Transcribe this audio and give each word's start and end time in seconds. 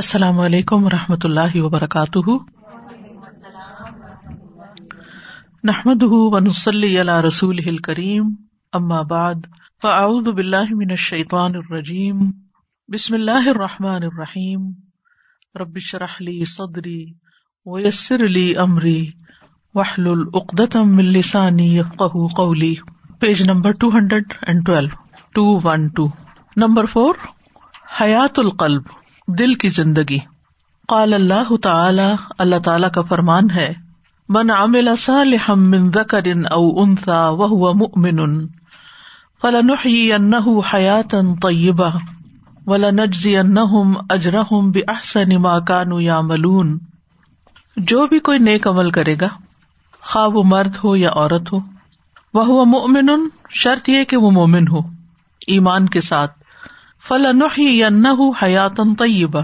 السلام 0.00 0.40
علیکم 0.40 0.84
و 0.84 0.88
رحمۃ 0.90 1.24
اللہ 1.24 1.56
وبرکاتہ۔ 1.56 2.30
نحمد 5.64 6.02
ونسلی 6.02 7.02
رسول 7.02 7.76
کریم 7.76 8.28
اما 8.72 9.02
بعد، 9.02 9.34
فاعوذ 9.82 10.28
باللہ 10.28 10.70
من 10.70 10.90
الشیطان 10.90 11.50
الرجیم۔ 11.54 12.30
بسم 12.88 13.14
اللہ 13.14 13.48
الرحمٰن 13.48 14.02
الرحیم۔ 14.02 14.70
ربش 15.60 15.94
رحلی 15.94 16.44
صدری 16.44 17.04
ویسر 17.66 18.24
علی 18.24 18.54
عمری 18.54 19.10
وحل 19.74 20.06
العقدم 20.06 20.98
السانی 20.98 21.80
قولی۔ 22.36 22.74
Page 23.20 23.42
number 23.42 23.72
two 23.72 23.88
hundred 23.88 24.32
and 24.42 24.66
twelve 24.66 24.96
two 25.32 25.60
one 25.64 25.88
two 25.88 26.08
number 26.56 26.84
four 26.84 27.14
حیات 28.00 28.38
القلب۔ 28.38 28.82
دل 29.38 29.54
کی 29.54 29.68
زندگی۔ 29.68 30.18
قال 30.88 31.14
اللہ 31.14 31.56
تعالی 31.56 32.14
اللہ 32.38 32.58
تعالی 32.64 32.86
کا 32.94 33.02
فرمان 33.02 33.50
ہے، 33.50 33.72
من 34.28 34.50
عمل 34.50 34.96
صالحا 34.96 35.54
من 35.54 35.90
ذکر 35.90 36.26
او 36.50 36.82
انثى 36.82 37.20
وهو 37.30 37.72
مؤمن 37.74 38.46
فلنحيينه 39.42 40.60
حياة 40.72 41.34
طيبة 41.42 41.90
ولنجزينهم 42.66 43.92
اجرهم 44.10 44.70
باحسن 44.70 45.42
ما 45.42 45.58
كانوا 45.58 46.02
يعملون 46.02 46.78
جو 47.76 48.06
بھی 48.06 48.18
کوئی 48.18 48.38
نیک 48.38 48.66
عمل 48.66 48.90
کرے 48.90 49.16
گا 49.20 49.28
خواہ 50.00 50.26
وہ 50.26 50.42
مرد 50.44 50.76
ہو 50.84 50.96
یا 50.96 51.10
عورت 51.10 51.52
ہو 51.52 51.58
وہ 52.34 52.64
مؤمن، 52.64 53.10
شرط 53.50 53.88
یہ 53.88 54.04
کہ 54.04 54.16
وہ 54.16 54.30
مومن 54.30 54.68
ہو، 54.68 54.78
ایمان 55.46 55.88
کے 55.88 56.00
ساتھ۔ 56.00 56.39
فلاں 57.08 57.48
یا 57.56 57.88
نہ 57.88 58.08
حیاتن 58.42 58.94
طیبہ۔ 58.94 59.40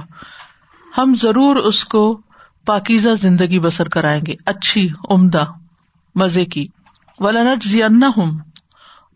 ہم 0.98 1.14
ضرور 1.14 1.56
اس 1.56 1.84
کو 1.84 2.20
پاکیزہ 2.66 3.08
زندگی 3.08 3.60
بسر 3.60 3.88
کرائیں 3.88 4.22
گے۔ 4.26 4.34
اچھی، 4.46 4.88
عمدہ، 5.10 5.44
مزے 6.14 6.44
کی۔ 6.44 6.66
ولانٹ 7.18 7.64
ضیا 7.64 7.86
ہوں 7.86 8.38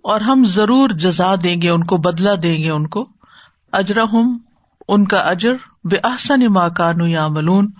اور 0.03 0.21
ہم 0.21 0.45
ضرور 0.45 0.89
جزا 0.89 1.35
دیں 1.43 1.63
گے، 1.63 1.71
ان 1.71 1.85
کو 1.85 1.97
بدلا 1.97 2.31
دیں 2.43 2.59
گے، 2.59 2.71
ان 2.71 2.87
کو۔ 2.87 3.09
اجرا 3.73 4.03
ہوں 4.03 4.39
ان 4.89 5.07
کا 5.07 5.19
اجر۔ 5.19 5.53
بے 5.85 5.97
احسن 6.05 6.53
ماں 6.53 6.69
کانو 6.69 7.07
یا 7.07 7.29
ملون 7.29 7.71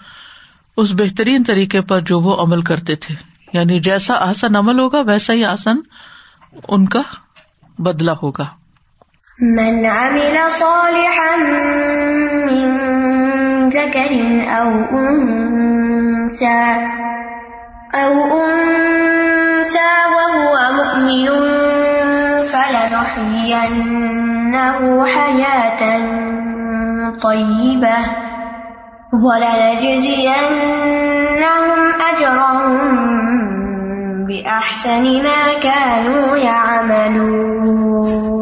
اس 0.77 0.93
بہترین 0.93 1.45
طریقے 1.45 1.81
پر 1.81 2.01
جو 2.01 2.21
وہ 2.21 2.37
عمل 2.43 2.63
کرتے 2.63 2.97
تھے۔ 2.97 3.15
یعنی 3.53 3.81
جیسا 3.81 4.15
آسن 4.15 4.57
عمل 4.57 4.81
ہوگا، 4.81 5.01
ویسا 5.01 5.33
ہی 5.33 5.45
آسن 5.45 5.77
ان 6.69 6.87
کا 6.87 7.01
بدلا 7.79 8.13
ہوگا۔ 8.23 8.60
من 9.41 9.87
عمل 9.87 10.51
صالحا 10.51 11.37
من 12.47 12.69
ذكر 13.69 14.13
أو 14.61 14.99
أنثى 14.99 16.87
أو 17.95 18.13
أنثى 18.45 19.93
وهو 20.17 20.55
مؤمن 20.73 21.29
فلنحيينه 22.53 24.79
حياة 25.07 25.83
طيبة 27.23 27.99
ولنجزينهم 29.13 30.41
أجرهم 32.13 32.77
بأحسن 34.27 35.05
ما 35.23 35.43
كانوا 35.63 36.37
يعملون 36.37 38.40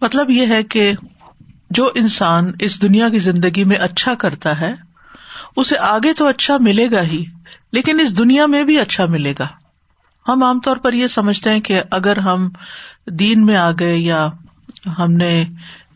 مطلب 0.00 0.30
یہ 0.30 0.46
ہے 0.46 0.62
کہ 0.62 0.92
جو 1.70 1.90
انسان 1.94 2.52
اس 2.60 2.82
دنیا 2.82 3.08
کی 3.08 3.18
زندگی 3.18 3.64
میں 3.64 3.76
اچھا 3.76 4.14
کرتا 4.14 4.60
ہے، 4.60 4.74
اسے 5.56 5.78
آگے 5.78 6.12
تو 6.12 6.26
اچھا 6.26 6.56
ملے 6.60 6.90
گا 6.90 7.02
ہی، 7.02 7.24
لیکن 7.72 8.00
اس 8.00 8.18
دنیا 8.18 8.46
میں 8.46 8.64
بھی 8.64 8.78
اچھا 8.78 9.06
ملے 9.06 9.34
گا۔ 9.38 9.46
ہم 10.28 10.42
عام 10.42 10.60
طور 10.60 10.76
پر 10.76 10.92
یہ 10.92 11.06
سمجھتے 11.06 11.50
ہیں 11.50 11.60
کہ 11.60 11.82
اگر 11.90 12.16
ہم 12.16 12.48
دین 13.06 13.46
میں 13.46 13.56
آ 13.56 13.70
گئے 13.70 13.96
یا 13.96 14.28
ہم 14.98 15.12
نے 15.12 15.44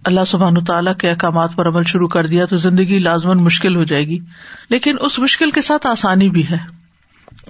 اللہ 0.05 0.21
سبحان 0.27 0.65
تعالیٰ 0.65 0.97
کے 0.97 1.10
احکامات 1.10 1.50
پر 1.56 1.69
عمل 1.69 1.83
شروع 1.84 2.09
کر 2.09 2.27
دیا 2.27 2.44
تو 2.44 2.56
زندگی 2.56 2.99
لازمن 2.99 3.39
مشکل 3.39 3.77
ہو 3.77 3.84
جائے 3.84 4.05
گی۔ 4.05 4.19
لیکن 4.69 4.97
اس 5.00 5.19
مشکل 5.19 5.50
کے 5.50 5.62
ساتھ 5.62 5.87
آسانی 5.87 6.31
بھی 6.31 6.50
ہے۔ 6.50 6.59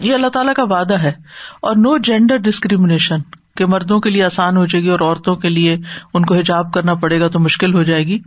یہ 0.01 0.15
اللہ 0.15 0.27
تعالیٰ 0.27 0.55
کا 0.55 0.65
وعدہ 0.65 0.99
ہے۔ 0.99 1.13
اور 1.61 1.77
نو 1.77 1.99
جینڈر 1.99 2.37
ڈسکریمنیشن 2.37 3.19
کہ 3.57 3.67
مردوں 3.67 4.01
کے 4.01 4.11
لیے 4.11 4.25
آسان 4.25 4.57
ہو 4.57 4.67
جائے 4.67 4.85
گی 4.85 4.89
اور 4.89 5.01
عورتوں 5.01 5.37
کے 5.37 5.49
لیے 5.49 5.77
ان 6.15 6.25
کو 6.25 6.35
حجاب 6.35 6.73
کرنا 6.73 6.95
پڑے 6.95 7.21
گا 7.21 7.29
تو 7.29 7.41
مشکل 7.41 7.75
ہو 7.75 7.83
جائے 7.83 8.07
گی۔ 8.07 8.19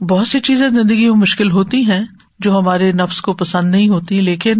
بہت 0.00 0.26
سی 0.26 0.40
چیزیں 0.40 0.68
زندگی 0.68 1.10
میں 1.10 1.16
مشکل 1.16 1.50
ہوتی 1.50 1.82
ہیں 1.82 2.04
جو 2.38 2.58
ہمارے 2.58 2.92
نفس 2.92 3.20
کو 3.20 3.32
پسند 3.32 3.70
نہیں 3.70 3.88
ہوتی، 3.88 4.20
لیکن 4.20 4.54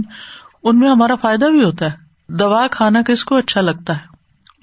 ان 0.63 0.79
میں 0.79 0.91
ہمارا 0.91 1.15
فائدہ 1.15 1.45
بھی 1.45 1.65
ہوتا 1.65 1.87
ہے۔ 1.87 2.07
دوا 2.29 2.67
کھانا 2.71 3.03
کس 3.03 3.25
کو 3.25 3.37
اچھا 3.37 3.61
لگتا 3.61 3.97
ہے؟ 3.97 4.17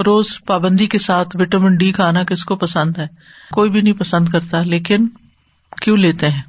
روز 0.05 0.37
پابندی 0.47 0.87
کے 0.87 0.99
ساتھ 0.99 1.37
وٹامن 1.39 1.75
ڈی 1.75 1.91
کھانا 1.91 2.23
کس 2.23 2.45
کو 2.45 2.55
پسند 2.55 2.97
ہے؟ 2.97 3.07
کوئی 3.51 3.69
بھی 3.69 3.81
نہیں 3.81 3.93
پسند 3.93 4.29
کرتا، 4.29 4.61
لیکن 4.61 5.07
کیوں 5.81 5.97
لیتے 5.97 6.29
ہیں؟ 6.29 6.41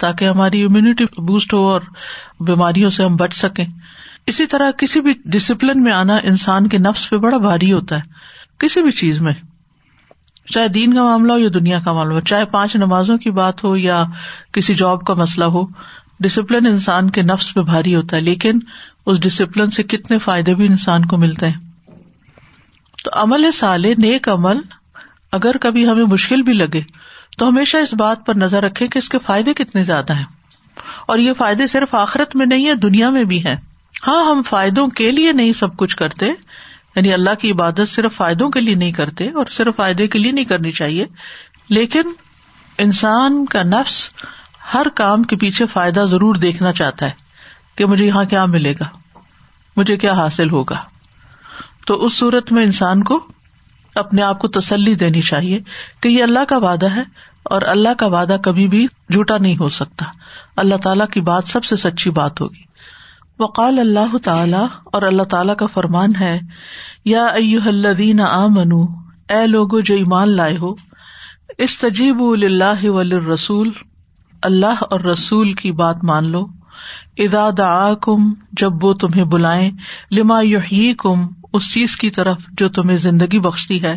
تاکہ 0.00 0.28
ہماری 0.28 0.64
امیونٹی 0.64 1.04
بوسٹ 1.04 1.54
ہو 1.54 1.68
اور 1.68 1.80
بیماریوں 2.40 2.90
سے 2.90 3.04
ہم 3.04 3.16
بچ 3.16 3.34
سکیں۔ 3.34 3.64
اسی 4.26 4.46
طرح 4.46 4.70
کسی 4.70 5.00
بھی 5.00 5.12
ڈسپلن 5.24 5.82
میں 5.82 5.92
آنا 5.92 6.16
انسان 6.16 6.68
کے 6.68 6.78
نفس 6.78 7.10
پہ 7.10 7.16
بڑا 7.16 7.38
بھاری 7.38 7.72
ہوتا 7.72 7.96
ہے۔ 7.96 8.00
کسی 8.58 8.82
بھی 8.82 8.90
چیز 8.90 9.20
میں۔ 9.20 9.32
چاہے 10.46 10.68
دین 10.68 10.94
کا 10.94 11.02
معاملہ 11.02 11.32
ہو 11.32 11.38
یا 11.38 11.48
دنیا 11.54 11.80
کا 11.84 11.92
معاملہ 11.92 12.14
ہو، 12.14 12.20
چاہے 12.20 12.44
پانچ 12.44 12.76
نمازوں 12.76 13.18
کی 13.18 13.30
بات 13.30 13.64
ہو 13.64 13.76
یا 13.76 14.04
کسی 14.52 14.74
جاب 14.74 15.04
کا 15.04 15.14
مسئلہ 15.14 15.44
ہو 15.44 15.66
ڈسپلن 16.20 16.66
انسان 16.66 17.10
کے 17.10 17.22
نفس 17.22 17.54
پہ 17.54 17.60
بھاری 17.60 17.94
ہوتا 17.94 18.16
ہے، 18.16 18.20
لیکن 18.20 18.58
اس 19.06 19.20
ڈسپلن 19.20 19.70
سے 19.70 19.82
کتنے 19.82 20.18
فائدے 20.18 20.54
بھی 20.54 20.66
انسان 20.66 21.04
کو 21.04 21.16
ملتے 21.16 21.48
ہیں۔ 21.48 21.56
تو 23.04 23.10
عمل 23.12 23.50
سال 23.50 23.86
نیک 23.98 24.28
عمل، 24.28 24.56
اگر 25.32 25.56
کبھی 25.60 25.88
ہمیں 25.88 26.04
مشکل 26.04 26.42
بھی 26.42 26.52
لگے، 26.52 26.82
تو 27.38 27.48
ہمیشہ 27.48 27.76
اس 27.76 27.94
بات 27.94 28.26
پر 28.26 28.34
نظر 28.34 28.62
رکھے 28.62 28.88
کہ 28.88 28.98
اس 28.98 29.08
کے 29.08 29.18
فائدے 29.18 29.54
کتنے 29.54 29.82
زیادہ 29.82 30.14
ہیں۔ 30.14 30.24
اور 31.06 31.18
یہ 31.18 31.32
فائدے 31.32 31.66
صرف 31.66 31.94
آخرت 31.94 32.36
میں 32.36 32.46
نہیں 32.46 32.66
ہے 32.66 32.74
دنیا 32.74 33.10
میں 33.10 33.24
بھی 33.24 33.44
ہے 33.44 33.71
ہاں 34.06 34.24
ہم 34.24 34.42
فائدوں 34.42 34.88
کے 34.88 35.12
لیے 35.12 35.32
نہیں 35.32 35.52
سب 35.52 35.76
کچھ 35.76 35.96
کرتے۔ 35.96 36.26
یعنی 36.96 37.12
اللہ 37.12 37.34
کی 37.38 37.50
عبادت 37.50 37.88
صرف 37.88 38.14
فائدوں 38.14 38.50
کے 38.50 38.60
لیے 38.60 38.74
نہیں 38.74 38.92
کرتے 38.92 39.30
اور 39.30 39.44
صرف 39.50 39.76
فائدے 39.76 40.06
کے 40.06 40.18
لیے 40.18 40.32
نہیں 40.32 40.44
کرنی 40.44 40.72
چاہیے۔ 40.72 41.06
لیکن 41.68 42.02
انسان 42.78 43.46
کا 43.46 43.62
نفس 43.62 44.10
ہر 44.74 44.88
کام 44.88 45.22
کے 45.22 45.36
پیچھے 45.36 45.66
فائدہ 45.66 46.04
ضرور 46.08 46.34
دیکھنا 46.34 46.72
چاہتا 46.72 47.06
ہے 47.06 47.10
کہ 47.76 47.86
مجھے 47.86 48.06
یہاں 48.06 48.24
کیا 48.24 48.44
ملے 48.44 48.72
گا، 48.72 49.18
مجھے 49.76 49.96
کیا 49.96 50.12
حاصل 50.12 50.50
ہوگا۔ 50.50 50.82
تو 51.86 51.94
اس 51.94 52.12
صورت 52.12 52.52
میں 52.52 52.62
انسان 52.62 53.02
کو 53.02 53.26
اپنے 53.94 54.22
آپ 54.22 54.38
کو 54.38 54.48
تسلی 54.48 54.94
دینی 54.94 55.20
چاہیے 55.20 55.60
کہ 56.00 56.08
یہ 56.08 56.22
اللہ 56.22 56.44
کا 56.48 56.56
وعدہ 56.56 56.90
ہے 56.90 57.02
اور 57.42 57.62
اللہ 57.62 57.94
کا 57.98 58.06
وعدہ 58.06 58.36
کبھی 58.42 58.68
بھی 58.68 58.86
جھوٹا 59.12 59.38
نہیں 59.38 59.56
ہو 59.60 59.68
سکتا۔ 59.68 60.04
اللہ 60.56 60.74
تعالیٰ 60.76 61.06
کی 61.08 61.20
بات 61.20 61.46
سب 61.46 61.64
سے 61.64 61.76
سچی 61.76 62.10
بات 62.10 62.40
ہوگی۔ 62.40 62.71
وقال 63.38 63.78
اللہ 63.78 64.16
تعالی 64.16 64.64
اور 64.84 65.02
اللہ 65.02 65.22
تعالیٰ 65.22 65.56
کا 65.56 65.66
فرمان 65.66 66.12
ہے، 66.20 66.38
یا 67.04 67.26
الذین 67.66 68.20
آ 68.20 68.46
منو 68.46 68.82
اے 69.28 69.46
لوگو 69.46 69.80
جو 69.80 69.94
ایمان 69.94 70.36
لائے 70.36 70.56
ہو 70.56 70.72
اس 71.58 71.78
تجیب 71.78 72.22
اللہ 72.22 72.84
رسول 73.32 73.70
اللہ 74.42 74.82
اور 74.90 75.00
رسول 75.00 75.52
کی 75.52 75.72
بات 75.72 76.04
مان 76.04 76.30
لو 76.30 76.46
ادا 77.18 77.48
دا 77.56 77.94
کم 77.94 78.32
جب 78.52 78.84
وہ 78.84 78.92
تمہیں 78.94 79.24
بلائیں، 79.24 79.70
لما 80.10 80.40
یحیی 80.42 80.94
کم 80.94 81.26
اس 81.52 81.72
چیز 81.74 81.96
کی 81.96 82.10
طرف 82.10 82.46
جو 82.52 82.68
تمہیں 82.68 82.96
زندگی 82.96 83.38
بخشتی 83.40 83.82
ہے۔ 83.82 83.96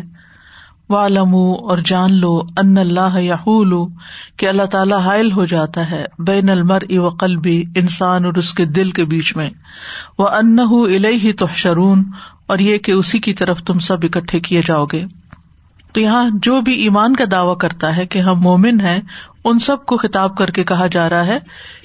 والم 0.90 1.34
اور 1.34 1.78
جان 1.84 2.14
لو 2.14 2.40
ان 2.56 2.78
اللہ 2.78 3.20
یا 3.20 3.36
کہ 4.36 4.48
اللہ 4.48 4.66
تعالیٰ 4.66 4.98
حائل 4.98 5.32
ہو 5.32 5.44
جاتا 5.44 5.90
ہے 5.90 6.04
بین 6.18 6.48
المر 6.48 6.82
و 6.90 7.08
قلبی 7.08 7.62
انسان 7.74 8.24
اور 8.24 8.34
اس 8.34 8.54
کے 8.54 8.64
دل 8.64 8.90
کے 8.90 9.04
بیچ 9.04 9.36
میں۔ 9.36 9.50
وہ 10.18 10.28
ان 10.28 10.58
ہی 11.04 11.32
تو 11.32 11.46
شرون 11.54 12.04
اور 12.46 12.58
یہ 12.58 12.78
کہ 12.78 12.92
اسی 12.92 13.18
کی 13.18 13.34
طرف 13.34 13.62
تم 13.62 13.78
سب 13.78 13.96
اکٹھے 14.02 14.40
کیے 14.40 14.62
جاؤ 14.66 14.84
گے۔ 14.84 15.04
تو 15.92 16.00
یہاں 16.00 16.30
جو 16.42 16.60
بھی 16.60 16.72
ایمان 16.72 17.16
کا 17.16 17.24
دعوی 17.30 17.54
کرتا 17.60 17.96
ہے 17.96 18.06
کہ 18.06 18.18
ہم 18.18 18.40
مومن 18.40 18.80
ہیں، 18.80 19.00
ان 19.44 19.58
سب 19.58 19.86
کو 19.86 19.96
خطاب 19.96 20.36
کر 20.36 20.50
کے 20.50 20.64
کہا 20.64 20.86
جا 20.86 21.08
رہا 21.10 21.26
ہے 21.26 21.38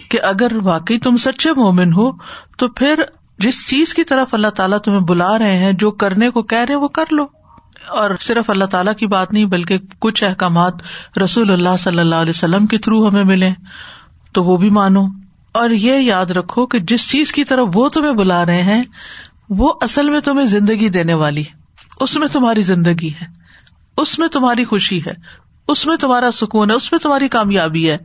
کہ 0.10 0.20
اگر 0.22 0.52
واقعی 0.64 1.00
تم 1.00 1.18
سچے 1.18 1.50
مومن 1.52 1.94
ہو، 1.94 2.12
تو 2.58 2.68
پھر 2.68 3.04
جس 3.40 3.70
چیز 3.70 3.94
کی 3.94 4.04
طرف 4.04 4.34
اللہ 4.34 4.48
تعالیٰ 4.48 4.78
تمہیں 4.78 5.00
بلا 5.00 5.38
رہے 5.38 5.56
ہیں، 5.56 5.72
جو 5.72 5.92
کرنے 5.92 6.30
کو 6.30 6.42
کہہ 6.44 6.66
رہے 6.70 6.75
وہ 6.75 6.88
کر 6.88 7.04
لو۔ 7.12 7.41
اور 7.88 8.12
صرف 8.19 8.50
اللہ 8.50 8.66
تعالیٰ 8.66 8.95
کی 8.95 9.07
بات 9.07 9.33
نہیں، 9.33 9.45
بلکہ 9.45 9.78
کچھ 10.00 10.24
احکامات 10.24 10.74
رسول 11.24 11.51
اللہ 11.51 11.78
صلی 11.80 12.00
اللہ 12.00 12.16
علیہ 12.16 12.30
وسلم 12.30 12.68
کے 12.68 12.78
تھرو 12.78 13.07
ہمیں 13.07 13.24
ملے، 13.24 13.50
تو 14.31 14.44
وہ 14.44 14.57
بھی 14.57 14.69
مانو۔ 14.69 15.01
اور 15.51 15.69
یہ 15.69 15.94
یاد 15.94 16.25
رکھو 16.25 16.66
کہ 16.66 16.80
جس 16.80 17.12
چیز 17.12 17.31
کی 17.31 17.44
طرف 17.44 17.68
وہ 17.74 17.89
تمہیں 17.89 18.13
بلا 18.13 18.45
رہے 18.45 18.62
ہیں، 18.62 18.81
وہ 19.50 19.74
اصل 19.81 20.10
میں 20.10 20.19
تمہیں 20.19 20.45
زندگی 20.45 20.89
دینے 20.89 21.13
والی 21.13 21.44
اس 22.00 22.18
میں 22.18 22.28
تمہاری 22.28 22.62
زندگی 22.62 23.10
ہے، 23.22 23.25
اس 23.98 24.19
میں 24.19 24.27
تمہاری 24.27 24.66
خوشی 24.66 25.06
ہے، 25.06 25.13
اس 25.68 25.86
میں 25.86 25.98
تمہارا 25.98 26.31
سکون 26.31 26.69
ہے، 26.69 26.75
اس 26.75 26.92
میں 26.92 27.00
تمہاری 27.00 27.27
کامیابی 27.27 27.89
ہے۔ 27.92 27.98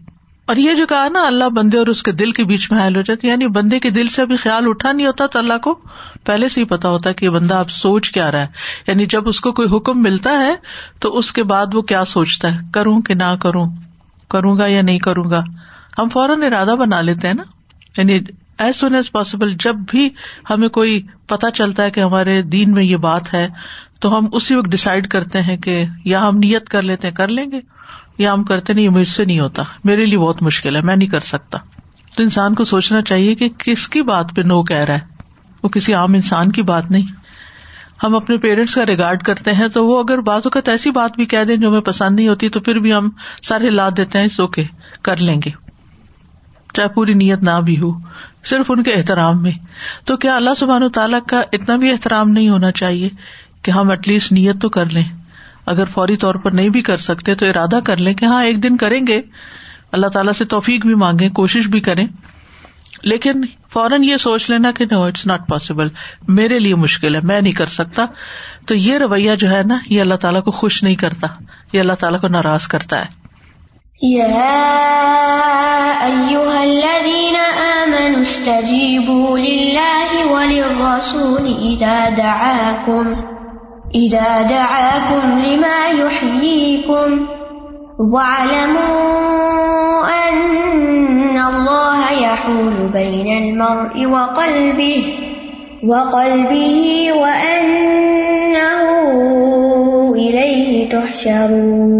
اور 0.46 0.56
یہ 0.56 0.74
جو 0.74 0.86
کہا 0.86 1.08
نا 1.08 1.26
اللہ 1.26 1.44
بندے 1.44 1.78
اور 1.78 1.86
اس 1.86 2.02
کے 2.02 2.12
دل 2.12 2.32
کے 2.32 2.44
بیچ 2.44 2.72
میں 2.72 2.80
حائل 2.80 2.96
ہو 2.96 3.02
جاتی 3.02 3.28
یعنی 3.28 3.46
بندے 3.46 3.80
کے 3.80 3.90
دل 3.90 4.08
سے 4.08 4.22
ابھی 4.22 4.36
خیال 4.36 4.64
اٹھا 4.66 4.92
نہیں 4.92 5.06
ہوتا 5.06 5.26
تو 5.26 5.38
اللہ 5.38 5.58
کو 5.58 5.78
پہلے 6.24 6.48
سے 6.48 6.60
ہی 6.60 6.66
پتا 6.66 6.88
ہوتا 6.88 7.08
ہے 7.08 7.14
کہ 7.14 7.24
یہ 7.24 7.30
بندہ 7.30 7.54
اب 7.54 7.70
سوچ 7.70 8.10
کیا 8.10 8.32
رہا 8.32 8.40
ہے۔ 8.40 8.46
یعنی 8.86 9.06
جب 9.06 9.28
اس 9.28 9.40
کو 9.40 9.52
کوئی 9.52 9.76
حکم 9.76 10.02
ملتا 10.02 10.30
ہے 10.30 10.54
تو 10.98 11.16
اس 11.16 11.32
کے 11.32 11.42
بعد 11.42 11.66
وہ 11.74 11.82
کیا 11.82 12.04
سوچتا 12.04 12.52
ہے؟ 12.52 12.58
کروں 12.74 13.02
کہ 13.02 13.14
نہ 13.14 13.36
کروں؟ 13.40 13.66
کروں 14.30 14.58
گا 14.58 14.66
یا 14.66 14.82
نہیں 14.82 14.98
کروں 14.98 15.30
گا؟ 15.30 15.42
ہم 15.98 16.08
فوراً 16.08 16.42
ارادہ 16.42 16.76
بنا 16.78 17.00
لیتے 17.00 17.26
ہیں 17.26 17.34
نا۔ 17.34 17.42
یعنی 17.98 18.20
ایز 18.58 18.76
سون 18.76 18.94
ایز 18.94 19.12
پاسبل 19.12 19.54
جب 19.54 19.76
بھی 19.88 20.10
ہمیں 20.50 20.68
کوئی 20.68 21.02
پتا 21.26 21.50
چلتا 21.50 21.82
ہے 21.82 21.90
کہ 21.90 22.00
ہمارے 22.00 22.42
دین 22.42 22.72
میں 22.72 22.84
یہ 22.84 22.96
بات 22.96 23.34
ہے 23.34 23.48
تو 24.00 24.18
ہم 24.18 24.26
اسی 24.32 24.54
وقت 24.54 24.66
ڈسائڈ 24.66 25.06
کرتے 25.08 25.42
ہیں 25.42 25.56
کہ 25.56 25.84
یا 26.04 26.28
ہم 26.28 26.36
نیت 26.36 26.68
کر 26.68 26.82
لیتے 26.82 27.08
ہیں، 27.08 27.14
کر 27.14 27.28
لیں 27.28 27.50
گے۔ 27.50 27.60
یا 28.18 28.32
ہم 28.32 28.44
کرتے 28.44 28.72
نہیں 28.72 28.88
مجھ 28.88 29.08
سے 29.08 29.24
نہیں 29.24 29.40
ہوتا۔ 29.40 29.62
میرے 29.84 30.06
لیے 30.06 30.18
بہت 30.18 30.42
مشکل 30.42 30.76
ہے، 30.76 30.80
میں 30.80 30.96
نہیں 30.96 31.08
کر 31.08 31.20
سکتا۔ 31.20 31.58
تو 32.16 32.22
انسان 32.22 32.54
کو 32.54 32.64
سوچنا 32.64 33.02
چاہیے 33.02 33.34
کہ 33.34 33.48
کس 33.48 33.88
کی 33.88 34.02
بات 34.02 34.26
پہ 34.36 34.40
نو 34.40 34.62
کہہ 34.62 34.76
رہا 34.76 34.94
ہے۔ 34.94 35.00
وہ 35.62 35.68
کسی 35.68 35.94
عام 35.94 36.14
انسان 36.14 36.52
کی 36.52 36.62
بات 36.62 36.90
نہیں۔ 36.90 37.26
ہم 38.04 38.16
اپنے 38.16 38.36
پیرنٹس 38.36 38.74
کا 38.74 38.86
ریگارڈ 38.86 39.22
کرتے 39.22 39.52
ہیں 39.52 39.68
تو 39.68 39.86
وہ 39.86 39.98
اگر 40.00 40.18
بعض 40.18 40.40
اوقات 40.44 40.68
ایسی 40.68 40.90
بات 40.90 41.16
بھی 41.16 41.26
کہہ 41.26 41.44
دیں 41.44 41.56
جو 41.56 41.68
ہمیں 41.68 41.80
پسند 41.80 42.16
نہیں 42.16 42.28
ہوتی، 42.28 42.48
تو 42.48 42.60
پھر 42.60 42.78
بھی 42.78 42.94
ہم 42.94 43.08
سارے 43.42 43.70
لاد 43.70 43.90
دیتے 43.96 44.18
ہیں 44.18 44.28
سو 44.28 44.46
کے 44.46 44.64
کر 45.02 45.16
لیں 45.16 45.42
گے۔ 45.44 45.50
چاہے 46.74 46.88
پوری 46.88 47.14
نیت 47.14 47.42
نہ 47.42 47.60
بھی 47.64 47.80
ہو، 47.80 47.90
صرف 48.44 48.70
ان 48.70 48.82
کے 48.82 48.92
احترام 48.92 49.42
میں۔ 49.42 49.52
تو 50.04 50.16
کیا 50.16 50.36
اللہ 50.36 50.50
سبحان 50.56 50.82
و 50.82 50.88
تعالیٰ 50.88 51.20
کا 51.28 51.42
اتنا 51.52 51.76
بھی 51.76 51.90
احترام 51.90 52.30
نہیں 52.30 52.48
ہونا 52.48 52.72
چاہیے 52.72 53.08
کہ 53.62 53.70
ہم 53.70 53.90
ایٹ 53.90 54.08
لیسٹ 54.08 54.32
نیت 54.32 54.60
تو 54.60 54.68
کر 54.68 54.86
لیں۔ 54.86 55.04
اگر 55.66 55.84
فوری 55.84 56.16
طور 56.16 56.34
پر 56.34 56.50
نہیں 56.50 56.68
بھی 56.68 56.82
کر 56.82 56.96
سکتے 56.96 57.34
تو 57.34 57.46
ارادہ 57.46 57.80
کر 57.84 57.96
لیں 57.96 58.14
کہ 58.14 58.24
ہاں 58.24 58.44
ایک 58.44 58.62
دن 58.62 58.76
کریں 58.76 59.06
گے۔ 59.06 59.22
اللہ 59.92 60.06
تعالیٰ 60.06 60.32
سے 60.32 60.44
توفیق 60.44 60.86
بھی 60.86 60.94
مانگے 60.94 61.28
کوشش 61.28 61.66
بھی 61.66 61.80
کریں۔ 61.80 62.06
لیکن 63.02 63.32
فوراً 63.72 64.04
یہ 64.04 64.16
سوچ 64.16 64.50
لینا 64.50 64.70
کہ 64.70 64.84
نو 64.90 65.02
اٹس 65.02 65.26
ناٹ 65.26 65.48
پاسبل 65.48 65.86
میرے 66.28 66.58
لیے 66.58 66.74
مشکل 66.74 67.14
ہے، 67.14 67.20
میں 67.22 67.40
نہیں 67.40 67.52
کر 67.52 67.66
سکتا۔ 67.66 68.04
تو 68.66 68.74
یہ 68.74 68.98
رویہ 68.98 69.34
جو 69.34 69.50
ہے 69.50 69.62
نا، 69.62 69.78
یہ 69.90 70.00
اللہ 70.00 70.14
تعالیٰ 70.14 70.42
کو 70.42 70.50
خوش 70.50 70.82
نہیں 70.82 70.94
کرتا۔ 70.94 71.26
یہ 71.72 71.80
اللہ 71.80 71.92
تعالیٰ 71.92 72.20
کو 72.20 72.28
ناراض 72.28 72.66
کرتا 72.66 73.04
ہے۔ 73.04 73.26
إذا 83.94 84.42
دعاكم 84.42 85.38
لما 85.38 85.88
يحييكم 85.98 87.26
واعلموا 87.98 89.16
أن 90.28 91.38
الله 91.38 92.00
يحول 92.12 92.88
بين 92.88 93.28
المرء 93.42 94.06
وقلبه 94.06 95.14
وقلبه 95.82 97.08
وأنه 97.12 98.82
إليه 100.14 100.88
تحشرون 100.90 101.96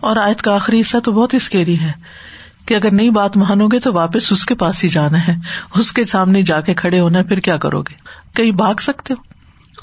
اور 0.00 0.16
آیت 0.16 0.42
کا 0.42 0.54
آخری 0.54 0.80
حصہ 0.80 0.98
تو 0.98 1.12
بہت 1.12 1.34
اسکیری 1.34 1.80
ہے۔ 1.80 2.23
کہ 2.66 2.74
اگر 2.74 2.90
نئی 2.90 3.10
بات 3.10 3.36
مانو 3.36 3.68
گے 3.68 3.80
تو 3.80 3.92
واپس 3.92 4.32
اس 4.32 4.46
کے 4.46 4.54
پاس 4.54 4.84
ہی 4.84 4.88
جانا 4.88 5.28
ہے۔ 5.28 5.34
اس 5.74 5.92
کے 5.92 6.06
سامنے 6.06 6.42
جا 6.42 6.60
کے 6.60 6.74
کھڑے 6.74 7.00
ہونا 7.00 7.18
ہے 7.18 7.24
پھر 7.24 7.40
کیا 7.40 7.56
کرو 7.56 7.82
گے؟ 7.82 7.94
کہیں 8.36 8.50
بھاگ 8.50 8.74
سکتے 8.74 9.14
ہو؟ 9.14 9.22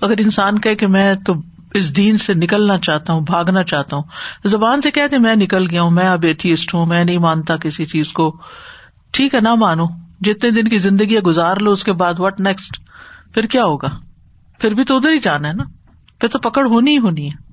اگر 0.06 0.14
انسان 0.20 0.60
کہ 0.60 0.76
کہ 0.76 0.88
میں 0.88 1.16
تو 1.16 1.34
اس 1.74 1.96
دین 1.96 2.18
سے 2.18 2.34
نکلنا 2.34 2.78
چاہتا 2.78 3.14
ہوں، 3.14 3.22
بھاگنا 3.22 3.64
چاہتا 3.64 3.96
ہوں، 3.96 4.04
زبان 4.46 4.82
سے 4.82 4.92
کہتے 4.92 5.18
میں 5.18 5.36
نکل 5.36 5.70
گیا 5.70 5.82
ہوں، 5.82 5.92
میں 5.92 6.08
اب 6.08 6.24
ایتھیسٹ 6.24 6.74
ہوں، 6.74 6.86
میں 6.86 7.04
نہیں 7.04 7.18
مانتا 7.18 7.58
کسی 7.58 7.86
چیز 7.86 8.14
کو، 8.14 8.38
ٹھیک 9.12 9.36
ہے، 9.36 9.40
نہ 9.40 9.56
مانو۔ 9.56 9.86
جتنے 10.22 10.52
دن 10.52 10.68
کی 10.68 10.78
زندگی 10.78 11.20
گزار 11.20 11.58
لو، 11.58 11.72
اس 11.72 11.84
کے 11.84 11.94
بعد 11.94 12.14
وٹ 12.18 12.40
نیکسٹ 12.40 12.80
پھر 13.34 13.46
کیا 13.46 13.66
ہوگا؟ 13.66 13.88
پھر 14.60 14.72
بھی 14.72 14.84
تو 14.84 14.98
ادھر 14.98 15.12
ہی 15.12 15.20
جانا 15.20 15.48
ہے 15.48 15.54
نا۔ 15.54 15.64
پھر 16.20 16.30
تو 16.30 16.40
پکڑ 16.40 16.66
ہونی 16.66 16.92
ہی 16.92 16.98
ہونی 16.98 17.28
ہے۔ 17.28 17.51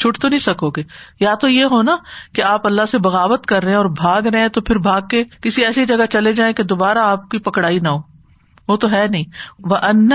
چھٹ 0.00 0.18
تو 0.18 0.28
نہیں 0.28 0.40
سکو 0.40 0.70
گے۔ 0.70 0.82
یا 1.20 1.34
تو 1.34 1.48
یہ 1.48 1.64
ہو 1.64 1.82
نا 1.82 1.96
کہ 2.34 2.42
آپ 2.42 2.66
اللہ 2.66 2.86
سے 2.86 2.98
بغاوت 2.98 3.46
کر 3.46 3.62
رہے 3.62 3.70
ہیں 3.70 3.76
اور 3.76 3.86
بھاگ 3.86 4.22
رہے 4.22 4.40
ہیں 4.40 4.48
تو 4.48 4.60
پھر 4.60 4.78
بھاگ 4.78 5.00
کے 5.10 5.24
کسی 5.42 5.64
ایسی 5.64 5.86
جگہ 5.86 6.06
چلے 6.10 6.32
جائیں 6.32 6.52
کہ 6.52 6.62
دوبارہ 6.62 6.98
آپ 6.98 7.28
کی 7.28 7.38
پکڑائی 7.38 7.78
نہ 7.78 7.88
ہو۔ 7.88 8.10
وہ 8.68 8.76
تو 8.76 8.90
ہے 8.90 9.06
نہیں۔ 9.10 9.24
وہ 9.58 9.76
ان 9.76 10.12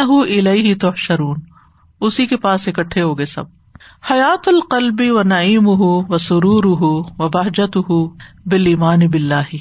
ہی 0.47 0.75
تو 0.75 0.89
شرون 0.95 1.37
اسی 2.01 2.25
کے 2.25 2.37
پاس 2.37 2.67
اکٹھے 2.67 3.01
ہو 3.01 3.17
گئے 3.17 3.25
سب۔ 3.25 3.43
حیات 4.11 4.47
القلبی 4.47 5.09
و 5.09 5.23
نعیم 5.23 5.67
ہو 5.67 6.13
و 6.13 6.17
سرور 6.17 6.63
ہو 6.63 7.23
و 7.23 7.29
بہجت 7.29 7.77
ہو 7.77 8.07
بل 8.45 8.65
ایمان 8.65 8.99
بلّہ 8.99 9.55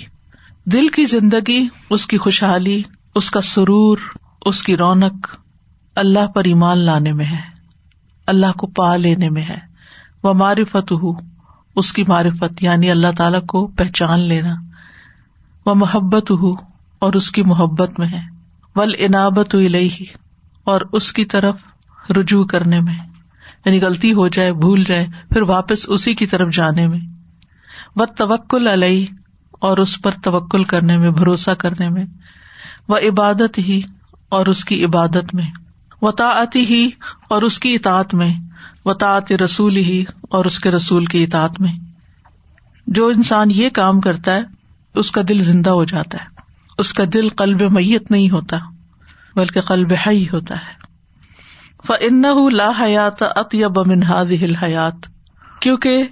دل 0.65 0.89
کی 0.89 1.05
زندگی، 1.05 1.69
اس 1.91 2.07
کی 2.07 2.19
خوشحالی، 2.19 2.83
اس 3.15 3.31
کا 3.31 3.41
سرور، 3.41 3.99
اس 4.43 4.63
کی 4.63 4.77
رونق 4.77 5.13
اللہ 5.97 6.27
پر 6.27 6.45
ایمان 6.45 6.79
لانے 6.79 7.13
میں 7.13 7.25
ہے۔ 7.25 7.41
اللہ 8.27 8.53
کو 8.59 8.67
پا 8.67 8.97
لینے 8.97 9.31
میں 9.31 9.43
ہے۔ 9.43 9.74
وہ 10.25 10.35
معرفت 10.35 10.93
ہو 10.93 11.13
اس 11.77 11.93
کی 11.93 12.05
معرفت 12.09 12.63
یعنی 12.63 12.91
اللہ 12.91 13.07
تعالی 13.17 13.41
کو 13.49 13.67
پہچان 13.67 14.21
لینا۔ 14.21 14.55
وہ 15.67 15.75
محبت 15.75 16.31
ہو 16.31 16.53
اور 16.99 17.13
اس 17.13 17.31
کی 17.31 17.43
محبت 17.43 17.99
میں 17.99 18.09
ہے۔ 18.09 18.21
ول 18.77 18.95
انابت 18.99 19.55
الہی 19.55 20.05
اور 20.65 20.81
اس 20.93 21.13
کی 21.13 21.25
طرف 21.25 21.55
رجوع 22.11 22.45
کرنے 22.45 22.81
میں۔ 22.81 22.95
یعنی 23.65 23.81
غلطی 23.81 24.13
ہو 24.13 24.29
جائے، 24.29 24.53
بھول 24.53 24.85
جائے، 24.85 25.07
پھر 25.31 25.43
واپس 25.43 25.85
اسی 25.89 26.15
کی 26.15 26.27
طرف 26.27 26.55
جانے 26.55 26.89
میں۔ 26.89 27.01
و 27.97 28.07
توکل 28.07 28.69
علیہ، 28.69 29.07
اور 29.61 29.79
اس 29.79 30.03
پر 30.03 30.11
توکل 30.23 30.65
کرنے 30.65 30.99
میں، 30.99 31.11
بھروسہ 31.11 31.51
کرنے 31.51 31.89
میں۔ 31.89 32.05
وہ 32.89 32.97
عبادت 32.97 33.59
ہی 33.59 33.81
اور 34.29 34.47
اس 34.47 34.65
کی 34.65 34.85
عبادت 34.85 35.35
میں۔ 35.35 35.47
وطاعتی 36.03 36.65
ہی 36.65 36.91
اور 37.29 37.43
اس 37.43 37.59
کی 37.59 37.75
اطاعت 37.75 38.15
میں۔ 38.15 38.35
وطاعت 38.85 39.33
رسول 39.33 39.77
ہی 39.77 40.05
اور 40.23 40.45
اس 40.45 40.61
کے 40.61 40.71
رسول 40.71 41.05
کی 41.05 41.25
اطاعت 41.25 41.61
میں۔ 41.61 41.73
جو 42.87 43.07
انسان 43.07 43.51
یہ 43.51 43.69
کام 43.69 44.01
کرتا 44.01 44.35
ہے، 44.35 44.41
اس 44.95 45.13
کا 45.13 45.21
دل 45.29 45.43
زندہ 45.43 45.71
ہو 45.71 45.85
جاتا 45.85 46.19
ہے۔ 46.19 46.27
اس 46.79 46.95
کا 46.95 47.05
دل 47.15 47.29
قلب 47.29 47.63
میت 47.63 48.11
نہیں 48.11 48.31
ہوتا، 48.31 48.59
بلکہ 49.37 49.61
قلب 49.61 49.93
حی 50.07 50.25
ہوتا 50.25 50.55
ہے۔ 50.55 50.85
فن 51.87 52.23
لا 52.53 52.71
حیات 52.81 53.23
اطیب 53.23 53.79
من 53.87 54.03
هذه 54.03 54.43
الحیات 54.43 54.95
کیونکہ 55.61 56.05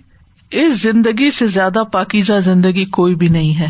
اس 0.50 0.82
زندگی 0.82 1.30
سے 1.30 1.48
زیادہ 1.48 1.82
پاکیزہ 1.92 2.32
زندگی 2.40 2.84
کوئی 2.84 3.14
بھی 3.14 3.28
نہیں 3.28 3.58
ہے۔ 3.58 3.68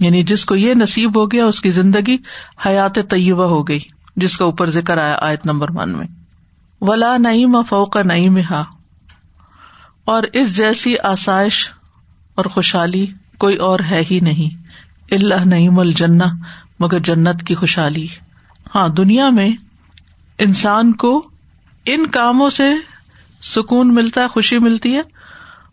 یعنی 0.00 0.22
جس 0.22 0.44
کو 0.44 0.56
یہ 0.56 0.74
نصیب 0.74 1.18
ہو 1.18 1.30
گیا، 1.30 1.46
اس 1.46 1.60
کی 1.60 1.70
زندگی 1.70 2.16
حیات 2.66 2.94
طیبہ 2.94 3.44
ہو 3.44 3.68
گئی، 3.68 3.80
جس 4.16 4.36
کا 4.36 4.44
اوپر 4.44 4.70
ذکر 4.70 4.98
آیا 4.98 5.16
آیت 5.20 5.46
نمبر 5.46 5.66
ون 5.70 5.90
میں 5.90 6.21
ولا 6.86 7.16
نعیم 7.16 7.56
فوق 7.68 7.96
نعیم 7.96 8.38
ہا 8.50 8.64
اور 10.04 10.22
اس 10.32 10.56
جیسی 10.56 10.94
آسائش 10.98 11.70
اور 12.34 12.44
خوشحالی 12.44 13.06
کوئی 13.38 13.56
اور 13.56 13.80
ہے 13.90 14.02
ہی 14.10 14.20
نہیں۔ 14.20 14.62
اللہ 15.10 15.44
نعیم 15.44 15.78
الجنا 15.78 16.24
مگر 16.80 16.98
جنت 16.98 17.42
کی 17.46 17.54
خوشحالی۔ 17.54 18.06
ہاں 18.74 18.88
دنیا 18.88 19.28
میں 19.28 19.48
انسان 20.38 20.92
کو 20.92 21.28
ان 21.86 22.06
کاموں 22.06 22.50
سے 22.50 22.74
سکون 23.42 23.94
ملتا 23.94 24.20
ہے، 24.20 24.28
خوشی 24.28 24.58
ملتی 24.58 24.96
ہے، 24.96 25.02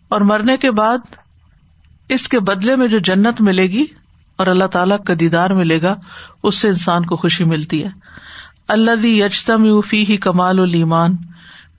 اور 0.09 0.21
مرنے 0.21 0.57
کے 0.57 0.71
بعد 0.71 0.97
اس 2.09 2.29
کے 2.29 2.39
بدلے 2.39 2.75
میں 2.75 2.87
جو 2.87 2.99
جنت 2.99 3.41
ملے 3.41 3.63
گی 3.63 3.85
اور 4.35 4.47
اللہ 4.47 4.65
تعالی 4.65 4.95
کا 5.07 5.13
دیدار 5.19 5.49
ملے 5.49 5.81
گا، 5.81 5.95
اس 6.43 6.55
سے 6.55 6.69
انسان 6.69 7.05
کو 7.05 7.15
خوشی 7.15 7.43
ملتی 7.43 7.83
ہے۔ 7.83 7.89
اللہ 8.69 9.05
یجتم 9.05 9.65
یوفی 9.65 10.05
ہی 10.09 10.17
کمال 10.17 10.59
المان 10.59 11.15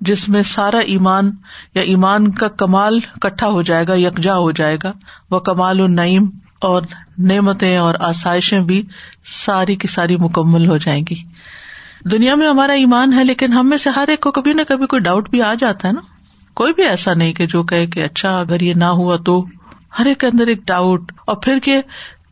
جس 0.01 0.29
میں 0.29 0.43
سارا 0.43 0.79
ایمان 0.79 1.31
یا 1.75 1.83
ایمان 1.83 2.31
کا 2.31 2.49
کمال 2.49 3.01
کٹھا 3.01 3.49
ہو 3.49 3.63
جائے 3.63 3.87
گا، 3.89 3.95
یکجا 3.95 4.37
ہو 4.37 4.51
جائے 4.51 4.77
گا۔ 4.83 4.93
وہ 5.31 5.39
کمال 5.39 5.81
النعیم 5.81 6.25
اور 6.61 6.83
نعمتیں 7.19 7.77
اور 7.77 7.95
آسائشیں 7.99 8.61
بھی 8.61 8.87
ساری 9.25 9.77
کی 9.77 9.89
ساری 9.89 10.17
مکمل 10.17 10.69
ہو 10.69 10.77
جائیں 10.77 11.05
گی۔ 11.11 11.15
دنیا 12.11 12.35
میں 12.35 12.49
ہمارا 12.49 12.73
ایمان 12.73 13.13
ہے، 13.13 13.25
لیکن 13.25 13.53
ہم 13.53 13.69
میں 13.69 13.79
سے 13.79 13.91
ہر 13.91 14.09
ایک 14.09 14.21
کو 14.21 14.31
کبھی 14.31 14.53
نہ 14.53 14.63
کبھی 14.69 14.87
کوئی 14.87 15.03
ڈاؤٹ 15.03 15.31
بھی 15.31 15.43
آ 15.43 15.55
جاتا 15.55 15.89
ہے 15.89 15.93
نا۔ 15.93 16.01
کوئی 16.55 16.73
بھی 16.73 16.83
ایسا 16.83 17.15
نہیں 17.15 17.33
کہ 17.33 17.47
جو 17.47 17.63
کہ 17.63 18.05
اچھا 18.05 18.39
اگر 18.41 18.61
یہ 18.61 18.75
نہ 18.75 18.85
ہوا 18.85 19.17
تو 19.17 19.47
ہر 19.99 20.07
ایک 20.07 20.21
کے 20.21 20.27
اندر 20.27 20.47
ایک 20.47 20.67
ڈاؤٹ 20.67 21.13
اور 21.27 21.37
پھر 21.37 21.59
کہ 21.59 21.83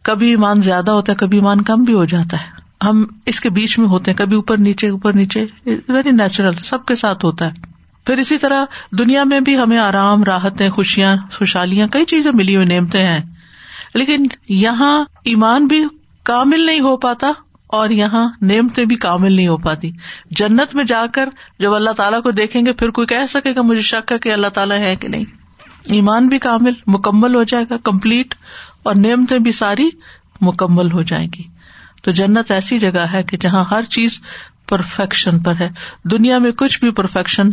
کبھی 0.03 0.31
ایمان 0.31 0.62
زیادہ 0.62 0.91
ہوتا 0.91 1.12
ہے، 1.12 1.17
کبھی 1.17 1.38
ایمان 1.38 1.62
کم 1.62 1.83
بھی 1.83 1.95
ہو 1.95 2.05
جاتا 2.05 2.37
ہے۔ 2.37 2.58
ہم 2.85 3.04
اس 3.26 3.40
کے 3.40 3.50
بیچ 3.50 3.78
میں 3.78 3.88
ہوتے 3.88 4.11
ہیں، 4.11 4.18
کبھی 4.18 4.37
اوپر 4.37 4.58
نیچے 4.58 4.88
اوپر 4.88 5.12
نیچے 5.12 5.47
ویری 5.88 6.11
نیچرل 6.11 6.54
سب 6.54 6.85
کے 6.85 6.94
ساتھ 6.94 7.25
ہوتا 7.25 7.47
ہے۔ 7.47 7.52
پھر 8.06 8.16
اسی 8.16 8.38
طرح 8.38 8.64
دنیا 8.99 9.25
میں 9.25 9.40
بھی 9.40 9.58
ہمیں 9.58 9.78
آرام 9.78 10.25
راحت 10.25 10.62
خوشیاں، 10.73 11.16
خوشحالیاں، 11.32 11.88
کئی 11.88 12.04
چیزیں 12.04 12.32
ملی 12.35 12.56
ہوئی 12.56 12.66
نعمتیں 12.66 13.06
ہیں۔ 13.06 13.20
لیکن 13.94 14.26
یہاں 14.49 15.04
ایمان 15.25 15.66
بھی 15.66 15.85
کامل 16.23 16.66
نہیں 16.66 16.80
ہو 16.80 16.97
پاتا 16.97 17.32
اور 17.66 17.90
یہاں 17.90 18.28
نعمتیں 18.42 18.85
بھی 18.85 18.97
کامل 18.97 19.32
نہیں 19.32 19.49
ہو 19.49 19.56
پاتی۔ 19.56 19.90
جنت 20.30 20.75
میں 20.75 20.85
جا 20.85 21.04
کر 21.12 21.28
جب 21.58 21.75
اللہ 21.75 21.90
تعالیٰ 21.90 22.23
کو 22.23 22.30
دیکھیں 22.30 22.66
گے، 22.66 22.73
پھر 22.73 22.90
کوئی 22.90 23.06
کہہ 23.06 23.26
سکے 23.30 23.54
گا، 23.54 23.62
مجھے 23.62 23.82
شک 23.82 24.12
ہے 24.12 24.18
کہ 24.18 24.32
اللہ 24.32 24.47
تعالیٰ 24.47 24.78
ہے 24.78 24.97
کہ 24.97 25.08
نہیں۔ 25.08 25.25
ایمان 25.85 26.28
بھی 26.28 26.38
کامل، 26.38 26.73
مکمل 26.87 27.35
ہو 27.35 27.42
جائے 27.42 27.64
گا 27.70 27.76
کمپلیٹ 27.76 28.35
اور 28.82 28.94
نعمتیں 28.94 29.38
بھی 29.38 29.52
ساری 29.52 29.90
مکمل 30.40 30.92
ہو 30.92 31.02
جائیں 31.02 31.28
گی۔ 31.38 31.58
تو 32.02 32.11
جنت 32.11 32.50
ایسی 32.50 32.78
جگہ 32.78 32.99
ہے 32.99 33.23
کہ 33.23 33.37
جہاں 33.37 33.64
ہر 33.71 33.83
چیز 33.83 34.21
پرفیکشن 34.69 35.38
پر 35.38 35.55
ہے۔ 35.61 35.69
دنیا 36.05 36.38
میں 36.38 36.52
کچھ 36.52 36.81
بھی 36.81 36.90
پرفیکشن 36.90 37.49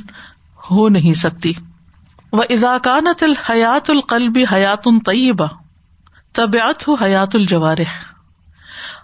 ہو 0.71 0.89
نہیں 0.89 1.13
سکتی۔ 1.13 1.53
وہ 2.31 2.43
اضاکانت 2.49 3.23
الحیات 3.23 3.89
القلبی 3.89 4.43
حیات 4.51 4.83
طیبہ 4.83 5.47
طبیعت 6.33 6.87
ہو 6.87 6.95
حیات 6.95 7.35
الجوار 7.35 7.77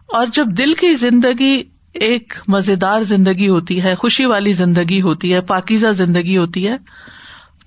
اور 0.07 0.27
جب 0.33 0.45
دل 0.57 0.73
کی 0.73 0.95
زندگی 0.95 1.63
ایک 1.93 2.33
مزیدار 2.47 3.01
زندگی 3.01 3.47
ہوتی 3.47 3.83
ہے، 3.83 3.95
خوشی 3.95 4.25
والی 4.25 4.53
زندگی 4.53 5.01
ہوتی 5.01 5.33
ہے، 5.33 5.41
پاکیزہ 5.41 5.87
زندگی 5.87 6.37
ہوتی 6.37 6.67
ہے، 6.67 6.75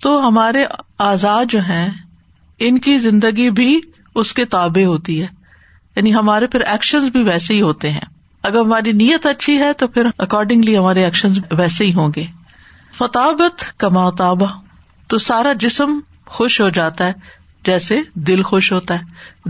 تو 0.01 0.29
ہمارے 0.29 0.65
آزاد 0.99 1.45
جو 1.49 1.59
ہیں، 1.61 1.91
ان 2.59 2.79
کی 2.79 2.99
زندگی 2.99 3.51
بھی 3.51 3.81
اس 4.15 4.33
کے 4.33 4.45
تابع 4.45 4.85
ہوتی 4.85 5.23
ہے۔ 5.23 5.44
یعنی 5.97 6.15
ہمارے 6.15 6.47
پھر 6.47 6.61
ایکشن 6.61 7.09
بھی 7.09 7.23
ویسے 7.23 7.55
ہی 7.55 7.61
ہوتے 7.61 7.91
ہیں۔ 7.91 8.01
اگر 8.43 8.61
ہماری 8.61 8.93
نیت 8.93 9.27
اچھی 9.27 9.59
ہے 9.59 9.73
تو 9.73 9.89
پھر 9.89 10.07
اکارڈنگلی 10.19 10.79
ہمارے 10.79 11.05
ایکشن 11.05 11.29
ویسے 11.51 11.85
ہی 11.85 11.95
ہوں 11.95 12.09
گے۔ 12.17 12.27
فتابت 12.99 13.79
کما 13.79 14.11
تابا 14.11 14.47
تو 15.09 15.19
سارا 15.19 15.53
جسم 15.53 15.99
خوش 16.27 16.61
ہو 16.61 16.69
جاتا 16.69 17.07
ہے، 17.07 17.13
جیسے 17.67 17.97
دل 18.15 18.43
خوش 18.43 18.73
ہوتا 18.73 18.95
ہے۔ 18.95 19.01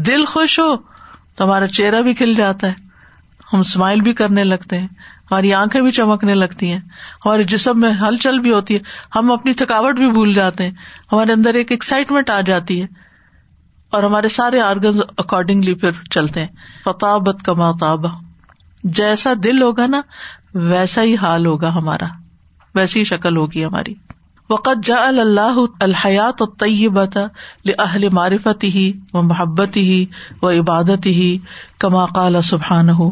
دل 0.00 0.24
خوش 0.24 0.58
ہو 0.58 0.76
تو 1.36 1.44
ہمارا 1.44 1.66
چہرہ 1.66 2.02
بھی 2.02 2.14
کھل 2.14 2.34
جاتا 2.34 2.66
ہے۔ 2.66 2.72
ہم 3.52 3.58
اسمائل 3.58 4.00
بھی 4.00 4.12
کرنے 4.12 4.44
لگتے 4.44 4.78
ہیں۔ 4.78 4.86
ہماری 5.30 5.54
آنکھیں 5.54 5.82
بھی 5.82 5.90
چمکنے 5.90 6.34
لگتی 6.34 6.72
ہیں۔ 6.72 6.80
ہمارے 7.26 7.42
جسم 7.42 7.80
میں 7.80 7.90
ہلچل 7.90 8.38
بھی 8.38 8.52
ہوتی 8.52 8.74
ہے۔ 8.74 8.80
ہم 9.16 9.32
اپنی 9.32 9.52
تھکاوٹ 9.52 9.94
بھی 9.94 10.10
بھول 10.10 10.34
جاتے 10.34 10.64
ہیں۔ 10.64 10.70
ہمارے 11.12 11.32
اندر 11.32 11.54
ایک 11.54 11.70
ایکسائٹمنٹ 11.70 12.30
آ 12.30 12.40
جاتی 12.40 12.82
ہے۔ 12.82 12.86
اور 13.94 14.02
ہمارے 14.02 14.28
سارے 14.28 14.60
آرگنز 14.60 15.00
اکارڈنگلی 15.18 15.74
پھر 15.74 15.90
چلتے 16.10 16.40
ہیں۔ 16.40 16.48
فتابت 16.84 17.42
کا 17.42 17.52
ماتابہ 17.52 18.08
جیسا 18.84 19.32
دل 19.44 19.62
ہوگا 19.62 19.86
نا، 19.86 20.00
ویسا 20.54 21.02
ہی 21.02 21.16
حال 21.16 21.46
ہوگا 21.46 21.74
ہمارا۔ 21.74 22.04
ویسی 22.74 22.98
ہی 22.98 23.04
شکل 23.04 23.36
ہوگی 23.36 23.64
ہماری۔ 23.64 23.94
وقت 24.50 24.68
جا 24.82 24.96
اللہ 24.96 25.56
الحیات 25.80 26.42
و 26.42 26.46
طیبت 26.46 27.18
اہل 27.78 28.08
معرفت 28.08 28.64
ہی 28.64 28.92
و 29.12 29.22
محبت 29.22 29.76
ہی 29.76 30.06
و 30.42 30.50
عبادت 30.50 31.06
ہی 31.06 31.38
کما 31.78 32.06
قال 32.06 32.42
سبحان 32.42 32.90
ہو 32.90 33.10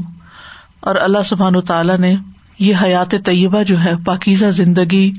اور 0.81 0.95
اللہ 0.95 1.23
سبحان 1.25 1.61
تعالیٰ 1.61 1.99
نے 1.99 2.17
یہ 2.59 2.75
حیات 2.83 3.11
طیبہ 3.11 3.63
جو 3.63 3.85
ہے، 3.85 3.93
پاکیزہ 4.07 4.47
زندگی، 4.47 5.13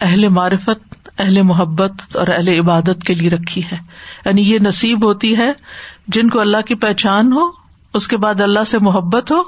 اہل 0.00 0.28
معرفت 0.28 1.01
اہل 1.18 1.42
محبت 1.42 2.16
اور 2.16 2.26
اہل 2.26 2.48
عبادت 2.48 3.04
کے 3.06 3.14
لیے 3.14 3.30
رکھی 3.30 3.64
ہے۔ 3.64 3.76
یعنی 4.26 4.42
یہ 4.42 4.58
نصیب 4.58 5.04
ہوتی 5.04 5.36
ہے، 5.36 5.52
جن 6.08 6.28
کو 6.28 6.40
اللہ 6.40 6.56
کی 6.66 6.74
پہچان 6.74 7.32
ہو، 7.32 7.50
اس 7.94 8.08
کے 8.08 8.16
بعد 8.16 8.40
اللہ 8.40 8.64
سے 8.66 8.78
محبت 8.78 9.32
ہو، 9.32 9.42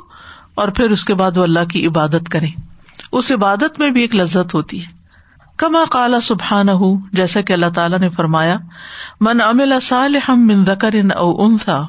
اور 0.54 0.68
پھر 0.68 0.90
اس 0.90 1.04
کے 1.04 1.14
بعد 1.14 1.36
وہ 1.36 1.42
اللہ 1.42 1.64
کی 1.64 1.86
عبادت 1.86 2.28
کرے 2.28 2.46
اس 3.12 3.32
عبادت 3.32 3.80
میں 3.80 3.90
بھی 3.90 4.00
ایک 4.00 4.16
لذت 4.16 4.54
ہوتی 4.54 4.82
ہے۔ 4.82 5.04
کما 5.56 5.84
کالا 5.90 6.20
سبحان 6.20 6.68
ہوں 6.68 7.00
جیسا 7.12 7.40
کہ 7.40 7.52
اللہ 7.52 7.66
تعالیٰ 7.74 7.98
نے 7.98 8.08
فرمایا، 8.08 8.56
من 9.20 9.40
امل 9.40 9.80
صالحم 9.82 10.46
من 10.46 10.64
ذکر 10.64 10.94
او 11.16 11.44
انسا 11.44 11.80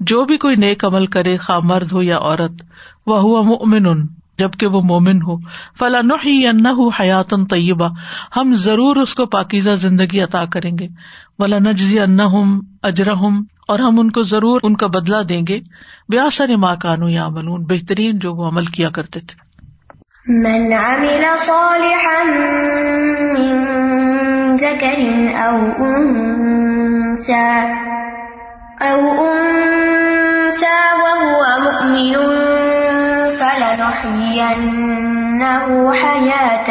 جو 0.00 0.24
بھی 0.24 0.36
کوئی 0.36 0.56
نیک 0.56 0.84
عمل 0.84 1.06
کرے 1.06 1.36
خا 1.36 1.58
مرد 1.62 1.92
ہو 1.92 2.02
یا 2.02 2.18
عورت 2.18 2.52
وہ 3.06 3.18
ہوا 3.18 3.40
مومن 3.40 4.06
جبکہ 4.38 4.66
وہ 4.66 4.80
مومن 4.80 5.22
ہو۔ 5.22 5.36
فلاں 5.78 6.02
نہ 6.52 6.68
حیاتن 7.00 7.46
طیبہ 7.46 7.88
ہم 8.36 8.54
ضرور 8.54 8.96
اس 8.96 9.14
کو 9.14 9.26
پاکیزہ 9.26 9.70
زندگی 9.70 10.20
عطا 10.20 10.44
کریں 10.44 10.72
گے۔ 10.78 10.88
ولا 11.38 11.58
نجزی 11.58 12.00
ان 12.00 12.20
اجر 12.82 13.10
ہم 13.10 13.44
اور 13.68 13.78
ہم 13.78 14.00
ان 14.00 14.10
کو 14.10 14.22
ضرور 14.22 14.60
ان 14.62 14.76
کا 14.76 14.86
بدلا 14.86 15.22
دیں 15.28 15.42
گے۔ 15.48 15.60
بیا 16.08 16.30
سر 16.32 16.56
ماں 16.56 16.76
کانو 16.76 17.08
یا 17.08 17.28
ملون 17.28 17.64
بہترین 17.64 18.18
جو 18.18 18.34
وہ 18.34 18.48
عمل 18.48 18.64
کیا 18.64 18.90
کرتے 18.90 19.20
تھے۔ 19.20 19.44
من 20.28 20.72
عمل 20.72 21.24
صالحا 21.46 22.22
من 23.32 23.64
ذكر 24.56 25.00
أو 25.40 25.58
أنثى 25.78 27.60
أو 28.80 29.26
أنثى 29.26 30.76
وهو 31.02 31.40
مؤمن 31.64 32.43
فلنحيينه 34.04 35.92
حياة 35.92 36.68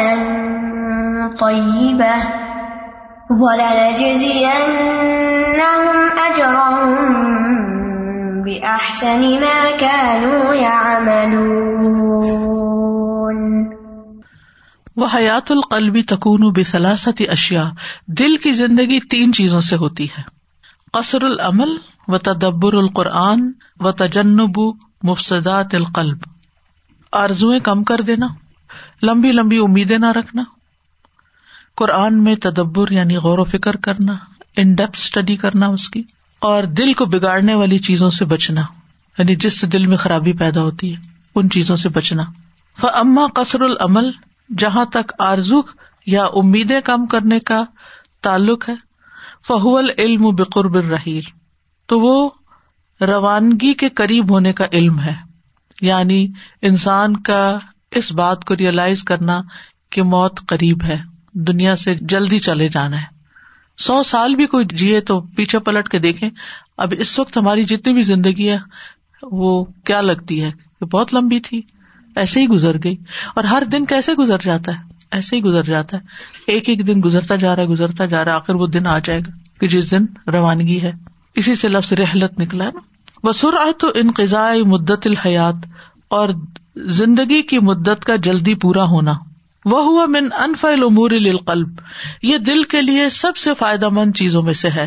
طيبة 1.38 2.16
ولنجزينهم 3.30 4.58
أجرهم 6.18 6.94
بأحسن 8.44 9.40
ما 9.40 9.70
كانوا 9.80 10.54
يعملون. 10.54 11.44
وہ 14.96 15.06
حیات 15.14 15.50
القلبی 15.50 16.02
تکون 16.02 16.52
بثلاثت 16.52 17.22
اشیا 17.28 17.64
دل 18.06 18.36
کی 18.36 18.50
زندگی 18.50 19.00
تین 19.00 19.32
چیزوں 19.32 19.60
سے 19.60 19.76
ہوتی 19.76 20.04
ہے. 20.04 20.22
قصر 20.92 21.22
العمل 21.22 21.76
و 22.08 22.18
تدبر 22.18 22.74
القرآن 22.74 23.52
و 23.80 23.92
تجنب 23.92 24.60
مفسدات 25.02 25.74
القلب. 25.74 26.18
آرزویں 27.14 27.58
کم 27.60 27.82
کر 27.84 28.00
دینا، 28.00 28.26
لمبی 29.02 29.32
لمبی 29.32 29.58
امیدیں 29.58 29.98
نہ 29.98 30.12
رکھنا، 30.12 30.44
قرآن 31.76 32.22
میں 32.24 32.34
تدبر 32.36 32.90
یعنی 32.90 33.16
غور 33.16 33.38
و 33.38 33.44
فکر 33.44 33.76
کرنا 33.76 34.16
ان 34.56 34.74
ڈیپتھ 34.74 34.98
اسٹڈی 34.98 35.36
کرنا 35.36 35.66
اس 35.66 35.88
کی، 35.90 36.02
اور 36.42 36.62
دل 36.72 36.92
کو 36.92 37.06
بگاڑنے 37.06 37.54
والی 37.54 37.78
چیزوں 37.78 38.10
سے 38.10 38.24
بچنا 38.24 38.62
یعنی 39.18 39.34
جس 39.36 39.60
سے 39.60 39.66
دل 39.66 39.86
میں 39.86 39.96
خرابی 39.96 40.32
پیدا 40.32 40.62
ہوتی 40.62 40.92
ہے، 40.92 41.00
ان 41.34 41.50
چیزوں 41.50 41.76
سے 41.76 41.88
بچنا۔ 41.88 42.24
فما 42.78 43.26
قصر 43.34 43.60
العمل 43.60 44.10
جہاں 44.58 44.84
تک 44.84 45.12
آرزو 45.18 45.60
یا 46.06 46.22
امیدیں 46.34 46.80
کم 46.80 47.06
کرنے 47.06 47.38
کا 47.40 47.62
تعلق 48.22 48.68
ہے 48.68 48.74
فہول 49.48 49.90
علم 49.98 50.34
بقرب 50.34 50.74
الرحیل 50.74 51.24
تو 51.88 52.00
وہ 52.00 52.28
روانگی 53.00 53.72
کے 53.74 53.88
قریب 53.88 54.30
ہونے 54.30 54.52
کا 54.52 54.64
علم 54.72 55.00
ہے۔ 55.00 55.14
یعنی 55.84 56.28
انسان 56.62 57.16
کا 57.16 57.58
اس 57.90 58.12
بات 58.12 58.44
کو 58.44 58.56
ریئلائز 58.56 59.02
کرنا 59.02 59.42
کہ 59.90 60.02
موت 60.02 60.40
قریب 60.46 60.84
ہے، 60.84 60.96
دنیا 61.32 61.76
سے 61.76 61.94
جلدی 62.00 62.38
چلے 62.38 62.68
جانا 62.68 62.98
ہے۔ 62.98 63.14
سو 63.78 64.02
سال 64.02 64.34
بھی 64.34 64.46
کوئی 64.46 64.64
جیے 64.72 65.00
تو 65.00 65.20
پیچھے 65.20 65.58
پلٹ 65.58 65.88
کے 65.88 65.98
دیکھیں۔ 65.98 66.30
اب 66.76 66.92
اس 66.98 67.18
وقت 67.18 67.36
ہماری 67.36 67.64
جتنی 67.64 67.92
بھی 67.92 68.02
زندگی 68.02 68.50
ہے، 68.50 68.58
وہ 69.22 69.64
کیا 69.64 70.00
لگتی 70.00 70.44
ہے؟ 70.44 70.84
بہت 70.84 71.14
لمبی 71.14 71.40
تھی۔ 71.40 71.62
ایسے 72.16 72.40
ہی 72.40 72.46
گزر 72.46 72.76
گئی۔ 72.84 72.96
اور 73.34 73.44
ہر 73.44 73.62
دن 73.72 73.84
کیسے 73.84 74.12
گزر 74.12 74.38
جاتا 74.38 74.72
ہے؟ 74.72 74.82
ایسے 75.10 75.36
ہی 75.36 75.42
گزر 75.42 75.62
جاتا 75.62 75.96
ہے۔ 75.96 76.02
ایک 76.46 76.68
ایک 76.68 76.86
دن 76.86 77.00
گزرتا 77.04 77.36
جا 77.36 77.56
رہا 77.56 77.62
ہے، 77.62 77.68
گزرتا 77.68 78.06
جا 78.06 78.24
رہا 78.24 78.32
ہے۔ 78.32 78.36
آخر 78.36 78.54
وہ 78.54 78.66
دن 78.66 78.86
آ 78.86 78.98
جائے 78.98 79.20
گا 79.20 79.30
کہ 79.60 79.66
جس 79.66 79.90
دن 79.90 80.30
روانگی 80.30 80.82
ہے۔ 80.82 80.92
اسی 81.34 81.56
سے 81.56 81.68
لفظ 81.68 81.92
رحلت 81.92 82.40
نکلا 82.40 82.64
ہے 82.64 82.70
نا۔ 82.74 82.93
بسر 83.24 83.54
انقضاء 83.94 84.52
مدت 84.66 85.06
الحیات 85.06 85.54
اور 86.08 86.28
زندگی 86.76 87.42
کی 87.42 87.58
مدت 87.58 88.04
کا 88.04 88.16
جلدی 88.16 88.54
پورا 88.54 88.84
ہونا۔ 88.84 89.12
وہ 89.64 89.84
ہوا 89.84 90.06
من 90.06 90.28
انف 90.38 90.64
العمور 90.64 91.10
القلب 91.10 91.68
یہ 92.22 92.38
دل 92.38 92.62
کے 92.62 92.82
لیے 92.82 93.08
سب 93.08 93.36
سے 93.36 93.54
فائدہ 93.54 93.88
مند 93.88 94.12
چیزوں 94.12 94.42
میں 94.42 94.52
سے 94.52 94.70
ہے 94.70 94.86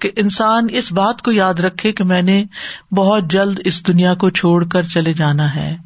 کہ 0.00 0.10
انسان 0.16 0.66
اس 0.70 0.92
بات 0.92 1.22
کو 1.22 1.32
یاد 1.32 1.54
رکھے 1.54 1.92
کہ 1.92 2.04
میں 2.04 2.22
نے 2.22 2.44
بہت 2.92 3.24
جلد 3.30 3.60
اس 3.64 3.86
دنیا 3.86 4.14
کو 4.14 4.30
چھوڑ 4.30 4.64
کر 4.64 4.82
چلے 4.82 5.12
جانا 5.12 5.54
ہے۔ 5.54 5.76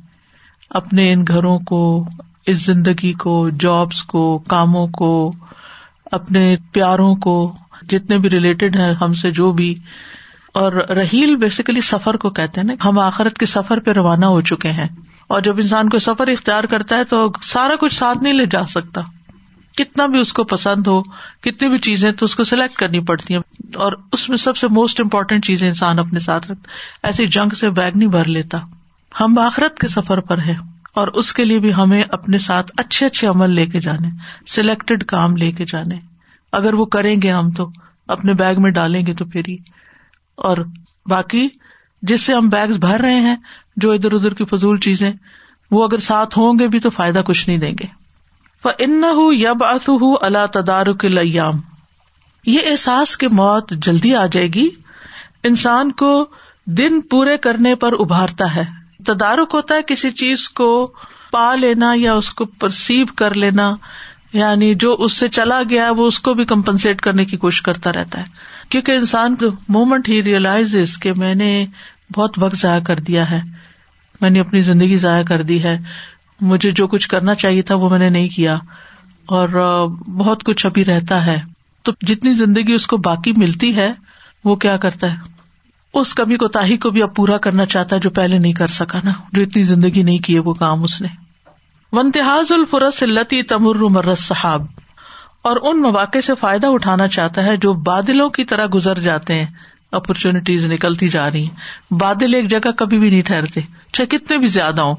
اپنے 0.71 1.13
ان 1.13 1.25
گھروں 1.29 1.59
کو، 1.59 2.09
اس 2.47 2.65
زندگی 2.65 3.13
کو 3.13 3.49
جابس 3.61 4.03
کو، 4.03 4.39
کاموں 4.39 4.87
کو، 4.87 5.33
اپنے 6.13 6.57
پیاروں 6.73 7.15
کو، 7.15 7.55
جتنے 7.91 8.19
بھی 8.19 8.31
ریلیٹڈ 8.31 8.77
ہیں 8.77 8.93
ہم 8.93 9.15
سے 9.15 9.31
جو 9.31 9.53
بھی 9.53 9.75
اور 10.55 10.73
رحیل 10.73 11.37
بیسیکلی 11.37 11.81
سفر 11.81 12.17
کو 12.17 12.31
کہتے 12.31 12.61
ہیں 12.61 12.69
نا، 12.69 12.89
ہم 12.89 12.99
آخرت 12.99 13.39
کے 13.39 13.47
سفر 13.47 13.81
پہ 13.81 13.91
روانہ 13.91 14.27
ہو 14.27 14.41
چکے 14.41 14.71
ہیں۔ 14.71 14.89
اور 15.29 15.41
جب 15.41 15.57
انسان 15.57 15.89
کو 15.89 15.99
سفر 15.99 16.27
اختیار 16.27 16.65
کرتا 16.65 16.97
ہے 16.97 17.05
تو 17.05 17.33
سارا 17.43 17.75
کچھ 17.81 17.95
ساتھ 17.95 18.19
نہیں 18.23 18.33
لے 18.33 18.47
جا 18.47 18.65
سکتا۔ 18.65 19.01
کتنا 19.77 20.07
بھی 20.07 20.21
اس 20.21 20.33
کو 20.33 20.45
پسند 20.45 20.87
ہو، 20.87 21.03
کتنی 21.41 21.69
بھی 21.69 21.79
چیزیں 21.79 22.13
تو 22.13 22.25
اس 22.25 22.37
کو 22.37 22.45
سلیکٹ 22.45 22.77
کرنی 22.77 23.01
پڑتی 23.01 23.35
ہیں۔ 23.35 23.41
اور 23.75 23.93
اس 24.13 24.29
میں 24.29 24.37
سب 24.37 24.57
سے 24.57 24.69
موسٹ 24.69 25.01
امپورٹینٹ 25.01 25.47
چیزیں 25.47 25.69
انسان 25.69 25.99
اپنے 25.99 26.21
ساتھ 26.21 26.51
رکھتا 26.51 26.69
ایسی 27.07 27.27
جنگ 27.27 27.55
سے 27.55 27.71
بیگ 27.71 27.93
نہیں 27.95 28.09
بھر 28.09 28.25
لیتا۔ 28.25 28.59
ہم 29.21 29.39
آخرت 29.39 29.79
کے 29.79 29.89
سفر 29.89 30.21
پر 30.21 30.39
ہے 30.39 30.55
اور 30.95 31.09
اس 31.09 31.33
کے 31.33 31.45
لیے 31.45 31.59
بھی 31.59 31.75
ہمیں 31.75 32.03
اپنے 32.09 32.39
ساتھ 32.39 32.73
اچھے 32.77 33.07
اچھے 33.07 33.29
عمل 33.29 33.51
لے 33.51 33.67
کے 33.67 33.81
جانے 33.81 34.09
سلیکٹڈ 34.47 35.05
کام 35.05 35.37
لے 35.37 35.53
کے 35.53 35.65
جانے۔ 35.65 35.99
اگر 36.53 36.75
وہ 36.75 36.85
کریں 36.85 37.23
گے 37.23 37.31
ہم 37.31 37.51
تو، 37.51 37.71
اپنے 38.09 38.35
بیگ 38.35 38.55
میں 38.59 38.71
ڈالیں 38.71 39.07
گے 39.07 39.15
تو 39.15 39.25
پھر 39.25 39.43
ہی۔ 39.49 39.57
اور 40.37 40.57
باقی 41.07 41.49
جس 42.03 42.23
سے 42.23 42.35
ہم 42.35 42.49
بیگس 42.49 42.77
بھر 42.77 43.01
رہے 43.01 43.21
ہیں، 43.21 43.37
جو 43.77 43.93
ادھر 43.93 44.13
ادھر 44.13 44.35
کی 44.35 44.45
فضول 44.45 44.77
چیزیں، 44.77 45.13
وہ 45.71 45.85
اگر 45.85 45.97
ساتھ 45.97 46.39
ہوں 46.39 46.59
گے 46.59 46.69
بھی 46.69 46.81
تو 46.81 46.91
فائدہ 46.91 47.21
کچھ 47.27 47.49
نہیں 47.49 47.59
دیں 47.59 47.73
گے۔ 47.73 48.03
ان 48.79 49.05
یب 49.39 49.65
ہُ 49.89 50.17
اللہ 50.21 50.47
تدارک 50.53 51.07
یہ 52.47 52.59
احساس 52.67 53.17
کی 53.17 53.27
موت 53.27 53.71
جلدی 53.71 54.15
آ 54.15 54.27
جائے 54.27 54.49
گی، 54.49 54.71
انسان 55.45 55.93
کو 55.93 56.27
دن 56.67 57.01
پورے 57.01 57.39
کرنے 57.39 57.75
پر 57.75 57.93
ابھارتا 57.93 58.55
ہے۔ 58.55 58.65
تدارک 59.07 59.51
ہوتا 59.55 59.75
ہے 59.75 59.83
کسی 59.83 60.11
چیز 60.11 60.49
کو 60.49 60.93
پا 61.33 61.55
لینا 61.55 61.93
یا 61.97 62.15
اس 62.15 62.31
کو 62.31 62.45
پرسیو 62.45 63.07
کر 63.17 63.35
لینا 63.35 63.75
یعنی 64.33 64.75
جو 64.75 64.97
اس 64.99 65.13
سے 65.13 65.29
چلا 65.29 65.63
گیا 65.71 65.91
وہ 65.91 66.07
اس 66.07 66.21
کو 66.21 66.35
بھی 66.35 66.45
کمپنسیٹ 66.45 67.01
کرنے 67.01 67.25
کی 67.25 67.37
کوشش 67.37 67.63
کرتا 67.63 67.93
رہتا 67.93 68.21
ہے۔ 68.21 68.25
کیونکہ 68.73 68.93
انسان 68.93 69.37
کو 69.37 69.47
مومنٹ 69.69 70.09
ہی 70.09 70.23
ریئلائز 70.23 70.99
کہ 70.99 71.13
میں 71.17 71.35
نے 71.35 71.67
بہت 72.17 72.39
وقت 72.39 72.57
ضائع 72.57 72.81
کر 72.81 72.97
دیا 72.97 73.31
ہے۔ 73.31 73.41
میں 74.21 74.31
نے 74.31 74.41
اپنی 74.41 74.61
زندگی 74.61 74.97
ضائع 74.97 75.25
کر 75.25 75.43
دی 75.43 75.63
ہے۔ 75.63 75.79
مجھے 76.41 76.71
جو 76.71 76.87
کچھ 76.87 77.09
کرنا 77.09 77.35
چاہیے 77.35 77.63
تھا 77.63 77.75
وہ 77.75 77.91
میں 77.91 77.99
نے 77.99 78.11
نہیں 78.11 78.29
کیا۔ 78.29 78.59
اور 79.27 79.49
بہت 79.99 80.45
کچھ 80.45 80.67
ابھی 80.67 80.85
رہتا 80.85 81.27
ہے۔ 81.27 81.41
تو 81.83 81.93
جتنی 82.07 82.35
زندگی 82.35 82.73
اس 82.73 82.87
کو 82.87 82.97
باقی 82.97 83.33
ملتی 83.33 83.77
ہے، 83.77 83.93
وہ 84.45 84.57
کیا 84.57 84.77
کرتا 84.77 85.11
ہے؟ 85.13 85.17
اس 85.95 86.15
کمی 86.15 86.37
کو 86.37 86.49
تاہی 86.49 86.77
کو 86.77 86.91
بھی 86.91 87.03
اب 87.03 87.17
پورا 87.17 87.39
کرنا 87.39 87.67
چاہتا 87.67 87.97
ہے 87.97 88.01
جو 88.01 88.11
پہلے 88.11 88.39
نہیں 88.39 88.53
کر 88.53 88.67
سکا 88.67 88.99
نا۔ 89.05 89.13
جو 89.33 89.43
اتنی 89.43 89.63
زندگی 89.63 90.03
نہیں 90.03 90.19
کی 90.19 90.39
وہ 90.39 90.55
کام 90.55 90.83
اس 90.83 91.01
نے۔ 91.01 91.09
ونتہاز 91.93 92.53
الفرس 92.53 93.03
التی 93.03 93.43
تمر 93.43 93.75
مرس 93.75 94.19
صحاب 94.19 94.67
اور 95.43 95.57
ان 95.63 95.83
مواقع 95.83 96.19
سے 96.21 96.35
فائدہ 96.35 96.67
اٹھانا 96.67 97.09
چاہتا 97.09 97.47
ہے 97.47 97.57
جو 97.57 97.73
بادلوں 97.73 98.29
کی 98.29 98.45
طرح 98.45 98.67
گزر 98.75 98.99
جاتے 98.99 99.35
ہیں 99.35 99.47
اپرچونیٹیز 99.93 100.73
نکلتی 100.73 101.09
جا 101.09 101.31
رہی 101.31 101.45
ہیں۔ 101.45 101.95
بادل 101.95 102.35
ایک 102.35 102.49
جگہ 102.49 102.71
کبھی 102.71 102.99
بھی 102.99 103.11
نہیں 103.11 103.23
ٹھہرتے، 103.23 103.61
چاہے 103.93 104.19
کتنے 104.19 104.39
بھی 104.39 104.47
زیادہ 104.47 104.81
ہوں۔ 104.81 104.95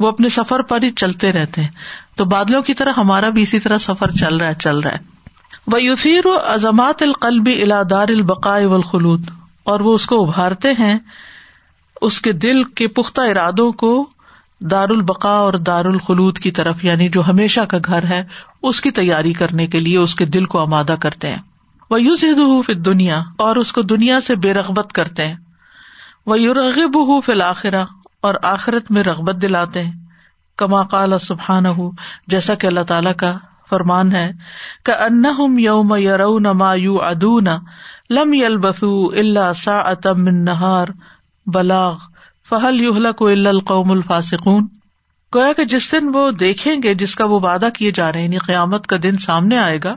وہ 0.00 0.08
اپنے 0.08 0.28
سفر 0.28 0.62
پر 0.62 0.82
ہی 0.82 0.90
چلتے 0.90 1.32
رہتے 1.32 1.60
ہیں۔ 1.62 1.68
تو 2.16 2.24
بادلوں 2.24 2.62
کی 2.62 2.74
طرح 2.74 2.92
ہمارا 2.96 3.28
بھی 3.28 3.42
اسی 3.42 3.60
طرح 3.60 3.78
سفر 3.78 4.10
چل 4.10 4.36
رہا 4.36 4.48
ہے، 4.48 4.54
چل 4.54 4.78
رہا 4.78 4.90
ہے۔ 4.90 4.98
وہ 5.66 5.82
یوسیر 5.82 6.26
و 6.26 6.36
عظمات 6.46 7.02
القلبی 7.02 7.62
دار 7.90 8.08
البقاء 8.08 8.60
والخلود۔ 8.64 9.26
اور 9.64 9.80
وہ 9.80 9.94
اس 9.94 10.06
کو 10.06 10.24
ابھارتے 10.24 10.68
ہیں، 10.78 10.98
اس 12.00 12.20
کے 12.20 12.32
دل 12.32 12.64
کے 12.64 12.88
پختہ 12.88 13.20
ارادوں 13.20 13.70
کو 13.70 14.10
دار 14.60 14.88
البقا 14.90 15.30
اور 15.30 15.54
دار 15.54 15.84
الخلود 15.84 16.38
کی 16.38 16.50
طرف 16.50 16.84
یعنی 16.84 17.08
جو 17.08 17.22
ہمیشہ 17.28 17.60
کا 17.60 17.78
گھر 17.84 18.04
ہے، 18.04 18.24
اس 18.62 18.80
کی 18.80 18.90
تیاری 18.90 19.32
کرنے 19.32 19.66
کے 19.66 19.80
لیے 19.80 19.98
اس 19.98 20.14
کے 20.14 20.24
دل 20.24 20.44
کو 20.44 20.60
آمادہ 20.60 20.96
کرتے 21.00 21.30
ہیں۔ 21.30 21.38
وہ 21.90 22.02
یو 22.02 22.14
زد 22.14 22.84
دنیا 22.84 23.22
اور 23.36 23.56
اس 23.56 23.72
کو 23.72 23.82
دنیا 23.82 24.20
سے 24.20 24.36
بے 24.36 24.54
رغبت 24.54 24.92
کرتے 24.92 25.28
ہیں۔ 25.28 25.34
وہ 26.26 26.40
یو 26.40 26.54
رغب 26.54 27.06
ہُو 27.06 27.20
فی 27.20 27.32
الآخرہ، 27.32 27.84
اور 28.20 28.34
آخرت 28.42 28.90
میں 28.90 29.02
رغبت 29.02 29.42
دلاتے 29.42 29.82
ہیں۔ 29.82 29.92
کما 30.56 30.82
کال 30.82 31.18
سبحان 31.18 31.66
ہُ 31.66 31.90
جیسا 32.26 32.54
کہ 32.54 32.66
اللہ 32.66 32.80
تعالی 32.80 33.12
کا 33.16 33.34
فرمان 33.70 34.12
ہے 34.12 34.32
کہ 34.84 34.92
ان 34.92 35.22
یوم 35.58 35.94
یو 35.94 36.52
ما 36.52 36.74
یو 36.74 37.02
ادون 37.02 37.46
لم 38.10 38.32
یل 38.32 38.56
بسو 38.56 39.08
اللہ 39.08 39.52
سا 39.56 39.72
اتم 39.72 40.28
نہار 40.28 40.86
بلاغ۔ 41.46 41.98
فہل 42.48 42.80
یوہلا 42.80 43.10
کو 43.10 43.26
القوم 43.26 43.90
الفاسقون؟ 43.90 44.66
گویا 45.34 45.52
کہ 45.52 45.64
جس 45.64 45.92
دن 45.92 46.10
وہ 46.14 46.30
دیکھیں 46.30 46.76
گے 46.82 46.94
جس 46.94 47.14
کا 47.14 47.24
وہ 47.24 47.40
وعدہ 47.42 47.68
کیے 47.74 47.90
جا 47.90 48.12
رہے 48.12 48.18
ہیں 48.18 48.26
یعنی 48.26 48.38
قیامت 48.38 48.86
کا 48.86 48.96
دن 49.02 49.18
سامنے 49.18 49.58
آئے 49.58 49.78
گا، 49.84 49.96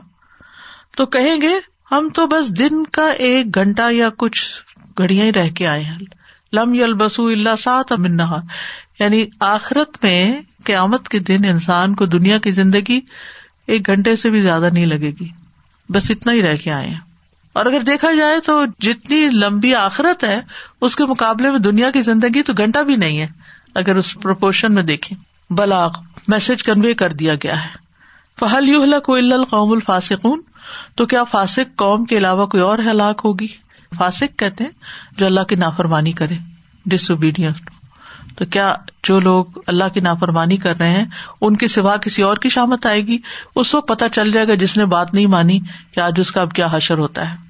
تو 0.96 1.06
کہیں 1.06 1.40
گے، 1.40 1.52
ہم 1.92 2.08
تو 2.14 2.26
بس 2.26 2.58
دن 2.58 2.84
کا 2.84 3.06
ایک 3.06 3.54
گھنٹہ 3.54 3.92
یا 3.92 4.08
کچھ 4.16 4.46
گھڑیاں 4.98 5.24
ہی 5.26 5.32
رہ 5.32 5.48
کے 5.48 5.66
آئے 5.66 5.82
ہیں۔ 5.82 5.98
لم 6.52 6.74
یل 6.74 6.94
بسو 6.94 7.26
اللہ 7.26 7.56
سات 7.58 7.92
امن 7.92 8.20
یعنی 8.98 9.26
آخرت 9.40 10.04
میں 10.04 10.40
قیامت 10.64 11.08
کے 11.08 11.18
دن 11.18 11.44
انسان 11.44 11.94
کو 11.94 12.06
دنیا 12.06 12.38
کی 12.38 12.50
زندگی 12.50 13.00
ایک 13.66 13.86
گھنٹے 13.86 14.16
سے 14.16 14.30
بھی 14.30 14.40
زیادہ 14.40 14.68
نہیں 14.72 14.86
لگے 14.86 15.10
گی۔ 15.20 15.28
بس 15.88 16.10
اتنا 16.10 16.32
ہی 16.32 16.42
رہ 16.42 16.56
کے 16.56 16.72
آئے 16.72 16.88
ہیں۔ 16.88 17.09
اور 17.52 17.66
اگر 17.66 17.80
دیکھا 17.80 18.12
جائے 18.12 18.40
تو 18.40 18.64
جتنی 18.80 19.28
لمبی 19.32 19.74
آخرت 19.74 20.24
ہے، 20.24 20.40
اس 20.80 20.96
کے 20.96 21.04
مقابلے 21.04 21.50
میں 21.50 21.58
دنیا 21.58 21.90
کی 21.90 22.00
زندگی 22.00 22.42
تو 22.42 22.52
گھنٹہ 22.52 22.78
بھی 22.78 22.96
نہیں 22.96 23.20
ہے، 23.20 23.26
اگر 23.74 23.96
اس 23.96 24.14
پرپورشن 24.14 24.74
میں 24.74 24.82
دیکھیں۔ 24.82 25.18
بلاغ 25.52 25.90
میسج 26.28 26.64
کنوے 26.64 26.94
کر 26.94 27.12
دیا 27.12 27.34
گیا 27.34 27.64
ہے۔ 27.64 27.68
فہل 28.40 28.68
یو 28.68 28.84
کو 29.04 29.14
القوم 29.14 29.72
الفاسقون؟ 29.72 30.42
تو 30.94 31.06
کیا 31.06 31.24
فاسق 31.24 31.76
قوم 31.76 32.04
کے 32.04 32.18
علاوہ 32.18 32.46
کوئی 32.46 32.62
اور 32.62 32.78
ہلاک 32.78 33.20
ہوگی؟ 33.24 33.46
فاسق 33.96 34.38
کہتے 34.38 34.64
ہیں 34.64 34.70
جو 35.18 35.26
اللہ 35.26 35.40
کی 35.40 35.54
نافرمانی 35.54 36.12
کرے 36.12 36.34
ڈس 36.86 37.10
اوبیڈینس 37.10 37.56
تو 38.36 38.44
کیا 38.44 38.74
جو 39.02 39.20
لوگ 39.20 39.44
اللہ 39.66 39.84
کی 39.94 40.00
نافرمانی 40.00 40.56
کر 40.56 40.78
رہے 40.78 40.90
ہیں، 40.90 41.04
ان 41.40 41.56
کے 41.56 41.68
سوا 41.68 41.96
کسی 41.96 42.22
اور 42.22 42.36
کی 42.36 42.48
شامت 42.48 42.86
آئے 42.86 43.06
گی؟ 43.06 43.18
اس 43.56 43.74
وقت 43.74 43.88
پتا 43.88 44.08
چل 44.08 44.30
جائے 44.30 44.48
گا 44.48 44.54
جس 44.54 44.76
نے 44.76 44.84
بات 44.84 45.14
نہیں 45.14 45.26
مانی 45.26 45.60
کہ 45.94 46.00
آج 46.00 46.12
اس 46.16 46.32
کا 46.32 46.40
اب 46.40 46.52
کیا 46.52 46.68
حشر 46.72 46.98
ہوتا 46.98 47.30
ہے۔ 47.30 47.49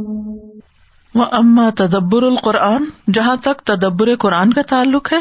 وہ 1.15 1.25
اما 1.31 1.69
تدبر 1.69 2.23
القرآن، 2.23 2.85
جہاں 3.13 3.35
تک 3.35 3.59
تدبر 3.63 4.15
قرآن 4.15 4.53
کا 4.53 4.61
تعلق 4.61 5.13
ہے 5.13 5.19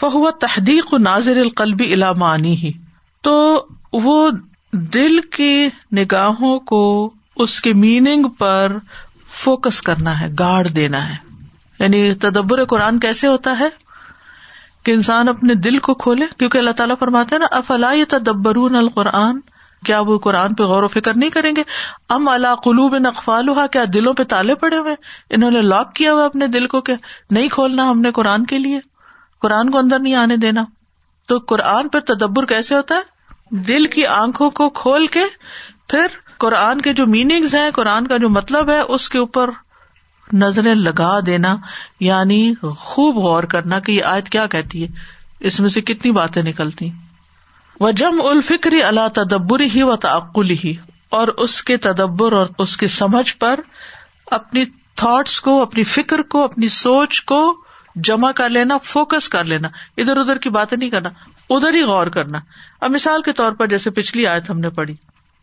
فہو 0.00 0.30
تحدیق 0.30 0.94
و 0.94 0.98
نازر 0.98 1.36
القلبی 1.36 1.94
علامانی 1.94 2.56
ہی 2.56 2.72
تو 3.22 3.66
وہ 3.92 4.30
دل 4.72 5.20
کی 5.20 5.68
نگاہوں 5.92 6.58
کو 6.58 7.10
اس 7.36 7.60
کے 7.60 7.72
میننگ 7.72 8.28
پر 8.28 8.76
فوکس 9.28 9.82
کرنا 9.82 10.20
ہے، 10.20 10.28
گاڑ 10.38 10.66
دینا 10.66 11.08
ہے۔ 11.08 11.14
یعنی 11.78 12.14
تدبر 12.14 12.64
قرآن 12.64 12.98
کیسے 12.98 13.26
ہوتا 13.26 13.58
ہے؟ 13.58 13.68
کہ 14.82 14.90
انسان 14.90 15.28
اپنے 15.28 15.54
دل 15.54 15.78
کو 15.78 15.94
کھولے، 15.94 16.26
کیونکہ 16.38 16.58
اللہ 16.58 16.70
تعالیٰ 16.70 16.96
فرماتے 16.98 17.38
نا 17.38 17.46
افلا 17.50 17.92
تدبرون 18.08 18.76
القرآن؟ 18.76 19.40
کیا 19.84 20.00
وہ 20.00 20.18
قرآن 20.18 20.54
پہ 20.54 20.62
غور 20.62 20.82
و 20.82 20.88
فکر 20.88 21.12
نہیں 21.16 21.30
کریں 21.30 21.56
گے؟ 21.56 21.62
ام 22.08 22.28
اللہ 22.28 22.54
قلوب 22.54 23.06
اقفال 23.06 23.46
کیا 23.72 23.84
دلوں 23.94 24.12
پہ 24.12 24.22
تالے 24.22 24.54
پڑے 24.54 24.76
ہوئے 24.76 24.94
انہوں 25.30 25.50
نے 25.50 25.60
لاک 25.60 25.94
کیا 25.94 26.12
ہوا 26.12 26.24
اپنے 26.24 26.46
دل 26.46 26.66
کو 26.66 26.80
کہ 26.80 26.94
نہیں 27.30 27.48
کھولنا 27.48 27.90
ہم 27.90 28.00
نے 28.00 28.12
قرآن 28.12 28.46
کے 28.46 28.58
لیے۔ 28.58 28.80
قرآن 29.40 29.70
کو 29.70 29.78
اندر 29.78 29.98
نہیں 29.98 30.14
آنے 30.14 30.36
دینا۔ 30.36 30.64
تو 31.26 31.38
قرآن 31.38 31.88
پہ 31.88 31.98
تدبر 31.98 32.44
کیسے 32.44 32.74
ہوتا 32.74 32.94
ہے؟ 32.94 33.00
دل 33.50 33.86
کی 33.86 34.06
آنکھوں 34.06 34.50
کو 34.50 34.70
کھول 34.70 35.06
کے 35.06 35.22
پھر 35.88 36.06
قرآن 36.38 36.80
کے 36.80 36.92
جو 36.92 37.06
میننگز 37.06 37.54
ہیں، 37.54 37.70
قرآن 37.70 38.06
کا 38.06 38.16
جو 38.16 38.28
مطلب 38.28 38.70
ہے، 38.70 38.80
اس 38.80 39.08
کے 39.08 39.18
اوپر 39.18 39.50
نظریں 40.32 40.74
لگا 40.74 41.18
دینا 41.26 41.56
یعنی 42.00 42.54
خوب 42.78 43.16
غور 43.16 43.44
کرنا 43.44 43.78
کہ 43.78 43.92
یہ 43.92 44.04
آیت 44.04 44.28
کیا 44.28 44.46
کہتی 44.46 44.82
ہے؟ 44.82 44.88
اس 45.40 45.60
میں 45.60 45.68
سے 45.68 45.80
کتنی 45.80 46.12
باتیں 46.12 46.42
نکلتی 46.42 46.90
وہ 47.80 47.90
جم 47.90 48.20
الفکری 48.24 48.82
اللہ 48.82 49.08
تدبر 49.14 49.60
ہی 49.60 49.82
و 49.82 49.96
تعقل 49.96 50.50
ہی 50.50 50.74
اور 51.08 51.28
اس 51.28 51.62
کے 51.62 51.76
تدبر 51.76 52.32
اور 52.32 52.46
اس 52.58 52.76
کی 52.76 52.86
سمجھ 52.86 53.36
پر 53.36 53.60
اپنی 54.26 54.64
تھاٹس 54.94 55.40
کو، 55.40 55.62
اپنی 55.62 55.84
فکر 55.84 56.22
کو، 56.22 56.44
اپنی 56.44 56.68
سوچ 56.68 57.24
کو 57.24 57.60
جمع 57.96 58.32
کر 58.32 58.50
لینا 58.50 58.78
فوکس 58.78 59.28
کر 59.28 59.44
لینا۔ 59.44 59.68
ادھر 59.96 60.16
ادھر 60.16 60.38
کی 60.38 60.48
باتیں 60.48 60.78
نہیں 60.78 60.90
کرنا، 60.90 61.08
ادھر 61.50 61.74
ہی 61.74 61.82
غور 61.82 62.06
کرنا۔ 62.06 62.38
اب 62.80 62.90
مثال 62.90 63.22
کے 63.22 63.32
طور 63.32 63.52
پر 63.52 63.66
جیسے 63.66 63.90
پچھلی 63.90 64.26
آیت 64.26 64.50
ہم 64.50 64.60
نے 64.60 64.70
پڑھی 64.70 64.94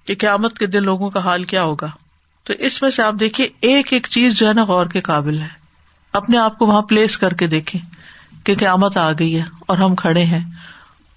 کہ 0.05 0.15
قیامت 0.15 0.59
کے 0.59 0.65
دن 0.65 0.83
لوگوں 0.83 1.09
کا 1.09 1.19
حال 1.19 1.43
کیا 1.43 1.63
ہوگا۔ 1.63 1.87
تو 2.43 2.53
اس 2.59 2.81
میں 2.81 2.89
سے 2.89 3.03
آپ 3.03 3.13
دیکھیے 3.19 3.47
ایک 3.61 3.93
ایک 3.93 4.07
چیز 4.09 4.39
جو 4.39 4.47
ہے 4.47 4.53
نا 4.53 4.63
غور 4.63 4.85
کے 4.85 4.99
قابل 4.99 5.41
ہے۔ 5.41 5.47
اپنے 6.13 6.37
آپ 6.37 6.59
کو 6.59 6.65
وہاں 6.65 6.81
پلیس 6.81 7.17
کر 7.17 7.33
کے 7.33 7.47
دیکھیں 7.47 7.81
کہ 8.45 8.55
قیامت 8.55 8.97
آ 8.97 9.11
گئی 9.11 9.39
ہے 9.39 9.43
اور 9.67 9.77
ہم 9.77 9.95
کھڑے 9.95 10.23
ہیں۔ 10.23 10.51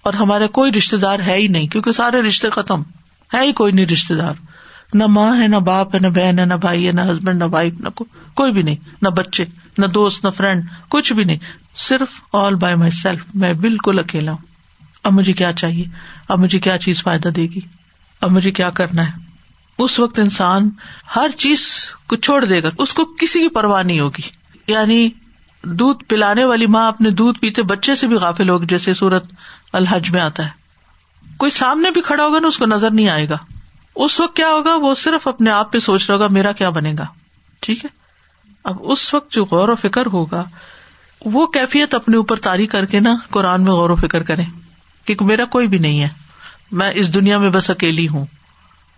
اور 0.05 0.13
ہمارے 0.13 0.47
کوئی 0.47 0.71
رشتے 0.71 0.97
دار 0.97 1.19
ہے 1.19 1.37
ہی 1.37 1.47
نہیں، 1.47 1.67
کیونکہ 1.67 1.91
سارے 1.91 2.21
رشتے 2.21 2.49
ختم۔ 2.49 2.81
ہے 3.33 3.39
ہی 3.39 3.51
کوئی 3.51 3.73
نہیں 3.73 3.85
رشتے 3.85 4.15
دار۔ 4.15 4.33
نہ 4.93 5.03
ماں 5.07 5.39
ہے، 5.39 5.47
نہ 5.47 5.55
باپ 5.55 5.95
ہے، 5.95 5.99
نہ 5.99 6.07
بہن 6.07 6.39
ہے، 6.39 6.45
نہ 6.45 6.53
بھائی 6.53 6.87
ہے، 6.87 6.91
نہ 6.91 7.01
ہسبینڈ 7.01 7.39
نہ 7.39 7.43
وائف 7.51 7.73
نہ 7.79 7.89
کوئی 8.33 8.51
بھی 8.51 8.61
نہیں۔ 8.61 8.75
نہ 9.01 9.09
بچے، 9.09 9.45
نہ 9.77 9.85
دوست، 9.85 10.25
نہ 10.25 10.29
فرینڈ 10.29 10.63
کچھ 10.89 11.13
بھی 11.13 11.23
نہیں۔ 11.23 11.37
صرف 11.75 12.07
آل 12.33 12.55
بائی 12.55 12.75
مائی 12.75 12.91
سیلف 12.91 13.21
میں 13.33 13.53
بالکل 13.53 13.99
اکیلا 13.99 14.31
ہوں۔ 14.31 14.37
اب 15.03 15.13
مجھے 15.13 15.33
کیا 15.33 15.53
چاہیے؟ 15.53 15.83
اب 16.27 16.39
مجھے 16.39 16.59
کیا 16.59 16.77
چیز 16.77 17.03
فائدہ 17.03 17.27
دے 17.27 17.41
گی؟ 17.41 17.59
اب 18.21 18.31
مجھے 18.31 18.51
کیا 18.51 18.69
کرنا 18.69 19.07
ہے؟ 19.07 19.11
اس 19.77 19.99
وقت 19.99 20.19
انسان 20.19 20.69
ہر 21.15 21.29
چیز 21.37 21.91
کو 22.07 22.15
چھوڑ 22.15 22.45
دے 22.45 22.63
گا۔ 22.63 22.69
اس 22.77 22.93
کو 22.93 23.05
کسی 23.05 23.39
کی 23.39 23.49
پرواہ 23.49 23.83
نہیں 23.83 23.99
ہوگی۔ 23.99 24.21
یعنی 24.67 25.09
دودھ 25.65 26.03
پلانے 26.03 26.45
والی 26.45 26.67
ماں 26.67 26.87
اپنے 26.87 27.09
دودھ 27.09 27.39
پیتے 27.39 27.63
بچے 27.63 27.95
سے 27.95 28.07
بھی 28.07 28.15
غافل 28.15 28.49
ہوگی، 28.49 28.65
جیسے 28.65 28.93
سورت 28.93 29.27
الحج 29.73 30.11
میں 30.11 30.21
آتا 30.21 30.45
ہے۔ 30.45 30.49
کوئی 31.37 31.51
سامنے 31.51 31.91
بھی 31.91 32.01
کھڑا 32.01 32.25
ہوگا 32.25 32.39
نا، 32.39 32.47
اس 32.47 32.57
کو 32.57 32.65
نظر 32.65 32.91
نہیں 32.91 33.09
آئے 33.09 33.29
گا۔ 33.29 33.37
اس 33.95 34.19
وقت 34.19 34.35
کیا 34.35 34.47
ہوگا؟ 34.47 34.75
وہ 34.75 34.95
صرف 34.95 35.27
اپنے 35.27 35.49
آپ 35.49 35.71
پہ 35.71 35.79
سوچ 35.79 36.09
رہا 36.09 36.15
ہوگا، 36.15 36.27
میرا 36.27 36.51
کیا 36.51 36.69
بنے 36.69 36.93
گا؟ 36.99 37.05
ٹھیک 37.59 37.85
ہے؟ 37.85 37.89
اب 38.63 38.77
اس 38.79 39.13
وقت 39.13 39.31
جو 39.31 39.45
غور 39.45 39.69
و 39.69 39.75
فکر 39.75 40.05
ہوگا، 40.05 40.43
وہ 41.25 41.47
کیفیت 41.47 41.95
اپنے 41.95 42.17
اوپر 42.17 42.35
تاری 42.35 42.67
کر 42.67 42.85
کے 42.85 42.99
نا 42.99 43.15
قرآن 43.29 43.63
میں 43.63 43.71
غور 43.71 43.89
و 43.89 43.95
فکر 43.95 44.23
کرے 44.23 44.43
کیونکہ 45.05 45.25
میرا 45.25 45.45
کوئی 45.45 45.67
بھی 45.67 45.77
نہیں 45.77 46.01
ہے۔ 46.01 46.09
میں 46.71 46.91
اس 46.95 47.13
دنیا 47.13 47.37
میں 47.37 47.49
بس 47.49 47.69
اکیلی 47.69 48.07
ہوں۔ 48.07 48.25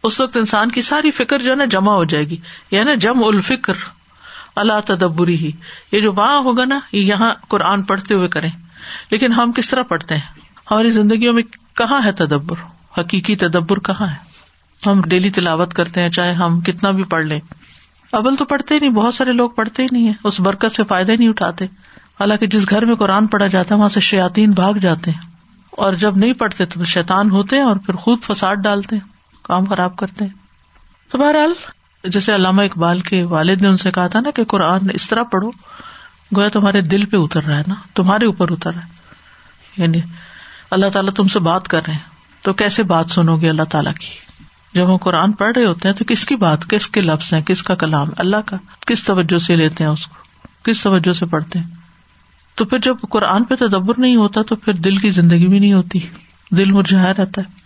اس 0.04 0.22
وقت 0.22 0.38
انسان 0.38 0.72
کی 0.72 0.82
ساری 0.82 1.12
فکر 1.12 1.40
جو 1.40 1.52
ہے 1.52 1.56
نا 1.56 1.66
جمع 1.66 1.94
ہو 1.94 2.04
جائے 2.04 2.24
گی۔ 2.24 2.36
یعنی 2.72 2.78
یا 2.78 2.84
نا 2.84 2.94
جم 2.96 3.24
الفکر۔ 3.24 3.74
اللہ 4.58 4.80
تدبری 4.86 5.36
ہی 5.36 5.52
یہ 5.92 6.00
جو 6.00 6.12
وہاں 6.12 6.38
ہوگا 6.38 6.66
نا، 6.66 6.80
یہ 6.92 7.02
یہاں 7.02 7.34
قرآن 7.48 7.84
پڑھتے 7.84 8.14
ہوئے 8.14 8.28
کریں۔ 8.28 8.50
لیکن 9.12 9.34
ہم 9.34 9.52
کس 9.52 9.70
طرح 9.70 9.84
پڑھتے 9.84 10.16
ہیں؟ 10.16 10.40
ہماری 10.72 10.90
زندگیوں 10.90 11.34
میں 11.34 11.44
کہاں 11.76 12.02
ہے 12.06 12.12
تدبر؟ 12.12 12.56
حقیقی 12.98 13.36
تدبر 13.36 13.80
کہاں 13.80 14.08
ہے؟ 14.08 14.28
ہم 14.90 15.02
ڈیلی 15.02 15.30
تلاوت 15.30 15.74
کرتے 15.74 16.02
ہیں، 16.02 16.10
چاہے 16.10 16.34
ہم 16.34 16.62
کتنا 16.62 16.92
بھی 16.92 17.04
پڑھ 17.04 17.26
لیں۔ 17.26 17.40
ابل 18.12 18.36
تو 18.36 18.46
پڑھتے 18.46 18.74
ہی 18.74 18.80
نہیں، 18.80 18.92
بہت 18.92 19.14
سارے 19.14 19.34
لوگ 19.34 19.50
پڑھتے 19.50 19.84
ہی 19.84 19.88
نہیں 19.92 20.08
ہے 20.08 20.14
اس 20.24 20.40
برکت 20.40 20.76
سے 20.76 20.84
فائدہ 20.84 21.12
نہیں 21.12 21.30
اٹھاتے۔ 21.30 21.66
حالانکہ 22.20 22.48
جس 22.48 22.70
گھر 22.70 22.86
میں 22.86 22.96
قرآن 22.96 23.28
پڑھا 23.28 23.48
جاتا 23.48 23.76
ہے، 23.76 23.80
وہاں 23.80 23.90
سے 23.90 24.00
شیاتین 24.00 24.52
بھاگ 24.52 24.74
جاتے 24.74 25.12
ہیں۔ 25.12 25.22
اور 25.72 25.94
جب 25.94 26.18
نہیں 26.18 26.34
پڑھتے 26.34 26.66
تو 26.66 26.84
شیتان 26.84 27.32
ہوتے 27.32 27.56
ہیں 27.56 27.64
اور 27.64 27.76
پھر 27.76 27.94
خود 27.94 28.20
فساد 28.24 28.56
ڈالتے 28.56 28.96
ہیں، 28.96 29.08
کام 29.44 29.66
خراب 29.66 29.98
کرتے 29.98 30.26
ہیں۔ 30.26 30.32
تو 31.12 31.18
بہرحال 31.18 31.54
جیسے 32.04 32.36
علامہ 32.36 32.62
اقبال 32.62 33.00
کے 33.00 33.24
والد 33.24 33.62
نے 33.62 33.68
ان 33.68 33.78
سے 33.78 33.92
کہا 33.92 34.08
تھا 34.08 34.20
نا 34.20 34.32
کہ 34.32 34.44
قرآن 34.44 34.80
اس 34.94 35.10
طرح 35.10 35.24
پڑھو، 35.24 35.50
گویا 36.36 36.50
تمہارے 36.50 36.82
دل 36.82 37.06
پہ 37.06 37.18
اتر 37.18 37.44
رہا 37.44 37.58
ہے 37.58 37.64
نا، 37.68 37.76
تمہارے 37.94 38.26
اوپر 38.26 38.52
اتر 38.52 38.72
رہا 38.74 38.82
ہے۔ 38.82 38.90
یعنی 39.78 40.00
اللہ 40.72 40.86
تعالیٰ 40.94 41.14
تم 41.14 41.24
سے 41.24 41.40
بات 41.40 41.68
کر 41.68 41.82
رہے 41.88 41.94
ہیں۔ 41.94 42.18
تو 42.42 42.54
کیسے 42.54 42.84
بات 42.84 43.06
سنو 43.10 43.38
گے 43.38 43.50
اللہ 43.50 43.64
تعالیٰ 43.64 43.94
کی؟ 43.94 44.08
جب 44.74 44.92
ہم 44.92 44.98
قرآن 44.98 45.32
پڑھ 45.32 45.58
رہے 45.58 45.66
ہوتے 45.66 45.88
ہیں 45.88 45.96
تو 45.96 46.06
کس 46.06 46.26
کی 46.26 46.36
بات، 46.36 46.70
کس 46.70 46.90
کے 46.90 47.02
لفظ 47.02 47.34
ہیں، 47.34 47.42
کس 47.42 47.64
کا 47.64 47.76
کلام؟ 47.76 48.08
اللہ 48.18 48.38
کا۔ 48.46 48.58
کس 48.88 49.04
توجہ 49.04 49.38
سے 49.38 49.56
لیتے 49.56 49.84
ہیں 49.84 49.92
اس 49.92 50.08
کو؟ 50.08 50.16
کس 50.64 50.84
توجہ 50.84 51.14
سے 51.14 51.26
پڑھتے 51.26 51.60
ہیں؟ 51.60 51.68
تو 52.56 52.66
پھر 52.66 52.78
جب 52.80 52.96
قرآن 53.10 53.44
پہ 53.44 53.56
تدبر 53.56 53.94
نہیں 53.98 54.16
ہوتا 54.16 54.42
تو 54.42 54.56
پھر 54.56 54.74
دل 54.74 54.98
کی 54.98 55.10
زندگی 55.10 55.48
بھی 55.48 55.60
نہیں 55.60 55.74
ہوتی۔ 55.74 56.00
دل 56.52 56.72
مرجھایا 56.72 57.14
رہتا 57.18 57.42
ہے۔ 57.42 57.57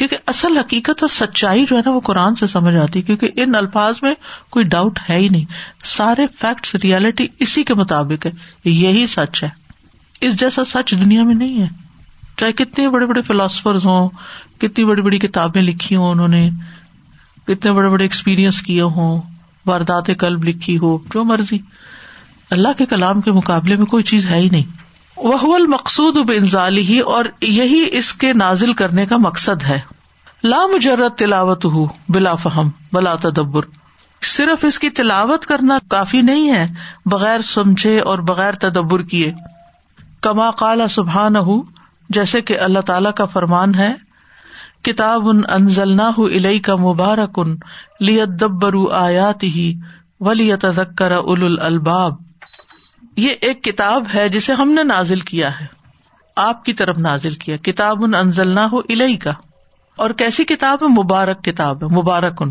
کیونکہ 0.00 0.16
اصل 0.26 0.56
حقیقت 0.56 1.02
اور 1.02 1.08
سچائی 1.08 1.64
جو 1.70 1.76
ہے 1.76 1.82
نا 1.84 1.90
وہ 1.90 2.00
قرآن 2.00 2.34
سے 2.34 2.46
سمجھ 2.46 2.76
آتی 2.76 3.02
کیونکہ 3.02 3.30
ان 3.36 3.54
الفاظ 3.54 3.94
میں 4.02 4.14
کوئی 4.50 4.64
ڈاؤٹ 4.64 4.98
ہے 5.10 5.16
ہی 5.16 5.28
نہیں۔ 5.28 5.44
سارے 5.84 6.26
فیکٹس 6.40 6.74
ریالٹی 6.74 7.26
اسی 7.38 7.64
کے 7.64 7.74
مطابق 7.74 8.26
ہے۔ 8.26 8.30
یہی 8.64 9.06
سچ 9.06 9.44
ہے۔ 9.44 9.48
اس 10.20 10.40
جیسا 10.40 10.64
سچ 10.64 10.90
دنیا 10.90 11.22
میں 11.22 11.34
نہیں 11.34 11.62
ہے۔ 11.62 11.66
چاہے 12.36 12.52
کتنے 12.52 12.88
بڑے 12.88 13.06
بڑے 13.06 13.22
فلاسفر 13.22 13.74
ہوں، 13.74 14.08
کتنی 14.58 14.84
بڑی 14.84 15.02
بڑی 15.02 15.18
کتابیں 15.18 15.62
لکھی 15.62 15.96
ہوں 15.96 16.10
انہوں 16.10 16.28
نے، 16.28 16.50
کتنے 17.46 17.72
بڑے 17.72 17.88
بڑے 17.88 18.04
ایکسپیرئنس 18.04 18.62
کیے 18.62 18.82
ہوں، 18.82 19.22
واردات 19.66 20.10
کلب 20.18 20.44
لکھی 20.44 20.78
ہو، 20.78 20.98
جو 21.14 21.24
مرضی۔ 21.24 21.58
اللہ 22.50 22.68
کے 22.78 22.86
کلام 22.86 23.20
کے 23.20 23.32
مقابلے 23.32 23.76
میں 23.76 23.86
کوئی 23.86 24.04
چیز 24.04 24.26
ہے 24.26 24.38
ہی 24.38 24.48
نہیں۔ 24.48 24.89
وہ 25.22 25.54
المقصود 25.54 26.16
بنزالی 26.16 26.80
ہی 26.80 27.00
اور 27.00 27.24
یہی 27.40 27.86
اس 27.92 28.12
کے 28.12 28.32
نازل 28.32 28.72
کرنے 28.72 29.06
کا 29.06 29.16
مقصد 29.16 29.62
ہے۔ 29.62 29.80
لا 30.44 30.66
مجرد 30.74 31.18
تلاوت 31.18 31.64
ہو 31.64 31.86
بلا 32.08 32.34
فہم 32.34 32.70
بلا 32.92 33.14
تدبر۔ 33.14 33.62
صرف 34.22 34.64
اس 34.64 34.78
کی 34.78 34.90
تلاوت 34.90 35.46
کرنا 35.46 35.78
کافی 35.90 36.22
نہیں 36.22 36.52
ہے، 36.52 36.66
بغیر 37.06 37.40
سمجھے 37.40 38.00
اور 38.00 38.18
بغیر 38.18 38.54
تدبر 38.54 39.02
کیے۔ 39.02 39.32
کما 40.20 40.50
کالا 40.50 40.88
سبحان 40.88 41.36
ہو 41.36 41.62
جیسے 42.08 42.40
کہ 42.40 42.60
اللہ 42.60 42.80
تعالی 42.80 43.08
کا 43.16 43.24
فرمان 43.24 43.74
ہے، 43.74 43.94
کتاب 44.82 45.28
ان 45.28 45.40
انزل 45.48 45.96
نہ 45.96 46.12
الئی 46.16 46.58
کا 46.58 46.76
مبارک 46.76 47.30
ان 47.36 47.56
لیبر 48.00 48.92
آیات 48.92 49.42
ہی 49.42 49.74
ولی 50.20 50.56
تذکر 50.56 51.12
اول 51.12 51.60
الباب 51.60 52.29
یہ 53.16 53.34
ایک 53.40 53.64
کتاب 53.64 54.04
ہے 54.14 54.28
جسے 54.28 54.52
ہم 54.52 54.72
نے 54.72 54.82
نازل 54.82 55.20
کیا 55.20 55.60
ہے۔ 55.60 55.66
آپ 56.36 56.64
کی 56.64 56.72
طرف 56.72 56.98
نازل 56.98 57.34
کیا۔ 57.34 57.56
کتاب 57.56 58.04
ان 58.04 58.14
انزل 58.14 58.48
نہ 58.48 58.60
ہو 58.60 58.78
الہی 58.78 59.16
کا 59.16 59.30
اور 59.96 60.10
کیسی 60.10 60.44
کتاب 60.44 60.78
ہے؟ 60.82 60.88
مبارک 60.88 61.44
کتاب 61.44 61.84
ہے۔ 61.84 61.96
مبارک 61.98 62.42
ان 62.42 62.48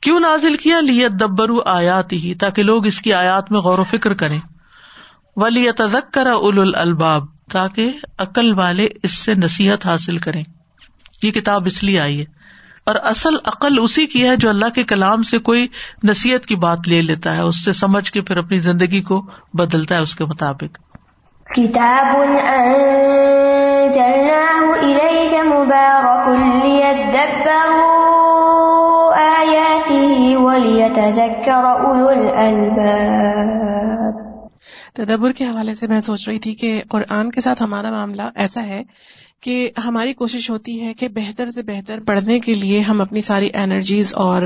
کیوں 0.00 0.20
نازل 0.20 0.56
کیا؟ 0.56 0.80
لیت 0.80 1.12
دبرو 1.20 1.58
آیات 1.66 2.12
ہی 2.12 2.34
تاکہ 2.34 2.62
لوگ 2.62 2.86
اس 2.86 3.00
کی 3.00 3.12
آیات 3.12 3.52
میں 3.52 3.60
غور 3.60 3.78
و 3.78 3.84
فکر 3.84 4.14
کریں۔ 4.14 4.40
ولی 5.36 5.72
تزک 5.72 6.12
کرا 6.12 6.32
اول 6.32 6.74
الباب 6.74 7.24
تاکہ 7.52 7.92
عقل 8.18 8.58
والے 8.58 8.88
اس 9.02 9.10
سے 9.10 9.34
نصیحت 9.34 9.86
حاصل 9.86 10.18
کریں۔ 10.18 10.42
یہ 11.22 11.30
کتاب 11.30 11.62
اس 11.66 11.82
لیے 11.84 12.00
آئی 12.00 12.20
ہے۔ 12.20 12.41
اور 12.84 12.94
اصل 12.94 13.34
عقل 13.44 13.78
اسی 13.82 14.06
کی 14.06 14.28
ہے 14.28 14.36
جو 14.36 14.48
اللہ 14.48 14.68
کے 14.68 14.84
کلام 14.84 15.22
سے 15.22 15.38
کوئی 15.38 15.66
نصیحت 16.04 16.46
کی 16.46 16.56
بات 16.56 16.78
لے 16.86 17.02
لیتا 17.02 17.36
ہے 17.36 17.40
اس 17.40 17.64
سے 17.64 17.72
سمجھ 17.72 18.12
کے 18.12 18.20
پھر 18.20 18.36
اپنی 18.36 18.58
زندگی 18.58 19.00
کو 19.00 19.26
بدلتا 19.54 19.94
ہے 19.94 20.00
اس 20.00 20.16
کے 20.16 20.24
مطابق۔ 20.24 20.78
کتاب 21.54 22.16
تدبر 34.94 35.32
کے 35.32 35.44
حوالے 35.44 35.74
سے 35.74 35.86
میں 35.86 36.00
سوچ 36.00 36.28
رہی 36.28 36.38
تھی 36.38 36.54
کہ 36.54 36.82
قرآن 36.90 37.30
کے 37.30 37.40
ساتھ 37.40 37.62
ہمارا 37.62 37.90
معاملہ 37.90 38.22
ایسا 38.34 38.62
ہے 38.62 38.82
کہ 39.42 39.70
ہماری 39.84 40.12
کوشش 40.12 40.50
ہوتی 40.50 40.80
ہے 40.80 40.94
کہ 40.94 41.08
بہتر 41.08 41.46
سے 41.46 41.62
بہتر 41.62 42.00
پڑھنے 42.06 42.40
کے 42.40 42.54
لیے 42.54 42.80
ہم 42.80 43.00
اپنی 43.00 43.20
ساری 43.20 43.48
انرجیز 43.54 44.14
اور 44.14 44.42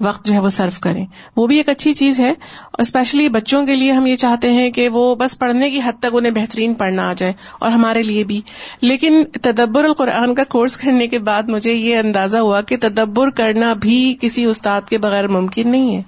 وقت 0.00 0.26
جو 0.26 0.34
ہے 0.34 0.38
وہ 0.38 0.48
سرو 0.48 0.70
کریں۔ 0.80 1.06
وہ 1.36 1.46
بھی 1.46 1.56
ایک 1.56 1.68
اچھی 1.68 1.94
چیز 1.94 2.20
ہے۔ 2.20 2.30
اور 2.30 2.80
اسپیشلی 2.80 3.28
بچوں 3.28 3.66
کے 3.66 3.76
لیے 3.76 3.92
ہم 3.92 4.06
یہ 4.06 4.16
چاہتے 4.16 4.52
ہیں 4.52 4.70
کہ 4.70 4.88
وہ 4.88 5.14
بس 5.14 5.38
پڑھنے 5.38 5.70
کی 5.70 5.80
حد 5.84 5.92
تک 5.98 6.06
انہیں 6.12 6.32
بہترین 6.32 6.74
پڑھنا 6.74 7.08
آ 7.08 7.12
جائے 7.12 7.32
اور 7.60 7.70
ہمارے 7.70 8.02
لیے 8.02 8.24
بھی۔ 8.24 8.40
لیکن 8.80 9.24
تدبر 9.42 9.84
القرآن 9.84 10.34
کا 10.34 10.44
کورس 10.44 10.76
کرنے 10.76 11.06
کے 11.06 11.18
بعد 11.18 11.42
مجھے 11.48 11.72
یہ 11.72 11.96
اندازہ 11.96 12.36
ہوا 12.36 12.60
کہ 12.60 12.76
تدبر 12.80 13.30
کرنا 13.30 13.72
بھی 13.72 14.14
کسی 14.20 14.44
استاد 14.44 14.82
کے 14.88 14.98
بغیر 14.98 15.28
ممکن 15.28 15.70
نہیں 15.70 15.96
ہے۔ 15.96 16.02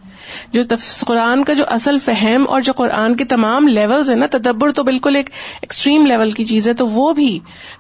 جو 0.53 0.63
قرآن 1.07 1.45
کا 1.45 1.53
جو 1.53 1.65
اصل 1.71 1.99
فہم 1.99 2.45
اور 2.49 2.61
جو 2.61 2.73
قرآن 2.73 3.17
کے 3.17 3.25
تمام 3.25 3.69
لیولز 3.69 4.11
ہیں 4.11 4.17
نا 4.17 4.27
تدبر 4.31 4.73
تو 4.73 4.83
بالکل 4.83 5.17
ایک 5.17 5.31
ایکسٹریم 5.63 6.07
لیول 6.07 6.31
کی 6.31 6.45
چیز 6.45 6.69
ہے 6.69 6.73
تو 6.73 6.87
وہ 6.87 7.13
بھی 7.13 7.39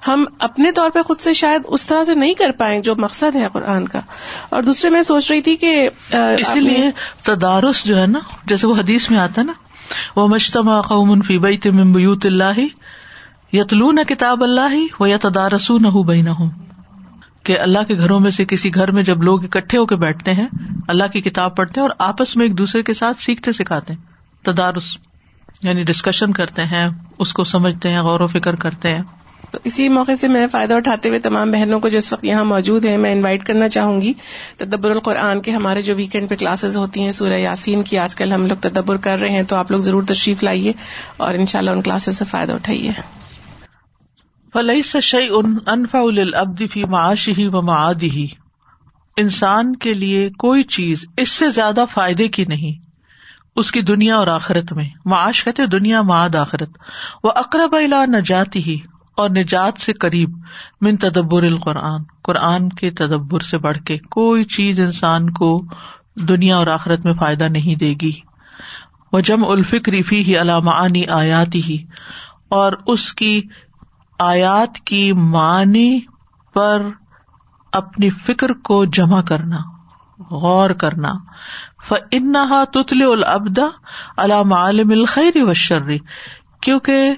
ہم 0.09 0.25
اپنے 0.38 0.72
طور 0.72 0.90
پہ 0.90 1.03
خود 1.03 1.20
سے 1.20 1.35
شاید 1.35 1.62
اس 1.64 1.87
طرح 1.87 2.05
سے 2.05 2.14
نہیں 2.14 2.35
کر 2.35 2.51
پائیں 2.59 2.81
جو 2.81 2.94
مقصد 2.96 3.37
ہے 3.37 3.46
قرآن 3.53 3.88
کا۔ 3.88 4.01
اور 4.49 4.62
دوسرے 4.62 4.90
میں 4.90 5.03
سوچ 5.03 5.31
رہی 5.31 5.40
تھی 5.40 5.57
کہ 5.57 5.88
اسی 6.11 6.61
لیے 6.61 6.90
تدارس 7.22 7.85
جو 7.85 7.96
ہے 7.96 8.07
نا 8.07 8.18
جیسے 8.46 8.66
وہ 8.66 8.75
حدیث 8.75 9.11
میں 9.11 9.18
آتا 9.18 9.40
ہے 9.40 9.46
نا 9.46 9.53
وہ 10.16 10.29
مشتما 10.29 10.81
قوم 10.81 11.20
فی 11.20 11.38
بیت 11.38 11.66
من 11.66 11.92
بیوت 11.92 12.27
اللہ 12.27 12.61
یتلون 13.53 13.99
کتاب 14.09 14.42
اللہ 14.42 15.03
و 15.03 15.07
یا 15.07 15.16
تدارسو 15.22 15.79
نہ 15.79 15.88
بین 15.88 16.29
کہ 17.46 17.59
اللہ 17.59 17.82
کے 17.88 17.96
گھروں 17.96 18.20
میں 18.20 18.30
سے 18.30 18.44
کسی 18.44 18.74
گھر 18.74 18.90
میں 18.90 19.02
جب 19.02 19.22
لوگ 19.22 19.44
اکٹھے 19.44 19.78
ہو 19.78 19.87
کے 19.87 19.96
بیٹھتے 19.96 20.32
ہیں، 20.32 20.46
اللہ 20.88 21.04
کی 21.04 21.20
کتاب 21.20 21.56
پڑھتے 21.56 21.80
ہیں 21.80 21.88
اور 21.88 21.94
آپس 21.98 22.37
میں 22.37 22.44
ایک 22.46 22.59
دوسرے 22.59 22.82
کے 22.82 22.94
ساتھ 22.94 23.20
سیکھتے 23.20 23.52
سکھاتے 23.52 23.92
ہیں، 23.92 24.00
تدارس 24.44 24.96
یعنی 25.62 25.85
ڈسکشن 25.85 26.32
کرتے 26.32 26.64
ہیں، 26.64 26.88
اس 27.18 27.32
کو 27.32 27.44
سمجھتے 27.44 27.88
ہیں، 27.88 28.00
غور 28.00 28.20
و 28.20 28.26
فکر 28.26 28.54
کرتے 28.54 28.88
ہیں۔ 28.88 29.02
تو 29.50 29.59
اسی 29.64 29.88
موقع 29.88 30.14
سے 30.14 30.28
میں 30.28 30.46
فائدہ 30.52 30.74
اٹھاتے 30.74 31.09
ہوئے 31.09 31.18
تمام 31.18 31.50
بہنوں 31.50 31.80
کو 31.80 31.88
جس 31.88 32.12
وقت 32.12 32.24
یہاں 32.24 32.44
موجود 32.44 32.85
ہیں، 32.85 32.98
میں 32.98 33.12
انوائٹ 33.12 33.44
کرنا 33.44 33.68
چاہوں 33.68 34.00
گی۔ 34.00 34.12
تدبر 34.56 34.90
القرآن 34.90 35.40
کے 35.40 35.50
ہمارے 35.50 35.82
جو 35.82 35.96
ویکینڈ 35.96 36.28
پہ 36.28 36.35
کلاسز 36.37 36.76
ہوتی 36.76 37.00
ہیں، 37.00 37.12
سورہ 37.12 37.32
یاسین 37.32 37.82
کی 37.82 37.98
آج 37.98 38.16
کل 38.16 38.32
ہم 38.32 38.46
لوگ 38.46 38.56
تدبر 38.61 38.96
کر 38.96 39.18
رہے 39.20 39.30
ہیں، 39.30 39.42
تو 39.42 39.56
آپ 39.56 39.70
لوگ 39.70 39.80
ضرور 39.80 40.02
تشریف 40.02 40.42
لائیے 40.42 40.72
اور 41.16 41.35
ان 41.35 41.46
شاء 41.46 41.59
اللہ 41.59 41.70
ان 41.70 41.82
کلاسز 41.82 42.18
سے 42.18 42.24
فائدہ 42.24 42.52
اٹھائیے۔ 42.52 42.90
فلئی 44.56 44.82
شعی 44.82 45.28
ان 45.30 45.58
انفا 45.66 45.98
فی 46.72 46.84
معاشی 46.84 47.32
ہی 47.38 47.46
و 47.46 47.62
معادی 47.62 48.10
ہی 48.10 48.26
انسان 49.16 49.76
کے 49.76 49.94
لیے 49.94 50.30
کوئی 50.30 50.62
چیز 50.62 51.04
اس 51.16 51.28
سے 51.28 51.48
زیادہ 51.48 51.84
فائدے 51.90 52.28
کی 52.28 52.44
نہیں۔ 52.44 52.72
اس 53.56 53.72
کی 53.72 53.82
دنیا 53.82 54.16
اور 54.16 54.26
آخرت 54.26 54.72
میں۔ 54.72 54.88
معاش 55.04 55.44
کہتے 55.44 55.66
دنیا، 55.66 56.02
معاد، 56.02 56.34
آخرت۔ 56.34 56.68
وہ 57.24 57.32
اقرب 57.36 57.74
الا 57.74 58.04
نجاتی 58.04 58.62
ہی 58.62 58.78
اور 59.16 59.30
نجات 59.30 59.80
سے 59.80 59.92
قریب 59.92 60.38
من 60.80 60.96
تدبر 60.96 61.42
القرآن۔ 61.42 62.02
قرآن 62.22 62.68
کے 62.68 62.90
تدبر 62.90 63.40
سے 63.40 63.58
بڑھ 63.58 63.78
کے 63.78 63.98
کوئی 63.98 64.44
چیز 64.44 64.80
انسان 64.80 65.30
کو 65.30 65.64
دنیا 66.14 66.56
اور 66.56 66.66
آخرت 66.66 67.04
میں 67.04 67.14
فائدہ 67.14 67.44
نہیں 67.44 67.78
دے 67.78 67.94
گی۔ 68.02 68.12
وہ 69.12 69.20
جم 69.20 69.44
الفکری 69.44 70.02
فی 70.02 70.24
ہی 70.24 70.36
علامہ 70.36 70.70
آیاتی 71.08 71.62
ہی 71.62 71.84
اور 72.48 72.72
اس 72.86 73.12
کی 73.14 73.42
آیات 74.18 74.79
کی 74.81 75.12
معنی 75.12 76.00
پر 76.55 76.83
اپنی 77.72 78.11
فکر 78.11 78.52
کو 78.52 78.85
جمع 78.85 79.20
کرنا، 79.22 79.59
غور 80.31 80.70
کرنا۔ 80.70 81.12
ف 81.85 81.94
انہا 82.11 82.64
تتل 82.64 83.02
العبدا 83.02 83.66
علام 84.16 84.52
عالم 84.52 84.90
الخیر 84.90 85.42
و 85.42 85.52
شرری 85.55 85.98
کیونکہ 86.61 87.14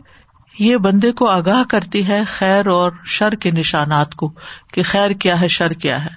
یہ 0.58 0.76
بندے 0.76 1.12
کو 1.12 1.28
آگاہ 1.28 1.62
کرتی 1.68 2.08
ہے 2.08 2.22
خیر 2.24 2.66
اور 2.66 2.92
شر 3.04 3.32
کے 3.32 3.50
نشانات 3.50 4.14
کو، 4.14 4.32
کہ 4.72 4.82
خیر 4.82 5.10
کیا 5.10 5.40
ہے، 5.40 5.48
شر 5.48 5.72
کیا 5.72 6.04
ہے۔ 6.04 6.10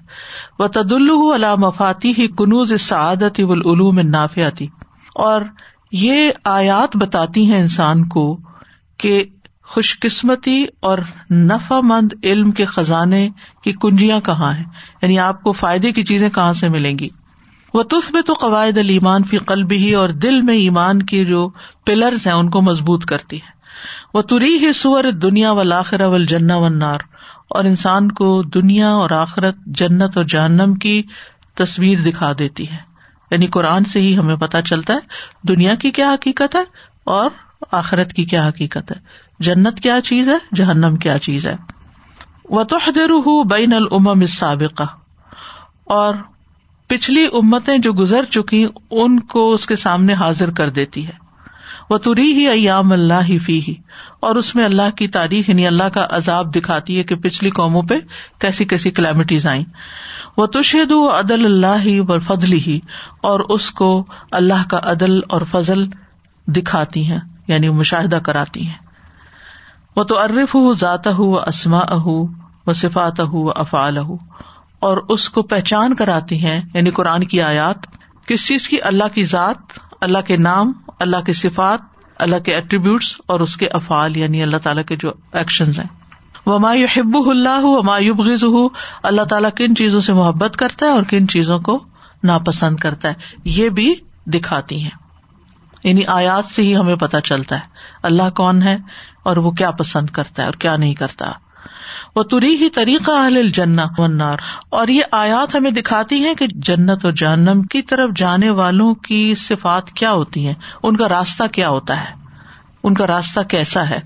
وہ 0.60 0.68
تد 0.68 0.92
اللہ 0.92 1.36
علام 1.36 1.64
ہی 2.06 2.28
کنوز 2.28 2.74
سعادت 2.82 3.40
والعلوم 3.40 3.98
النافیاتی 3.98 4.68
اور 5.16 5.42
یہ 5.92 6.32
آیات 6.44 6.96
بتاتی 6.96 7.52
ہیں 7.52 7.60
انسان 7.60 8.08
کو 8.08 8.40
کہ 8.98 9.24
خوش 9.72 10.00
قسمتی 10.00 10.66
اور 10.80 10.98
نفع 11.32 11.80
مند 11.84 12.14
علم 12.24 12.52
کے 12.52 12.66
خزانے 12.66 13.30
کی 13.64 13.74
کنجیاں 13.82 14.20
کہاں 14.20 14.54
ہیں؟ 14.54 14.66
یعنی 15.02 15.20
آپ 15.20 15.44
کو 15.44 15.52
فائدے 15.52 15.92
کی 15.92 16.04
چیزیں 16.04 16.30
کہاں 16.30 16.54
سے 16.54 16.70
ملیں 16.70 17.00
گی؟ 17.00 17.10
وہ 17.74 17.84
تصب 17.84 18.18
تو 18.26 18.34
قواعد 18.34 18.78
المان 18.78 19.24
فی 19.24 19.38
قلب 19.38 19.72
ہی 19.72 19.94
اور 19.94 20.10
دل 20.10 20.42
میں 20.42 20.54
ایمان 20.54 21.02
کی 21.02 21.26
جو 21.26 21.50
پلرز 21.86 22.28
ہیں 22.28 22.34
ان 22.34 22.50
کو 22.50 22.62
مضبوط 22.62 23.06
کرتی 23.06 23.38
ہے۔ 23.38 23.52
وہ 24.14 24.22
تری 24.22 24.66
ہی 24.66 24.74
سور 24.74 25.04
دنیا 25.04 25.52
و 25.52 25.64
لاخرہ 25.64 26.08
و 26.08 26.18
جنا 26.18 26.56
و 26.56 26.70
نار 26.70 27.00
اور 27.50 27.66
انسان 27.66 28.12
کو 28.12 28.44
دنیا 28.44 28.90
اور 28.90 29.10
آخرت، 29.10 29.56
جنت 29.66 30.18
اور 30.18 30.26
جہنم 30.26 30.76
کی 30.76 31.04
تصویر 31.56 32.00
دکھا 32.00 32.32
دیتی 32.40 32.70
ہے۔ 32.70 32.78
یعنی 33.32 33.48
قرآن 33.48 33.84
سے 33.84 34.02
ہی 34.02 34.18
ہمیں 34.18 34.36
پتا 34.36 34.62
چلتا 34.62 34.94
ہے 34.94 35.00
دنیا 35.48 35.76
کی 35.76 35.92
کیا 35.92 36.14
حقیقت 36.14 36.56
ہے 36.56 36.64
اور 37.04 37.32
آخرت 37.72 38.14
کی 38.14 38.26
کیا 38.26 38.48
حقیقت 38.48 38.92
ہے۔ 38.92 39.31
جنت 39.42 39.80
کیا 39.80 40.02
چیز 40.02 40.30
ہے؟ 40.30 40.56
جہنم 40.56 40.96
کیا 40.96 41.20
چیز 41.20 41.48
ہے؟ 41.48 41.56
وہ 42.50 42.64
تو 42.64 43.44
بین 43.44 43.74
العم 43.74 44.26
سابقہ 44.26 44.84
اور 45.86 46.14
پچھلی 46.88 47.26
امتیں 47.34 47.78
جو 47.78 47.94
گزر 47.94 48.26
چکی 48.26 48.68
ان 48.92 49.20
کو 49.20 49.52
اس 49.52 49.66
کے 49.66 49.76
سامنے 49.76 50.14
حاضر 50.14 50.52
کر 50.52 50.70
دیتی 50.70 51.08
ہے۔ 51.08 51.32
وہ 51.90 51.98
تری 51.98 52.34
ہی 52.34 52.48
ایام 52.48 52.92
اللہ 52.92 53.26
ہی 53.30 53.40
فی 53.40 53.62
ہی 53.68 53.74
اور 54.20 54.36
اس 54.36 54.56
میں 54.56 54.66
اللہ 54.66 54.90
کی 54.98 55.08
تاریخ 55.08 55.50
یعنی 55.50 55.68
اللہ 55.68 55.84
کا 55.84 56.08
عذاب 56.10 56.56
دکھاتی 56.56 56.98
ہے 56.98 57.04
کہ 57.04 57.16
پچھلی 57.16 57.50
قوموں 57.50 57.82
پہ 57.82 57.96
کیسی 58.40 58.66
کیسی 58.66 58.92
کلیمٹیز 58.92 59.48
آئیں۔ 59.48 59.64
وہ 60.38 60.46
تشہد 60.46 60.92
عدل 60.92 61.46
اللہ 61.46 61.82
ہی 61.86 62.00
و 62.00 62.20
فضل 62.20 62.54
ہی 62.54 62.80
اور 63.22 63.40
اس 63.40 63.72
کو 63.72 64.06
اللہ 64.32 64.70
کا 64.70 64.80
عدل 64.84 65.20
اور 65.30 65.42
فضل 65.52 65.86
دکھاتی 66.48 67.12
ہیں 67.12 67.20
یعنی 67.48 67.70
مشاہدہ 67.70 68.16
کراتی 68.16 68.68
ہیں۔ 68.68 68.91
وہ 69.96 70.04
تو 70.04 70.26
عرف 70.26 70.56
ہُو 70.56 70.74
ذات 70.74 71.08
ہُو 71.08 71.36
اسما 71.36 71.80
اہ 71.80 72.08
و 72.68 72.72
صفات 72.72 73.20
ہُو 73.20 73.50
افعال 73.50 73.98
اور 74.80 74.98
اس 75.10 75.30
کو 75.30 75.42
پہچان 75.42 75.96
کراتی 75.96 76.46
ہیں 76.46 76.62
یعنی 76.74 76.90
قرآن 76.90 77.24
کی 77.24 77.42
آیات، 77.42 77.78
کس 78.28 78.48
چیز 78.48 78.70
کی؟ 78.70 78.78
اللہ 78.82 79.04
کی 79.14 79.24
ذات، 79.24 79.80
اللہ 80.02 80.18
کے 80.28 80.38
نام، 80.38 80.72
اللہ 81.00 81.18
کی 81.26 81.34
صفات، 81.34 81.80
اللہ 82.20 82.40
کے 82.40 82.56
ایٹریبیوٹس 82.56 83.22
اور 83.28 83.40
اس 83.40 83.58
کے 83.58 83.68
افعال 83.68 84.18
یعنی 84.18 84.44
اللہ 84.44 84.58
تعالیٰ 84.58 84.84
کے 84.84 84.96
جو 84.96 85.12
ایکشن 85.32 85.66
ہیں۔ 85.66 86.02
وہ 86.46 86.60
مایوب 86.60 87.30
اللہ 87.30 87.82
مایوب 87.84 88.22
غز 88.22 88.44
اللہ 89.04 89.22
تعالیٰ 89.22 89.50
کن 89.56 89.76
چیزوں 89.76 90.02
سے 90.02 90.14
محبت 90.14 90.58
کرتا 90.58 90.86
ہے 90.86 90.92
اور 90.92 91.04
کن 91.04 91.28
چیزوں 91.28 91.60
کو 91.60 91.84
ناپسند 92.24 92.78
کرتا 92.78 93.08
ہے۔ 93.08 93.14
یہ 93.44 93.70
بھی 93.70 93.96
دکھاتی 94.26 94.84
ہیں۔ 94.84 94.90
یعنی 95.84 96.02
آیات 96.08 96.46
سے 96.46 96.62
ہی 96.62 96.76
ہمیں 96.76 96.96
پتا 96.96 97.22
چلتا 97.22 97.56
ہے۔ 97.56 97.62
اللہ 98.04 98.30
کون 98.36 98.64
ہے؟ 98.64 98.78
اور 99.24 99.38
وہ 99.38 99.52
کیا 99.52 99.72
پسند 99.72 100.10
کرتا 100.10 100.42
ہے 100.42 100.48
اور 100.48 100.54
کیا 100.54 100.76
نہیں 100.76 100.94
کرتا۔ 100.94 101.32
وہ 102.16 102.24
تری 102.24 102.56
ہی 102.56 102.70
طریقہ 102.70 103.12
اہل 103.12 103.50
جنا 103.50 103.86
ونار 103.98 104.38
اور 104.70 104.88
یہ 104.88 105.02
آیات 105.12 105.56
ہمیں 105.56 105.72
دکھاتی 105.72 106.24
ہیں 106.24 106.34
کہ 106.34 106.46
جنت 106.48 107.06
اور 107.06 107.14
جہنم 107.14 107.62
کی 107.62 107.82
طرف 107.82 108.10
جانے 108.16 108.50
والوں 108.50 108.94
کی 108.94 109.34
صفات 109.36 109.92
کیا 109.92 110.12
ہوتی 110.12 110.48
ہیں، 110.48 110.54
ان 110.84 110.98
کا 110.98 111.10
راستہ 111.10 111.44
کیا 111.52 111.70
ہوتا 111.70 112.00
ہے، 112.00 112.16
ان 112.84 112.94
کا 112.94 113.08
راستہ 113.08 113.40
کیسا 113.40 113.90
ہے۔ 113.90 114.00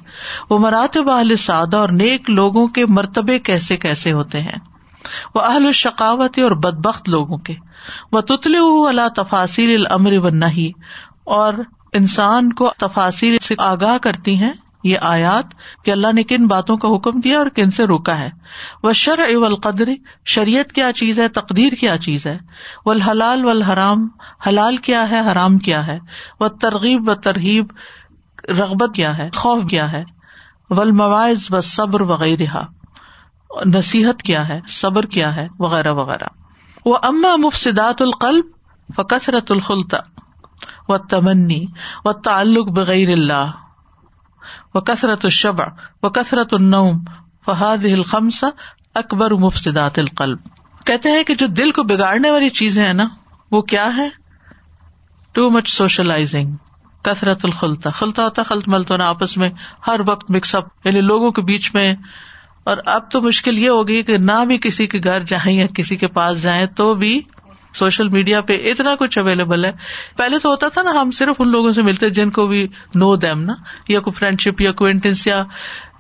وہ 0.50 0.60
مراتب 0.60 1.12
اہل 1.12 1.36
سادہ 1.36 1.78
اور 1.78 1.90
نیک 1.90 2.30
لوگوں 2.30 2.68
کے 2.68 2.86
مرتبے 2.86 3.40
کیسے 3.40 3.78
کیسے 3.78 4.12
ہوتے 4.12 4.42
ہیں۔ 4.42 4.58
وہ 5.36 5.42
اہل 5.42 5.66
الشقاوت 5.66 6.40
اور 6.40 6.52
بدبخت 6.52 7.10
لوگوں 7.10 7.38
کے۔ 7.38 7.54
وہ 8.12 8.22
تتلے 8.22 8.88
اللہ 8.88 9.08
تفاصیل 9.16 9.86
العمر 9.86 10.18
و 10.18 10.30
نہیں 10.30 10.80
اور 11.24 11.54
انسان 11.94 12.54
کو 12.54 12.72
تفاصر 12.78 13.38
سے 13.42 13.56
آگاہ 13.58 13.98
کرتی 13.98 14.36
ہیں 14.36 14.54
یہ 14.86 14.98
آیات 15.02 15.46
کہ 15.86 15.92
اللہ 15.92 16.14
نے 16.14 16.24
کن 16.24 16.48
باتوں 16.48 16.78
کا 16.78 16.96
حکم 16.96 17.20
دیا 17.20 17.38
اور 17.38 17.48
کن 17.48 17.72
سے 17.72 17.86
روکا 17.86 18.20
ہے۔ 18.20 18.30
وہ 18.84 18.94
شر 18.94 19.20
القدر 19.20 19.88
شریعت 20.26 20.72
کیا 20.72 20.94
چیز 20.94 21.20
ہے، 21.20 21.28
تقدیر 21.28 21.74
کیا 21.74 21.98
چیز 21.98 22.26
ہے۔ 22.26 22.38
وہ 22.86 22.92
الحلال 22.92 23.46
و 23.46 23.50
الحرام 23.50 24.08
حلال 24.48 24.78
کیا 24.78 25.10
ہے، 25.10 25.32
حرام 25.32 25.58
کیا 25.58 25.88
ہے۔ 25.88 26.00
وہ 26.40 26.48
ترغیب 26.48 27.10
و 27.10 27.16
ترغیب 27.16 27.66
رغبت 28.50 28.96
کیا 28.96 29.18
ہے، 29.18 29.30
خوف 29.36 29.64
کیا 29.70 29.92
ہے۔ 29.92 30.04
ولمواز 30.70 31.48
و 31.50 31.62
صبر 31.62 32.02
وغیرہ 32.02 32.58
نصیحت 33.66 34.22
کیا 34.22 34.48
ہے، 34.48 34.60
صبر 34.68 35.06
کیا 35.06 35.36
ہے، 35.36 35.48
وغیرہ 35.60 35.92
وغیرہ۔ 35.92 36.26
وہ 36.86 36.98
اما 37.02 37.36
مفصدات 37.36 38.02
القلب 38.02 38.46
فکثرت 38.96 39.52
الخلتا 39.52 39.98
و 40.88 40.98
تمنی 40.98 41.66
و 42.06 42.14
تعلق 42.14 42.68
بغیر 42.68 43.10
اللہ 43.10 43.52
و 44.76 44.82
کثرت 44.82 45.26
الشبع 45.26 45.66
و 46.04 46.10
کثرت 46.10 46.54
النوم 46.54 47.04
فہاد 47.46 47.84
الخمس 47.84 48.44
اکبر 48.96 49.32
مفصدات 49.32 50.00
القلب۔ 50.00 50.38
کہتے 50.86 51.10
ہیں 51.10 51.24
کہ 51.24 51.36
جو 51.36 51.48
دل 51.48 51.72
کو 51.72 51.84
بگاڑنے 51.84 52.32
والی 52.32 52.50
چیزیں 52.50 52.86
ہیں 52.86 52.94
نا، 52.94 53.08
وہ 53.52 53.62
کیا 53.62 53.98
ہے؟ 53.98 54.10
ٹو 55.32 55.50
مچ 55.50 55.70
سوشلائزنگ 55.70 56.56
کثرت 57.04 57.46
الخلتا 57.46 57.90
خلتا 57.90 58.24
ہوتا 58.24 58.44
خلط 58.44 58.68
ملتا 58.68 58.94
ہونا 58.94 59.10
آپس 59.10 59.38
میں 59.38 59.50
ہر 59.88 60.00
وقت 60.08 60.32
مکس 60.32 60.56
اپ 60.56 60.66
یعنی 60.84 61.02
لوگوں 61.02 61.32
کے 61.32 61.42
بیچ 61.42 61.76
میں۔ 61.76 61.96
اور 62.64 62.78
اب 62.86 63.12
تو 63.12 63.22
مشکل 63.22 63.58
یہ 63.58 63.70
ہوگی 63.70 64.04
کہ 64.04 64.18
نہ 64.18 64.46
بھی 64.48 64.58
کسی 64.58 64.88
کے 64.88 65.00
گھر 65.04 65.24
جائیں 65.24 65.58
یا 65.58 65.68
کسی 65.76 65.96
کے 65.96 66.08
پاس 66.08 66.42
جائیں 66.42 66.66
تو 66.66 66.94
بھی 66.94 67.22
سوشل 67.76 68.08
میڈیا 68.08 68.42
پہ 68.42 68.72
اتنا 68.72 68.96
کچھ 68.96 69.18
اویلیبل 69.18 69.66
ہے۔ 69.66 69.72
پہلے 70.18 70.40
تو 70.40 70.50
ہوتا 70.50 70.70
تھا 70.70 70.82
نا، 70.82 70.92
ہم 70.92 71.12
صرف 71.12 71.36
ان 71.40 71.50
لوگوں 71.50 71.72
سے 71.72 71.82
ملتے 71.82 72.10
جن 72.10 72.30
کو 72.30 72.48
بھی 72.48 72.68
نو 72.96 73.16
دیم 73.16 73.42
نا، 73.42 73.54
یا 73.88 74.00
کوئی 74.00 74.14
فرینڈ 74.14 74.42
شپ 74.42 74.62
یا 74.62 74.72
کوئنٹینس 74.72 75.28
یا 75.28 75.44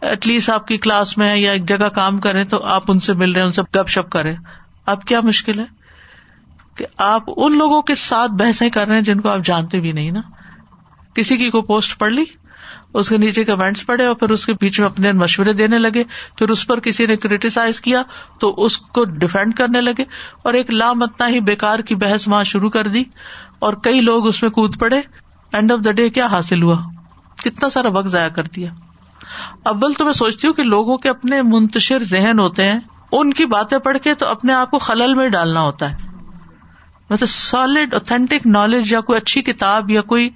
ایٹ 0.01 0.27
لیسٹ 0.27 0.49
آپ 0.49 0.67
کی 0.67 0.77
کلاس 0.77 1.17
میں 1.17 1.35
یا 1.35 1.51
ایک 1.51 1.67
جگہ 1.67 1.87
کام 1.87 2.17
کرے 2.17 2.43
تو 2.43 2.63
آپ 2.63 2.83
ان 2.87 2.99
سے 2.99 3.13
مل 3.13 3.31
رہے 3.31 3.43
ان 3.43 3.51
سے 3.51 3.61
گپ 3.61 3.89
شپ 3.89 4.11
کرے 4.11 4.33
اب 4.85 5.05
کیا 5.05 5.21
مشکل 5.21 5.59
ہے؟ 5.59 5.65
کہ 6.75 6.85
آپ 6.97 7.23
ان 7.27 7.57
لوگوں 7.57 7.81
کے 7.81 7.95
ساتھ 7.95 8.31
بحثیں 8.31 8.69
کر 8.69 8.87
رہے 8.87 8.95
ہیں 8.95 9.01
جن 9.01 9.21
کو 9.21 9.29
آپ 9.29 9.39
جانتے 9.43 9.79
بھی 9.79 9.91
نہیں 9.91 10.11
نا۔ 10.11 10.21
کسی 11.13 11.37
کی 11.37 11.49
کوئی 11.49 11.63
پوسٹ 11.63 11.99
پڑھ 11.99 12.13
لی؟ 12.13 12.23
اس 12.95 13.09
کے 13.09 13.17
نیچے 13.17 13.43
کمینٹس 13.43 13.85
پڑے 13.85 14.05
اور 14.05 14.15
پھر 14.15 14.29
اس 14.29 14.45
کے 14.45 14.53
بیچ 14.53 14.79
میں 14.79 14.87
اپنے 14.87 15.11
مشورے 15.11 15.53
دینے 15.53 15.79
لگے۔ 15.79 16.03
پھر 16.37 16.49
اس 16.49 16.67
پر 16.67 16.79
کسی 16.79 17.05
نے 17.05 17.15
کریٹیسائز 17.17 17.81
کیا 17.81 18.01
تو 18.39 18.53
اس 18.57 18.77
کو 18.77 19.05
ڈیفینڈ 19.05 19.55
کرنے 19.55 19.81
لگے 19.81 20.03
اور 20.43 20.53
ایک 20.53 20.73
لامتنا 20.73 21.27
ہی 21.27 21.39
بےکار 21.39 21.79
کی 21.79 21.95
بحث 21.95 22.27
وہاں 22.27 22.43
شروع 22.43 22.69
کر 22.69 22.87
دی 22.87 23.03
اور 23.59 23.73
کئی 23.73 24.01
لوگ 24.01 24.27
اس 24.27 24.41
میں 24.43 24.51
کود 24.51 24.79
پڑے۔ 24.79 25.01
اینڈ 25.53 25.71
آف 25.71 25.79
دا 25.85 25.91
ڈے 25.91 26.09
کیا 26.09 26.25
حاصل 26.25 26.63
ہوا؟ 26.63 26.77
کتنا 27.43 27.69
سارا 27.69 27.87
وقت 27.89 28.07
ضائع 28.07 28.29
کر 28.29 28.43
دیا۔ 28.43 28.69
ابل 29.65 29.93
تو 29.93 30.05
میں 30.05 30.13
سوچتی 30.13 30.47
ہوں 30.47 30.53
کہ 30.53 30.63
لوگوں 30.63 30.97
کے 30.97 31.09
اپنے 31.09 31.41
منتشر 31.41 32.03
ذہن 32.03 32.39
ہوتے 32.39 32.63
ہیں۔ 32.63 32.79
ان 33.11 33.33
کی 33.33 33.45
باتیں 33.45 33.77
پڑھ 33.77 33.97
کے 33.97 34.13
تو 34.13 34.27
اپنے 34.27 34.53
آپ 34.53 34.71
کو 34.71 34.77
خلل 34.77 35.13
میں 35.13 35.29
ڈالنا 35.29 35.61
ہوتا 35.61 35.91
ہے۔ 35.91 35.97
مطلب 37.09 37.29
سالڈ 37.29 37.93
اوتھینٹک 37.93 38.47
نالج 38.47 38.93
یا 38.93 38.99
کوئی 39.01 39.17
اچھی 39.17 39.41
کتاب 39.41 39.91
یا 39.91 40.01
کوئی 40.01 40.29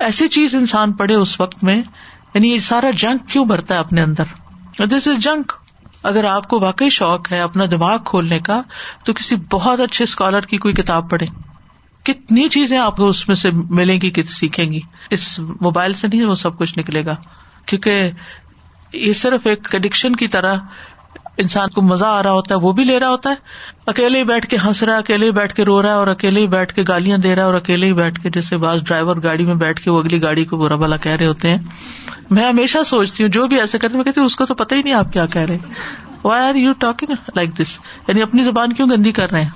ایسی 0.00 0.28
چیز 0.28 0.54
انسان 0.54 0.92
پڑھے 0.92 1.14
اس 1.14 1.40
وقت 1.40 1.64
میں 1.64 1.82
یعنی 2.34 2.52
یہ 2.52 2.58
سارا 2.58 2.90
جنک 2.90 3.28
کیوں 3.28 3.44
بھرتا 3.44 3.74
ہے 3.74 3.78
اپنے 3.78 4.02
اندر؟ 4.02 4.24
دس 4.86 5.08
از 5.08 5.18
جنک 5.18 5.52
اگر 6.02 6.24
آپ 6.24 6.48
کو 6.48 6.60
واقعی 6.60 6.88
شوق 6.88 7.32
ہے 7.32 7.40
اپنا 7.40 7.64
دماغ 7.70 7.98
کھولنے 7.98 8.38
کا، 8.38 8.62
تو 9.04 9.12
کسی 9.12 9.36
بہت 9.50 9.80
اچھے 9.80 10.02
اسکالر 10.02 10.40
کی 10.40 10.56
کوئی 10.56 10.74
کتاب 10.74 11.10
پڑھے 11.10 11.26
کتنی 12.02 12.48
چیزیں 12.48 12.78
آپ 12.78 12.96
کو 12.96 13.08
اس 13.08 13.28
میں 13.28 13.36
سے 13.36 13.50
ملیں 13.50 14.00
گی 14.00 14.10
کہ 14.10 14.22
سیکھیں 14.22 14.72
گی۔ 14.72 14.80
اس 15.10 15.38
موبائل 15.38 15.92
سے 15.92 16.08
نہیں 16.08 16.24
وہ 16.24 16.34
سب 16.34 16.58
کچھ 16.58 16.78
نکلے 16.78 17.04
گا، 17.04 17.16
کیونکہ 17.66 18.10
یہ 18.92 19.12
صرف 19.12 19.46
ایک 19.46 19.74
اڈکشن 19.74 20.16
کی 20.16 20.28
طرح 20.28 20.56
انسان 21.36 21.68
کو 21.68 21.82
مزہ 21.82 22.04
آ 22.04 22.22
رہا 22.22 22.32
ہوتا 22.32 22.54
ہے، 22.54 22.60
وہ 22.60 22.72
بھی 22.72 22.84
لے 22.84 23.00
رہا 23.00 23.08
ہوتا 23.08 23.30
ہے۔ 23.30 23.34
اکیلے 23.86 24.18
ہی 24.18 24.24
بیٹھ 24.24 24.46
کے 24.46 24.56
ہنس 24.64 24.82
رہا 24.82 24.92
ہے، 24.92 24.98
اکیلے 24.98 25.26
ہی 25.26 25.30
بیٹھ 25.30 25.54
کے 25.54 25.64
رو 25.64 25.82
رہا 25.82 25.88
ہے 25.88 25.94
اور 25.94 26.06
اکیلے 26.06 26.40
ہی 26.40 26.46
بیٹھ 26.46 26.74
کے 26.74 26.82
گالیاں 26.88 27.18
دے 27.18 27.34
رہا 27.34 27.42
ہے 27.42 27.46
اور 27.46 27.54
اکیلے 27.54 27.86
ہی 27.86 27.92
بیٹھ 27.92 28.20
کے 28.20 28.30
جیسے 28.30 28.56
بعض 28.56 28.82
ڈرائیور 28.82 29.16
گاڑی 29.16 29.46
میں 29.46 29.54
بیٹھ 29.54 29.80
کے 29.80 29.90
وہ 29.90 29.98
اگلی 29.98 30.22
گاڑی 30.22 30.44
کو 30.44 30.56
برا 30.56 30.76
بلا 30.76 30.96
کہہ 30.96 31.12
رہے 31.12 31.26
ہوتے 31.26 31.50
ہیں۔ 31.50 31.58
میں 32.30 32.48
ہمیشہ 32.48 32.78
سوچتی 32.86 33.22
ہوں، 33.22 33.30
جو 33.30 33.46
بھی 33.46 33.60
ایسے 33.60 33.78
کرتے 33.78 33.96
میں 33.96 34.04
کہتی 34.04 34.20
ہوں، 34.20 34.26
اس 34.26 34.36
کو 34.36 34.46
تو 34.46 34.54
پتا 34.54 34.76
ہی 34.76 34.82
نہیں 34.82 34.94
آپ 34.94 35.12
کیا 35.12 35.26
کہہ 35.26 35.42
رہے 35.42 35.56
why 36.24 36.44
are 36.44 36.54
you 36.54 36.72
talking 36.72 37.14
like 37.36 37.58
this 37.58 37.78
یعنی 38.08 38.22
اپنی 38.22 38.42
زبان 38.42 38.72
کیوں 38.72 38.88
گندی 38.88 39.12
کر 39.12 39.30
رہے 39.30 39.42
ہیں؟ 39.42 39.48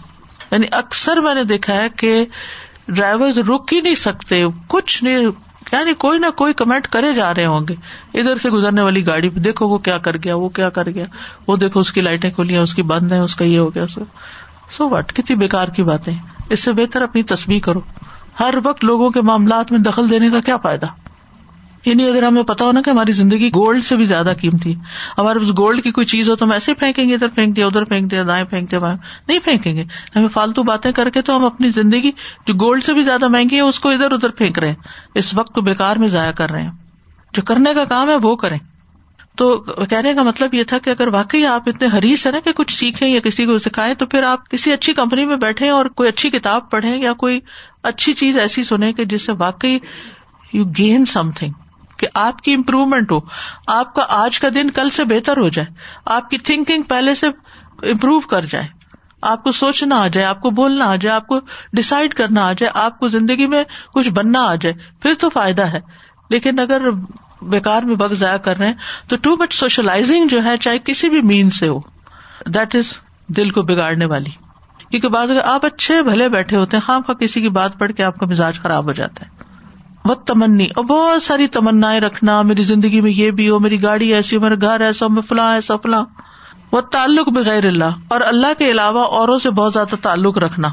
یعنی 0.50 0.66
اکثر 0.72 1.16
میں 1.16 1.34
نے 1.34 1.44
دیکھا 1.44 1.74
ہے 1.74 1.86
کہ 1.96 2.26
ڈرائیور 2.88 3.38
رک 3.38 3.72
ہی 3.72 3.80
نہیں 3.80 3.94
سکتے، 3.94 4.44
کچھ 4.68 5.04
نہیں 5.04 5.26
یعنی 5.72 5.94
کوئی 5.94 6.18
نہ 6.18 6.26
کوئی 6.30 6.54
کمنٹ 6.54 6.88
کرے 6.88 7.14
جا 7.14 7.34
رہے 7.34 7.46
ہوں 7.46 7.60
گے۔ 7.68 7.74
ادھر 8.20 8.36
سے 8.36 8.50
گزرنے 8.50 8.82
والی 8.82 9.06
گاڑی 9.06 9.28
پہ 9.28 9.40
دیکھو 9.40 9.68
وہ 9.68 9.78
کیا 9.78 9.98
کر 9.98 10.16
گیا، 10.16 10.36
وہ 10.36 10.48
کیا 10.48 10.70
کر 10.70 10.90
گیا۔ 10.90 11.04
وہ 11.46 11.56
دیکھو 11.56 11.80
اس 11.80 11.92
کی 11.92 12.00
لائٹیں 12.00 12.30
کھلی 12.30 12.54
ہیں، 12.54 12.60
اس 12.60 12.74
کی 12.74 12.82
بند 12.82 13.12
ہے 13.12 13.18
اس 13.18 13.36
کا 13.36 13.44
یہ 13.44 13.58
ہو 13.58 13.74
گیا 13.74 13.86
سو 14.70 14.88
وٹ 14.88 15.12
کتنی 15.12 15.36
بےکار 15.36 15.68
کی 15.68 15.82
باتیں۔ 15.82 16.14
اس 16.50 16.60
سے 16.60 16.72
بہتر 16.72 17.02
اپنی 17.02 17.22
تصویر 17.22 17.58
کرو۔ 17.62 17.80
ہر 18.40 18.54
وقت 18.64 18.84
لوگوں 18.84 19.08
کے 19.08 19.20
معاملات 19.20 19.72
میں 19.72 19.80
دخل 19.80 20.10
دینے 20.10 20.30
کا 20.30 20.40
کیا 20.40 20.56
فائدہ؟ 20.56 20.86
یعنی 21.84 22.06
اگر 22.06 22.22
ہمیں 22.22 22.42
پتا 22.42 22.64
ہونا 22.64 22.82
کہ 22.82 22.90
ہماری 22.90 23.12
زندگی 23.12 23.48
گولڈ 23.48 23.84
سے 23.84 23.96
بھی 23.96 24.04
زیادہ 24.04 24.32
قیمتی 24.40 24.74
ہمارے 25.18 25.38
پاس 25.38 25.48
گولڈ 25.58 25.82
کی 25.82 25.90
کوئی 25.90 26.06
چیز 26.06 26.30
ہو 26.30 26.36
تو 26.36 26.44
ہم 26.44 26.52
ایسے 26.52 26.74
پھینکیں 26.74 27.08
گے، 27.08 27.14
ادھر 27.14 27.28
پھینک 27.28 27.56
دیا، 27.56 27.66
ادھر 27.66 27.84
پھینک 27.84 28.10
دیا، 28.10 28.22
دائیں 28.26 28.44
پھینک 28.44 28.70
دیا 28.70 28.94
نہیں 29.28 29.38
پھینکیں 29.38 29.76
گے۔ 29.76 29.84
ہمیں 30.16 30.28
فالتو 30.28 30.62
باتیں 30.62 30.92
کر 30.92 31.10
کے 31.10 31.22
تو 31.22 31.36
ہم 31.36 31.44
اپنی 31.44 31.68
زندگی 31.68 32.10
جو 32.46 32.54
گولڈ 32.54 32.84
سے 32.84 32.94
بھی 32.94 33.02
زیادہ 33.02 33.28
مہنگی 33.28 33.56
ہے، 33.56 33.60
اس 33.60 33.80
کو 33.80 33.88
ادھر 33.88 34.12
ادھر 34.12 34.30
پھینک 34.30 34.58
رہے 34.58 34.68
ہیں۔ 34.68 34.74
اس 35.14 35.34
وقت 35.34 35.54
کو 35.54 35.60
بےکار 35.60 35.96
میں 35.96 36.08
ضائع 36.08 36.32
کر 36.32 36.50
رہے 36.50 36.62
ہیں۔ 36.62 36.70
جو 37.32 37.42
کرنے 37.42 37.74
کا 37.74 37.84
کام 37.84 38.08
ہے، 38.08 38.16
وہ 38.22 38.36
کریں۔ 38.36 38.58
تو 39.36 39.58
کہنے 39.90 40.14
کا 40.14 40.22
مطلب 40.22 40.54
یہ 40.54 40.64
تھا 40.64 40.78
کہ 40.78 40.90
اگر 40.90 41.08
واقعی 41.08 41.46
آپ 41.46 41.62
اتنے 41.66 41.88
حریث 41.98 42.26
ہیں 42.26 42.32
نا 42.32 42.40
کہ 42.40 42.52
کچھ 42.52 42.74
سیکھیں 42.74 43.08
یا 43.08 43.20
کسی 43.20 43.46
کو 43.46 43.58
سکھائیں، 43.58 43.94
تو 43.94 44.06
پھر 44.06 44.22
آپ 44.22 44.50
کسی 44.50 44.72
اچھی 44.72 44.92
کمپنی 44.92 45.24
میں 45.24 45.36
بیٹھے 45.36 45.68
اور 45.68 45.86
کوئی 45.86 46.08
اچھی 46.08 46.30
کتاب 46.30 46.70
پڑھیں 46.70 47.02
یا 47.02 47.12
کوئی 47.12 47.40
اچھی 47.82 48.14
چیز 48.14 48.38
ایسی 48.38 48.64
سنیں 48.64 48.92
کہ 48.92 49.04
جس 49.04 49.22
سے 49.22 49.32
واقعی 49.38 49.78
یو 50.52 50.64
گین 50.78 51.04
سم 51.04 51.30
تھنگ 51.30 51.52
کہ 52.04 52.18
آپ 52.18 52.38
کی 52.38 52.54
امپروومنٹ 52.54 53.12
ہو۔ 53.12 53.18
آپ 53.66 53.94
کا 53.94 54.04
آج 54.08 54.40
کا 54.40 54.48
دن 54.54 54.70
کل 54.70 54.90
سے 54.90 55.04
بہتر 55.04 55.36
ہو 55.36 55.48
جائے۔ 55.48 55.74
آپ 56.06 56.30
کی 56.30 56.38
تھنکنگ 56.38 56.82
پہلے 56.82 57.14
سے 57.14 57.26
امپروو 57.82 58.20
کر 58.20 58.44
جائے۔ 58.44 58.64
آپ 59.22 59.44
کو 59.44 59.52
سوچنا 59.52 59.96
آ 59.96 60.06
جائے، 60.06 60.26
آپ 60.26 60.40
کو 60.40 60.50
بولنا 60.50 60.84
آ 60.84 60.96
جائے، 60.96 61.16
آپ 61.16 61.26
کو 61.26 61.40
ڈسائڈ 61.72 62.14
کرنا 62.14 62.46
آ 62.46 62.52
جائے، 62.52 62.70
آپ 62.74 62.98
کو 62.98 63.08
زندگی 63.08 63.46
میں 63.46 63.64
کچھ 63.94 64.10
بننا 64.10 64.40
آ 64.40 64.54
جائے، 64.54 64.74
پھر 65.02 65.14
تو 65.20 65.30
فائدہ 65.30 65.62
ہے۔ 65.62 65.80
لیکن 66.30 66.58
اگر 66.58 66.90
بےکار 67.42 67.82
میں 67.82 67.94
وقت 67.98 68.14
ضائع 68.14 68.36
کر 68.36 68.56
رہے 68.56 68.66
ہیں، 68.66 68.74
تو 69.08 69.16
ٹو 69.16 69.36
مچ 69.36 69.54
سوشلائزنگ 69.54 70.28
جو 70.28 70.44
ہے، 70.44 70.56
چاہے 70.56 70.78
کسی 70.78 71.08
بھی 71.08 71.20
مین 71.20 71.50
سے 71.50 71.68
ہو 71.68 71.80
دیٹ 72.46 72.74
از 72.74 72.98
دل 73.26 73.50
کو 73.50 73.62
بگاڑنے 73.62 74.04
والی۔ 74.04 74.30
کیونکہ 74.90 75.08
بعض 75.08 75.30
اگر 75.30 75.40
آپ 75.44 75.66
اچھے 75.66 76.02
بھلے 76.02 76.28
بیٹھے 76.28 76.56
ہوتے 76.56 76.76
ہیں، 76.76 76.84
خام 76.84 77.02
خواہ 77.02 77.16
کسی 77.16 77.40
کی 77.40 77.48
بات 77.48 77.78
پڑھ 77.78 77.92
کے 77.92 78.02
آپ 78.02 78.16
کا 78.16 78.26
مزاج 78.26 78.60
خراب 78.60 78.84
ہو 78.84 78.92
جاتا 78.92 79.26
ہے۔ 79.26 79.33
وہ 80.04 80.14
تمنی 80.14 80.66
اور 80.76 80.84
بہت 80.84 81.22
ساری 81.22 81.46
تمنا 81.46 82.00
رکھنا 82.00 82.42
میری 82.42 82.62
زندگی 82.62 83.00
میں 83.00 83.10
یہ 83.10 83.30
بھی 83.30 83.50
ہو، 83.50 83.58
میری 83.58 83.82
گاڑی 83.82 84.14
ایسی 84.14 84.36
ہو، 84.36 84.40
میرا 84.40 84.54
گھر 84.54 84.80
ایسا 84.80 85.06
میں 85.06 85.22
فلاں 85.22 85.52
ایسا 85.52 85.76
فلاں۔ 85.76 86.04
وہ 86.72 86.80
تعلق 86.80 87.28
بغیر 87.28 87.66
اللہ۔ 87.66 87.84
اور 88.08 88.20
اللہ 88.20 88.46
کے 88.58 88.70
علاوہ 88.70 89.04
اوروں 89.04 89.38
سے 89.38 89.50
بہت 89.50 89.72
زیادہ 89.72 89.94
تعلق 89.94 90.38
رکھنا۔ 90.38 90.68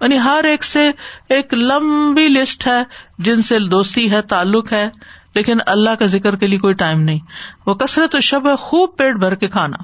یعنی 0.00 0.18
ہر 0.18 0.44
ایک 0.44 0.64
سے 0.64 0.90
ایک 1.28 1.54
لمبی 1.54 2.28
لسٹ 2.28 2.66
ہے، 2.66 2.82
جن 3.18 3.42
سے 3.42 3.58
دوستی 3.58 4.10
ہے، 4.10 4.22
تعلق 4.22 4.72
ہے، 4.72 4.90
لیکن 5.34 5.58
اللہ 5.66 5.90
کا 5.90 6.06
ذکر 6.06 6.36
کے 6.36 6.46
لیے 6.46 6.58
کوئی 6.58 6.74
ٹائم 6.74 7.00
نہیں۔ 7.00 7.18
وہ 7.66 7.74
کثرت 7.74 8.16
شب 8.22 8.48
ہے 8.48 8.56
خوب 8.56 8.96
پیٹ 8.96 9.16
بھر 9.16 9.34
کے 9.34 9.48
کھانا۔ 9.48 9.76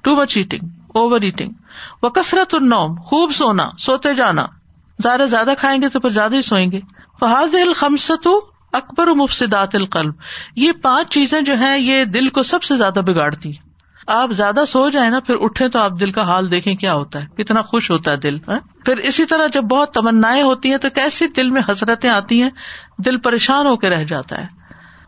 Too 0.00 0.14
much 0.16 0.36
eating 0.36 0.68
over 0.88 1.20
eating 1.20 1.50
وہ 2.02 2.08
کثرت 2.08 2.54
النوم، 2.54 2.94
خوب 3.00 3.32
سونا، 3.32 3.70
سوتے 3.78 4.14
جانا۔ 4.14 4.46
زیادہ 5.02 5.22
زیادہ 5.30 5.50
کھائیں 5.58 5.82
گے 5.82 5.88
تو 5.88 6.00
پھر 6.00 6.10
زیادہ 6.10 6.34
ہی 6.34 6.42
سوئیں 6.42 6.70
گے۔ 6.72 6.80
فہاد 7.22 7.54
الخمسط 7.54 8.28
اکبر 8.72 9.06
مفسدات 9.06 9.74
القلب۔ 9.74 10.14
یہ 10.56 10.72
پانچ 10.72 11.08
چیزیں 11.08 11.40
جو 11.40 11.54
ہیں، 11.54 11.78
یہ 11.78 12.04
دل 12.04 12.28
کو 12.28 12.42
سب 12.42 12.62
سے 12.62 12.76
زیادہ 12.76 13.00
بگاڑتی 13.00 13.52
آپ 14.06 14.32
زیادہ 14.32 14.60
سو 14.68 14.90
جائیں 14.90 15.10
نا، 15.10 15.20
پھر 15.20 15.34
اٹھے 15.40 15.68
تو 15.68 15.78
آپ 15.78 15.90
دل 16.00 16.10
کا 16.10 16.22
حال 16.22 16.50
دیکھیں 16.50 16.74
کیا 16.74 16.94
ہوتا 16.94 17.22
ہے۔ 17.22 17.42
کتنا 17.42 17.62
خوش 17.62 17.90
ہوتا 17.90 18.10
ہے 18.10 18.16
دل 18.16 18.36
ہاں؟ 18.48 18.60
پھر 18.84 18.96
اسی 18.96 19.24
طرح 19.24 19.46
جب 19.52 19.62
بہت 19.62 19.90
تمنا 19.90 20.28
ہوتی 20.28 20.70
ہیں 20.70 20.76
تو 20.76 20.90
کیسی 20.90 21.26
دل 21.26 21.50
میں 21.50 21.62
حسرتیں 21.68 22.10
آتی 22.10 22.42
ہیں؟ 22.42 22.50
دل 22.98 23.16
پریشان 23.16 23.66
ہو 23.66 23.76
کے 23.76 23.90
رہ 23.90 24.04
جاتا 24.04 24.40
ہے۔ 24.40 24.46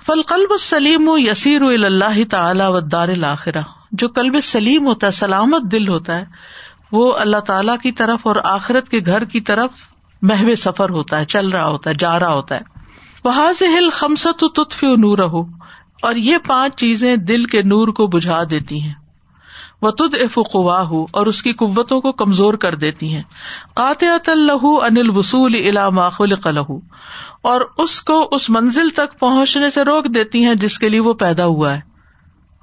فل 0.06 0.22
قلب 0.22 0.60
سلیم 0.60 1.10
یسیر 1.16 1.62
اللہ 1.62 2.24
تعالی 2.30 2.64
و 2.66 2.80
دار 2.80 3.08
الآخرہ 3.08 3.62
جو 3.92 4.08
کلب 4.08 4.36
سلیم 4.42 4.86
ہوتا 4.86 5.06
ہے، 5.06 5.12
سلامت 5.12 5.62
دل 5.72 5.88
ہوتا 5.88 6.20
ہے، 6.20 6.24
وہ 6.92 7.14
اللہ 7.16 7.40
تعالی 7.40 7.72
کی 7.82 7.92
طرف 7.92 8.20
اور 8.22 8.36
آخرت 8.44 8.88
کے 8.88 8.98
گھر 9.06 9.24
کی 9.24 9.40
طرف 9.40 9.70
محو 10.22 10.54
سفر 10.54 10.90
ہوتا 10.90 11.20
ہے، 11.20 11.24
چل 11.24 11.48
رہا 11.48 11.68
ہوتا 11.68 11.90
ہے، 11.90 11.94
جا 11.98 12.20
رہا 12.20 12.32
ہوتا 12.32 12.54
ہے۔ 12.54 12.60
بحاظ 13.24 13.62
ہل 13.62 13.90
خمسط 13.90 14.44
تطفی 14.54 14.86
نور 14.86 15.18
ہو 15.18 15.42
اور 16.02 16.14
یہ 16.14 16.36
پانچ 16.46 16.76
چیزیں 16.76 17.16
دل 17.16 17.44
کے 17.44 17.62
نور 17.62 17.88
کو 17.88 18.06
بجھا 18.06 18.40
دیتی 18.50 18.82
ہیں۔ 18.82 18.94
وہ 19.82 19.90
تد 19.90 20.14
اف 20.14 20.38
ہو 20.38 21.06
اور 21.12 21.26
اس 21.26 21.42
کی 21.42 21.52
قوتوں 21.52 22.00
کو 22.00 22.12
کمزور 22.12 22.54
کر 22.54 22.74
دیتی 22.74 23.14
ہیں۔ 23.14 23.22
قاطعت 23.74 24.28
اللہ 24.28 24.64
انل 24.64 25.18
وسول 25.18 25.54
علامہ 25.54 26.08
خلق 26.12 26.46
لہو 26.46 26.78
اور 27.42 27.60
اس 27.78 28.02
کو 28.02 28.28
اس 28.32 28.50
منزل 28.50 28.90
تک 28.90 29.18
پہنچنے 29.18 29.70
سے 29.70 29.82
روک 29.82 30.04
دیتی 30.04 30.44
ہیں 30.44 30.54
جس 30.54 30.78
کے 30.78 30.88
لیے 30.88 31.00
وہ 31.00 31.12
پیدا 31.12 31.44
ہوا 31.44 31.76
ہے۔ 31.76 31.80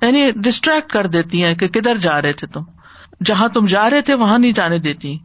یعنی 0.01 0.31
ڈسٹریکٹ 0.31 0.91
کر 0.91 1.07
دیتی 1.07 1.43
ہیں 1.43 1.55
کہ 1.55 1.67
کدھر 1.67 1.97
جا 1.97 2.21
رہے 2.21 2.33
تھے 2.33 2.47
تم۔ 2.47 2.61
جہاں 3.25 3.47
تم 3.47 3.65
جا 3.65 3.89
رہے 3.89 4.01
تھے، 4.01 4.15
وہاں 4.15 4.39
نہیں 4.39 4.51
جانے 4.51 4.77
دیتی۔ 4.77 5.17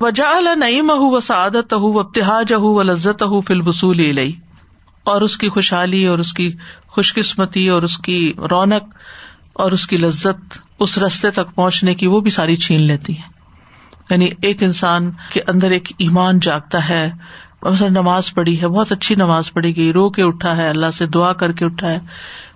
وہ 0.00 0.10
جا 0.10 0.54
نعیم 0.56 0.90
ہُو 0.90 1.16
و 1.16 1.20
سعادت 1.20 1.72
ہُو 1.72 1.92
و 1.92 1.98
ابتحاج 1.98 2.52
و 2.56 2.82
لذت 2.82 3.22
ہُو 3.22 3.40
فل 3.40 3.68
وصول 3.68 4.18
اور 5.04 5.20
اس 5.20 5.38
کی 5.38 5.48
خوشحالی 5.48 6.06
اور 6.06 6.18
اس 6.18 6.32
کی 6.32 6.52
خوش 6.88 7.14
قسمتی 7.14 7.68
اور 7.68 7.82
اس 7.82 7.98
کی 7.98 8.32
رونق 8.50 8.82
اور 9.52 9.72
اس 9.72 9.86
کی 9.86 9.96
لذت 9.96 10.58
اس 10.78 10.98
رستے 10.98 11.30
تک 11.30 11.54
پہنچنے 11.54 11.94
کی 11.94 12.06
وہ 12.06 12.20
بھی 12.20 12.30
ساری 12.30 12.56
چھین 12.56 12.82
لیتی 12.82 13.18
ہے۔ 13.18 13.40
یعنی 14.10 14.28
ایک 14.42 14.62
انسان 14.62 15.10
کے 15.32 15.40
اندر 15.46 15.70
ایک 15.70 15.92
ایمان 15.98 16.38
جاگتا 16.38 16.88
ہے 16.88 17.12
نماز 17.80 18.34
پڑھی 18.34 18.62
ہے، 18.62 18.68
بہت 18.68 18.92
اچھی 18.92 19.14
نماز 19.14 19.52
پڑھی 19.52 19.76
گئی، 19.76 19.92
رو 19.92 20.10
کے 20.10 20.22
اٹھا 20.22 20.56
ہے، 20.56 20.68
اللہ 20.68 20.90
سے 20.90 21.06
دعا 21.06 21.32
کر 21.32 21.52
کے 21.52 21.64
اٹھا 21.64 21.90
ہے، 21.90 21.98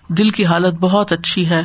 دل 0.08 0.30
کی 0.30 0.44
حالت 0.44 0.74
بہت 0.74 1.12
اچھی 1.12 1.48
ہے۔ 1.48 1.62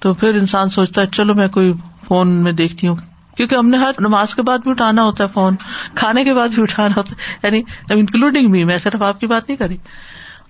تو 0.00 0.14
پھر 0.14 0.34
انسان 0.34 0.70
سوچتا 0.70 1.00
ہے، 1.00 1.06
چلو 1.06 1.34
میں 1.34 1.48
کوئی 1.48 1.72
فون 2.08 2.28
میں 2.28 2.52
دیکھتی 2.52 2.88
ہوں 2.88 2.96
کیونکہ 3.38 3.54
ہم 3.54 3.68
نے 3.68 3.76
ہر 3.76 3.90
نماز 3.98 4.34
کے 4.34 4.42
بعد 4.42 4.58
بھی 4.58 4.70
اٹھانا 4.70 5.02
ہوتا 5.02 5.24
ہے 5.24 5.28
فون، 5.28 5.56
کھانے 5.94 6.24
کے 6.24 6.34
بعد 6.34 6.48
بھی 6.48 6.62
اٹھانا 6.62 6.94
ہوتا 6.96 7.10
ہے 7.10 7.36
یعنی 7.42 7.62
انکلوڈنگ 7.90 8.50
بھی 8.50 8.64
میں 8.64 8.78
صرف 8.78 9.02
آپ 9.02 9.20
کی 9.20 9.26
بات 9.26 9.48
نہیں 9.48 9.56
کری 9.56 9.76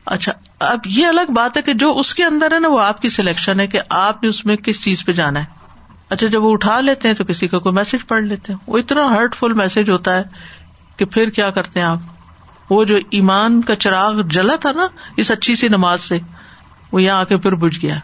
اچھا 0.06 0.32
اب 0.58 0.78
یہ 0.86 1.06
الگ 1.06 1.32
بات 1.34 1.56
ہے 1.56 1.62
کہ 1.62 1.72
جو 1.72 1.98
اس 1.98 2.14
کے 2.14 2.24
اندر 2.24 2.52
ہے 2.52 2.58
نا، 2.58 2.68
وہ 2.68 2.80
آپ 2.80 3.00
کی 3.00 3.08
سلیکشن 3.08 3.60
ہے 3.60 3.66
کہ 3.66 3.80
آپ 3.88 4.22
نے 4.22 4.28
اس 4.28 4.46
میں 4.46 4.56
کس 4.56 4.82
چیز 4.82 5.04
پہ 5.04 5.12
جانا 5.12 5.40
ہے۔ 5.40 5.44
اچھا 6.10 6.26
جب 6.26 6.44
وہ 6.44 6.52
اٹھا 6.52 6.80
لیتے 6.80 7.08
ہیں 7.08 7.14
تو 7.14 7.24
کسی 7.24 7.48
کا 7.48 7.58
کوئی 7.58 7.74
میسج 7.74 8.06
پڑھ 8.08 8.22
لیتے 8.22 8.52
ہیں۔ 8.52 8.58
وہ 8.66 8.78
اتنا 8.78 9.04
ہرٹ 9.04 9.34
فل 9.34 9.52
میسج 9.52 9.90
ہوتا 9.90 10.18
ہے 10.18 10.22
کہ 10.96 11.04
پھر 11.04 11.30
کیا 11.30 11.50
کرتے 11.50 11.80
ہیں 11.80 11.86
آپ؟ 11.86 11.98
وہ 12.70 12.84
جو 12.84 12.96
ایمان 13.10 13.62
کا 13.62 13.74
چراغ 13.74 14.22
جلا 14.22 14.56
تھا 14.56 14.72
نا، 14.72 14.86
اس 15.16 15.30
اچھی 15.30 15.54
سی 15.54 15.68
نماز 15.68 16.00
سے، 16.00 16.18
وہ 16.92 17.02
یہاں 17.02 17.20
آ 17.20 17.24
کے 17.24 17.36
پھر 17.36 17.54
بج 17.54 17.82
گیا۔ 17.82 17.96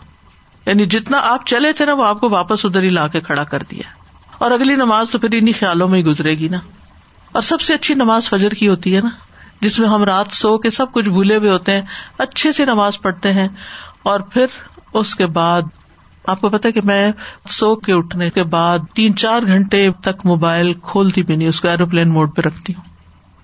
یعنی 0.66 0.86
جتنا 0.86 1.18
آپ 1.22 1.46
چلے 1.46 1.72
تھے 1.72 1.86
نا، 1.86 1.92
وہ 1.92 2.04
آپ 2.04 2.20
کو 2.20 2.30
واپس 2.30 2.66
ادھر 2.66 2.82
ہی 2.82 2.88
لا 2.88 3.06
کے 3.06 3.20
کھڑا 3.20 3.44
کر 3.44 3.62
دیا۔ 3.70 4.03
اور 4.44 4.52
اگلی 4.52 4.74
نماز 4.74 5.10
تو 5.10 5.18
پھر 5.18 5.28
انہیں 5.32 5.54
خیالوں 5.58 5.88
میں 5.88 5.98
ہی 5.98 6.04
گزرے 6.04 6.34
گی 6.34 6.48
نا۔ 6.48 6.58
اور 7.32 7.42
سب 7.42 7.60
سے 7.60 7.74
اچھی 7.74 7.94
نماز 7.94 8.28
فجر 8.28 8.50
کی 8.50 8.68
ہوتی 8.68 8.96
ہے 8.96 9.00
نا، 9.00 9.08
جس 9.60 9.78
میں 9.78 9.88
ہم 9.88 10.04
رات 10.04 10.26
سو 10.30 10.58
کے 10.58 10.70
سب 10.70 10.92
کچھ 10.92 11.08
بھولے 11.08 11.36
ہوئے 11.36 11.50
ہوتے 11.50 11.72
ہیں، 11.72 11.82
اچھے 12.18 12.52
سے 12.52 12.64
نماز 12.64 13.00
پڑھتے 13.00 13.32
ہیں۔ 13.32 13.48
اور 14.02 14.20
پھر 14.20 14.46
اس 14.92 15.16
کے 15.16 15.26
بعد، 15.26 15.62
آپ 16.26 16.40
کو 16.40 16.50
پتا 16.50 16.70
کہ 16.70 16.80
میں 16.84 17.12
سو 17.48 17.76
کے 17.76 17.92
اٹھنے 17.92 18.30
کے 18.30 18.42
بعد 18.42 18.78
تین 18.94 19.16
چار 19.16 19.42
گھنٹے 19.46 19.90
تک 20.02 20.26
موبائل 20.26 20.72
کھولتی 20.72 21.22
بھی 21.22 21.36
نہیں، 21.36 21.48
اس 21.48 21.60
کو 21.60 21.68
ایروپلین 21.68 22.08
موڈ 22.08 22.36
پہ 22.36 22.42
رکھتی 22.42 22.74
ہوں۔ 22.74 22.84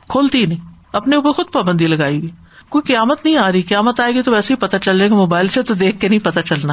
کھولتی 0.08 0.46
نہیں، 0.46 0.72
اپنے 0.92 1.16
اوپر 1.16 1.32
خود 1.32 1.46
پابندی 1.52 1.86
لگائی 1.86 2.18
ہوئی۔ 2.18 2.28
کوئی 2.68 2.82
قیامت 2.82 3.24
نہیں 3.24 3.36
آ 3.36 3.52
رہی، 3.52 3.62
قیامت 3.62 4.00
آئے 4.00 4.14
گی 4.14 4.22
تو 4.22 4.32
ویسے 4.32 4.54
ہی 4.54 4.58
پتا 4.58 4.78
چل 4.78 4.98
جائے 4.98 5.10
گا، 5.10 5.16
موبائل 5.16 5.48
سے 5.48 5.62
تو 5.62 5.74
دیکھ 5.74 6.00
کے 6.00 6.08
نہیں 6.08 6.18
پتا 6.18 6.42
چلنا۔ 6.42 6.72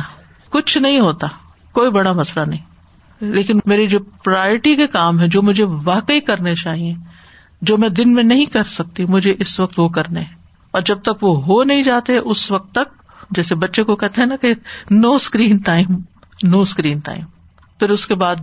کچھ 0.49 0.77
نہیں 0.77 0.99
ہوتا، 0.99 1.27
کوئی 1.71 1.89
بڑا 1.91 2.11
مسئلہ 2.11 2.45
نہیں۔ 2.45 2.76
لیکن 3.19 3.59
میری 3.65 3.87
جو 3.87 3.99
پرائرٹی 3.99 4.75
کے 4.75 4.87
کام 4.87 5.19
ہے 5.19 5.27
جو 5.27 5.41
مجھے 5.41 5.65
واقعی 5.83 6.19
کرنے 6.19 6.55
چاہیے، 6.55 6.93
جو 7.61 7.77
میں 7.77 7.89
دن 7.89 8.13
میں 8.13 8.23
نہیں 8.23 8.45
کر 8.45 8.63
سکتی، 8.63 9.05
مجھے 9.05 9.33
اس 9.39 9.59
وقت 9.59 9.79
وہ 9.79 9.89
کرنے 9.89 10.23
اور 10.71 10.81
جب 10.81 11.01
تک 11.01 11.23
وہ 11.23 11.43
ہو 11.43 11.63
نہیں 11.63 11.83
جاتے، 11.83 12.17
اس 12.17 12.51
وقت 12.51 12.71
تک، 12.71 13.03
جیسے 13.31 13.55
بچے 13.55 13.83
کو 13.83 13.95
کہتے 13.95 14.21
ہیں 14.21 14.27
نا 14.27 14.35
کہ 14.35 14.53
no 14.91 15.11
screen 15.11 15.57
time 15.57 15.87
no 16.43 16.59
screen 16.59 16.99
time 16.99 17.25
پھر 17.79 17.89
اس 17.89 18.07
کے 18.07 18.15
بعد 18.15 18.35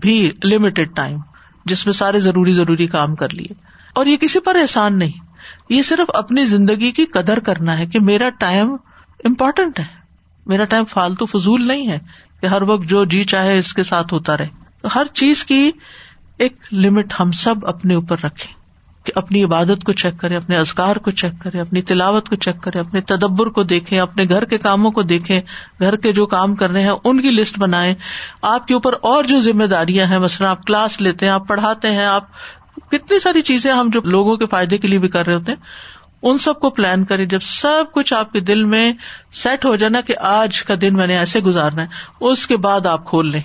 بھی 0.00 0.30
لمیٹڈ 0.44 0.94
ٹائم 0.94 1.18
جس 1.64 1.86
میں 1.86 1.92
سارے 1.92 2.20
ضروری 2.20 2.52
ضروری 2.52 2.86
کام 2.86 3.14
کر 3.14 3.34
لیے۔ 3.34 3.54
اور 3.94 4.06
یہ 4.06 4.16
کسی 4.16 4.40
پر 4.40 4.54
احسان 4.54 4.98
نہیں۔ 4.98 5.24
یہ 5.68 5.82
صرف 5.82 6.10
اپنی 6.14 6.44
زندگی 6.44 6.90
کی 6.90 7.04
قدر 7.04 7.38
کرنا 7.40 7.78
ہے 7.78 7.86
کہ 7.86 8.00
میرا 8.00 8.28
ٹائم 8.28 8.76
امپورٹینٹ 9.24 9.80
ہے۔ 9.80 9.84
میرا 10.46 10.64
ٹائم 10.64 10.84
فالتو 10.84 11.26
فضول 11.26 11.68
نہیں 11.68 11.88
ہے۔ 11.88 11.98
کہ 12.42 12.46
ہر 12.46 12.62
وقت 12.62 12.84
جو 12.84 13.04
جی 13.04 13.24
چاہے 13.24 13.58
اس 13.58 13.74
کے 13.74 13.82
ساتھ 13.82 14.14
ہوتا 14.14 14.36
رہے۔ 14.36 14.86
ہر 14.94 15.06
چیز 15.14 15.44
کی 15.44 15.70
ایک 16.38 16.56
لمٹ 16.72 17.12
ہم 17.20 17.32
سب 17.32 17.54
اپنے 17.62 17.94
اوپر 17.94 18.16
رکھیں 18.24 18.62
کہ 19.06 19.12
اپنی 19.14 19.44
عبادت 19.44 19.84
کو 19.84 19.92
چیک 19.92 20.20
کرے 20.20 20.36
اپنے 20.36 20.56
ازکار 20.56 20.96
کو 20.96 21.10
چیک 21.10 21.42
کرے 21.42 21.60
اپنی 21.60 21.82
تلاوت 21.82 22.28
کو 22.28 22.36
چیک 22.36 22.62
کرے 22.62 22.78
اپنے 22.78 23.00
تدبر 23.00 23.46
کو 23.46 23.62
دیکھیں، 23.62 23.98
اپنے 24.00 24.24
گھر 24.24 24.44
کے 24.44 24.58
کاموں 24.58 24.90
کو 24.90 25.02
دیکھیں، 25.02 25.40
گھر 25.80 25.96
کے 25.96 26.12
جو 26.12 26.26
کام 26.26 26.54
کرنے 26.54 26.82
ہیں 26.82 26.92
ان 27.04 27.20
کی 27.20 27.30
لسٹ 27.30 27.58
بنائے 27.58 27.94
آپ 28.42 28.68
کے 28.68 28.74
اوپر 28.74 28.92
اور 29.00 29.24
جو 29.24 29.40
ذمہ 29.40 29.64
داریاں 29.64 30.06
ہیں، 30.06 30.18
مثلاً 30.18 30.50
آپ 30.50 30.66
کلاس 30.66 31.00
لیتے 31.00 31.26
ہیں، 31.26 31.32
آپ 31.32 31.48
پڑھاتے 31.48 31.90
ہیں، 31.90 32.04
آپ 32.04 32.24
کتنی 32.90 33.18
ساری 33.18 33.42
چیزیں 33.42 33.72
ہم 33.72 33.90
جو 33.92 34.00
لوگوں 34.04 34.36
کے 34.36 34.46
فائدے 34.46 34.78
کے 34.78 34.88
لیے 34.88 34.98
بھی 34.98 35.08
کر 35.08 35.26
رہے 35.26 35.34
ہوتے 35.34 35.52
ہیں 35.52 35.58
ان 36.22 36.38
سب 36.38 36.60
کو 36.60 36.70
پلان 36.70 37.04
کریں 37.04 37.26
جب 37.26 37.38
سب 37.42 37.84
کچھ 37.92 38.14
آپ 38.14 38.32
کے 38.32 38.40
دل 38.40 38.64
میں 38.64 38.92
سیٹ 39.32 39.64
ہو 39.64 39.76
جانا 39.76 40.00
کہ 40.00 40.14
آج 40.20 40.62
کا 40.62 40.74
دن 40.80 40.94
میں 40.94 41.06
نے 41.06 41.18
ایسے 41.18 41.40
گزارنا 41.40 41.82
ہے، 41.82 41.86
اس 42.20 42.46
کے 42.46 42.56
بعد 42.56 42.86
آپ 42.86 43.06
کھول 43.06 43.30
لیں۔ 43.30 43.42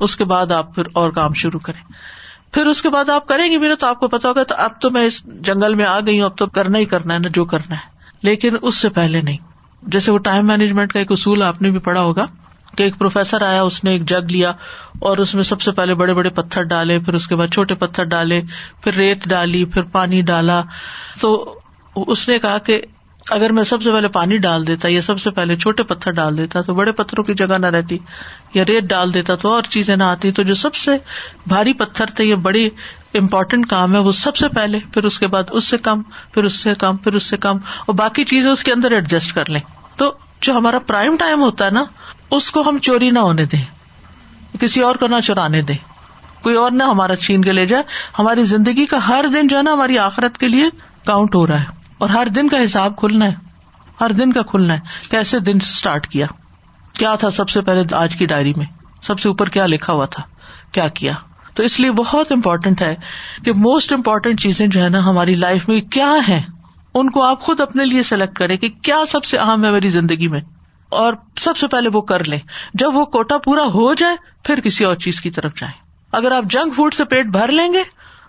اس 0.00 0.16
کے 0.16 0.24
بعد 0.24 0.52
آپ 0.52 0.74
پھر 0.74 0.82
اور 0.92 1.10
کام 1.10 1.32
شروع 1.32 1.60
کریں۔ 1.60 1.92
پھر 2.52 2.66
اس 2.66 2.82
کے 2.82 2.90
بعد 2.90 3.10
آپ 3.10 3.26
کریں 3.26 3.50
گے 3.50 3.58
بھی 3.58 3.68
نا 3.68 3.74
تو 3.74 3.86
آپ 3.86 4.00
کو 4.00 4.08
پتا 4.08 4.28
ہوگا 4.28 4.42
تو 4.42 4.54
اب 4.58 4.80
تو 4.80 4.90
میں 4.90 5.06
اس 5.06 5.24
جنگل 5.24 5.74
میں 5.74 5.84
آ 5.84 6.00
گئی 6.00 6.20
ہوں، 6.20 6.30
اب 6.30 6.38
تو 6.38 6.46
کرنا 6.46 6.78
ہی 6.78 6.84
کرنا 6.84 7.14
ہے 7.14 7.18
نا، 7.18 7.28
جو 7.34 7.44
کرنا 7.44 7.74
ہے۔ 7.74 7.96
لیکن 8.22 8.56
اس 8.62 8.74
سے 8.74 8.88
پہلے 8.88 9.20
نہیں۔ 9.20 9.36
جیسے 9.82 10.12
وہ 10.12 10.18
ٹائم 10.18 10.46
مینجمنٹ 10.46 10.92
کا 10.92 10.98
ایک 10.98 11.12
اصول 11.12 11.42
آپ 11.42 11.62
نے 11.62 11.70
بھی 11.70 11.78
پڑھا 11.78 12.00
ہوگا 12.00 12.26
کہ 12.76 12.82
ایک 12.82 12.98
پروفیسر 12.98 13.42
آیا، 13.42 13.62
اس 13.62 13.84
نے 13.84 13.90
ایک 13.90 14.08
جگ 14.08 14.32
لیا 14.32 14.50
اور 15.00 15.18
اس 15.18 15.34
میں 15.34 15.42
سب 15.42 15.60
سے 15.60 15.72
پہلے 15.72 15.94
بڑے 15.94 16.14
بڑے 16.14 16.30
پتھر 16.30 16.62
ڈالے، 16.62 16.98
پھر 16.98 17.14
اس 17.14 17.28
کے 17.28 17.36
بعد 17.36 17.48
چھوٹے 17.48 17.74
پتھر 17.74 18.04
ڈالے، 18.04 18.40
پھر 18.84 18.94
ریت 18.94 19.28
ڈالی، 19.28 19.64
پھر 19.64 19.82
پانی 19.82 20.22
ڈالا۔ 20.22 20.62
تو 21.20 21.55
اس 22.06 22.28
نے 22.28 22.38
کہا 22.38 22.58
کہ 22.58 22.82
اگر 23.30 23.52
میں 23.52 23.64
سب 23.64 23.82
سے 23.82 23.92
پہلے 23.92 24.08
پانی 24.08 24.38
ڈال 24.38 24.66
دیتا 24.66 24.88
یا 24.88 25.02
سب 25.02 25.20
سے 25.20 25.30
پہلے 25.30 25.56
چھوٹے 25.56 25.82
پتھر 25.82 26.12
ڈال 26.12 26.38
دیتا 26.38 26.60
تو 26.60 26.74
بڑے 26.74 26.92
پتھروں 26.92 27.24
کی 27.24 27.34
جگہ 27.34 27.58
نہ 27.58 27.66
رہتی 27.66 27.98
یا 28.54 28.64
ریت 28.64 28.84
ڈال 28.84 29.14
دیتا 29.14 29.34
تو 29.34 29.52
اور 29.52 29.62
چیزیں 29.62 29.96
نہ 29.96 30.04
آتی 30.04 30.32
تو 30.32 30.42
جو 30.42 30.54
سب 30.54 30.74
سے 30.74 30.90
بھاری 31.46 31.72
پتھر 31.72 32.06
تھے 32.06 32.24
یہ 32.24 32.34
بڑی 32.34 32.70
امپورٹینٹ 33.14 33.66
کام 33.66 33.94
ہے 33.94 33.98
وہ 33.98 34.12
سب 34.12 34.36
سے 34.36 34.48
پہلے، 34.48 34.78
پھر 34.92 35.04
اس 35.04 35.18
کے 35.18 35.26
بعد 35.26 35.42
اس 35.50 35.64
سے 35.64 35.78
کم، 35.78 36.02
پھر 36.02 36.44
اس 36.44 36.52
سے 36.52 36.74
کم، 36.74 36.96
پھر 36.96 37.14
اس 37.14 37.22
سے 37.22 37.36
کم 37.36 37.56
اور 37.56 37.94
باقی 37.94 38.24
چیزیں 38.24 38.50
اس 38.50 38.62
کے 38.62 38.72
اندر 38.72 38.90
ایڈجسٹ 38.90 39.34
کر 39.34 39.48
لیں۔ 39.48 39.60
تو 39.96 40.14
جو 40.40 40.56
ہمارا 40.56 40.78
پرائم 40.78 41.16
ٹائم 41.16 41.42
ہوتا 41.42 41.64
ہے 41.64 41.70
نا، 41.70 41.84
اس 42.30 42.50
کو 42.50 42.68
ہم 42.68 42.78
چوری 42.78 43.10
نہ 43.10 43.18
ہونے 43.18 43.44
دیں۔ 43.44 43.62
کسی 44.60 44.80
اور 44.80 44.96
کو 44.96 45.06
نہ 45.06 45.20
چورانے 45.24 45.62
دیں۔ 45.62 45.76
کوئی 46.42 46.56
اور 46.56 46.70
نہ 46.70 46.82
ہمارا 46.82 47.16
چھین 47.16 47.42
کے 47.42 47.52
لے 47.52 47.66
جائے۔ 47.66 47.82
ہماری 48.18 48.42
زندگی 48.42 48.86
کا 48.86 49.08
ہر 49.08 49.24
دن 49.32 49.48
جو 49.48 49.58
ہے 49.58 49.62
نا، 49.62 49.72
ہماری 49.72 49.98
آخرت 49.98 50.38
کے 50.38 50.48
لیے 50.48 50.64
کاؤنٹ 51.06 51.34
ہو 51.34 51.46
رہا 51.46 51.60
ہے۔ 51.60 51.85
اور 51.98 52.08
ہر 52.08 52.26
دن 52.26 52.48
کا 52.48 52.64
حساب 52.64 52.96
کھلنا 52.96 53.24
ہے۔ 53.24 53.34
ہر 54.00 54.10
دن 54.10 54.32
کا 54.32 54.42
کھلنا 54.42 54.74
ہے۔ 54.74 54.80
کیسے 55.10 55.38
دن 55.38 55.56
اسٹارٹ 55.56 56.06
کیا؟ 56.06 56.26
کیا 56.92 57.14
تھا 57.14 57.30
سب 57.30 57.48
سے 57.48 57.62
پہلے 57.62 57.82
آج 57.92 58.16
کی 58.16 58.26
ڈائری 58.26 58.52
میں؟ 58.56 58.66
سب 59.02 59.20
سے 59.20 59.28
اوپر 59.28 59.48
کیا 59.48 59.66
لکھا 59.66 59.92
ہوا 59.92 60.06
تھا؟ 60.06 60.22
کیا 60.72 60.88
کیا؟ 60.88 61.12
تو 61.54 61.62
اس 61.62 61.80
لیے 61.80 61.92
بہت 61.92 62.32
امپورٹینٹ 62.32 62.82
ہے 62.82 62.94
کہ 63.44 63.52
موسٹ 63.52 63.92
امپورٹینٹ 63.92 64.40
چیزیں 64.40 64.66
جو 64.66 64.84
ہے 64.84 64.88
نا 64.88 64.98
ہماری 64.98 65.34
لائف 65.34 65.68
میں 65.68 65.80
کیا 65.80 66.14
ہے 66.28 66.42
ان 66.94 67.10
کو 67.10 67.22
آپ 67.22 67.40
خود 67.40 67.60
اپنے 67.60 67.84
لیے 67.84 68.02
سلیکٹ 68.02 68.38
کریں 68.38 68.56
کہ 68.56 68.68
کیا 68.68 68.98
سب 69.08 69.24
سے 69.24 69.38
اہم 69.38 69.64
ہے 69.64 69.70
میری 69.70 69.88
زندگی 69.88 70.28
میں۔ 70.28 70.40
اور 70.88 71.12
سب 71.36 71.56
سے 71.56 71.66
پہلے 71.66 71.88
وہ 71.92 72.00
کر 72.00 72.24
لیں۔ 72.24 72.38
جب 72.74 72.96
وہ 72.96 73.04
کوٹا 73.04 73.38
پورا 73.38 73.62
ہو 73.62 73.94
جائے، 73.94 74.16
پھر 74.44 74.60
کسی 74.60 74.84
اور 74.84 74.96
چیز 74.96 75.20
کی 75.20 75.30
طرف 75.30 75.54
جائیں۔ 75.54 75.80
اگر 76.12 76.32
آپ 76.32 76.44
جنک 76.44 76.76
فوڈ 76.76 76.94
سے 76.94 77.04
پیٹ 77.04 77.26
بھر 77.26 77.48
لیں 77.48 77.72
گے، 77.72 77.82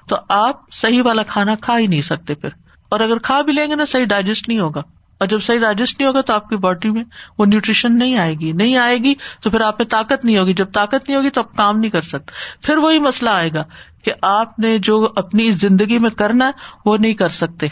تو 0.07 0.15
آپ 0.29 0.71
صحیح 0.71 1.01
والا 1.05 1.23
کھانا 1.23 1.55
کھا 1.61 1.79
ہی 1.79 1.87
نہیں 1.87 2.01
سکتے 2.01 2.35
پھر۔ 2.35 2.49
اور 2.89 2.99
اگر 2.99 3.17
کھا 3.17 3.41
بھی 3.41 3.53
لیں 3.53 3.67
گے 3.67 3.75
نا، 3.75 3.85
صحیح 3.85 4.05
ڈائجسٹ 4.05 4.49
نہیں 4.49 4.59
ہوگا۔ 4.59 4.79
اور 5.19 5.27
جب 5.27 5.39
صحیح 5.39 5.59
ڈائجسٹ 5.59 5.99
نہیں 5.99 6.09
ہوگا 6.09 6.21
تو 6.21 6.33
آپ 6.33 6.49
کی 6.49 6.55
باڈی 6.55 6.89
میں 6.89 7.03
وہ 7.37 7.45
نیوٹریشن 7.45 7.97
نہیں 7.97 8.17
آئے 8.17 8.33
گی۔ 8.33 8.51
نہیں 8.51 8.77
آئے 8.77 8.97
گی 8.97 9.13
تو 9.41 9.49
پھر 9.49 9.61
آپ 9.61 9.75
میں 9.79 9.87
طاقت 9.87 10.25
نہیں 10.25 10.37
ہوگی۔ 10.37 10.53
جب 10.53 10.71
طاقت 10.73 11.09
نہیں 11.09 11.17
ہوگی 11.17 11.29
تو 11.29 11.41
آپ 11.41 11.55
کام 11.55 11.79
نہیں 11.79 11.91
کر 11.91 12.01
سکتے۔ 12.01 12.31
پھر 12.61 12.77
وہی 12.77 12.99
مسئلہ 12.99 13.29
آئے 13.29 13.49
گا 13.53 13.63
کہ 14.03 14.11
آپ 14.21 14.59
نے 14.59 14.77
جو 14.77 15.07
اپنی 15.15 15.51
زندگی 15.51 15.99
میں 15.99 16.09
کرنا 16.09 16.45
ہے، 16.45 16.51
وہ 16.85 16.97
نہیں 16.97 17.13
کر 17.13 17.29
سکتے۔ 17.29 17.67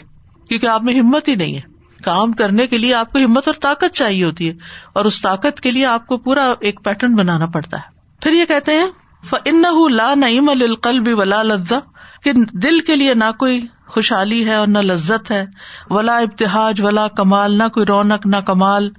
کیونکہ 0.48 0.66
آپ 0.66 0.82
میں 0.82 1.00
ہمت 1.00 1.28
ہی 1.28 1.34
نہیں 1.34 1.54
ہے۔ 1.54 1.60
کام 2.04 2.32
کرنے 2.32 2.66
کے 2.66 2.78
لیے 2.78 2.94
آپ 2.94 3.12
کو 3.12 3.18
ہمت 3.18 3.48
اور 3.48 3.54
طاقت 3.60 3.94
چاہیے 3.94 4.24
ہوتی 4.24 4.48
ہے۔ 4.48 4.54
اور 4.92 5.04
اس 5.04 5.22
طاقت 5.22 5.60
کے 5.60 5.70
لیے 5.70 5.86
آپ 5.86 6.06
کو 6.06 6.16
پورا 6.16 6.54
ایک 6.60 6.80
پیٹرن 6.84 7.14
بنانا 7.14 7.46
پڑتا 7.46 7.76
ہے۔ 7.76 7.96
پھر 8.22 8.32
یہ 8.32 8.44
کہتے 8.44 8.74
ہیں 8.74 8.86
ان 9.44 9.62
لا 9.94 10.14
نعیم 10.14 10.48
القلب 10.48 11.18
ولا 11.18 11.42
لذا 11.42 11.78
کہ 12.22 12.32
دل 12.52 12.78
کے 12.78 12.96
لیے 12.96 13.14
نہ 13.14 13.32
کوئی 13.38 13.66
خوشحالی 13.86 14.46
ہے 14.46 14.54
اور 14.54 14.68
نہ 14.68 14.78
لذت 14.78 15.30
ہے، 15.30 15.44
ولا 15.90 16.16
ابتحاج 16.16 16.80
ولا 16.80 17.08
کمال، 17.08 17.58
نہ 17.58 17.68
کوئی 17.68 17.86
رونق، 17.86 18.26
نہ 18.26 18.36
کمال 18.36 18.90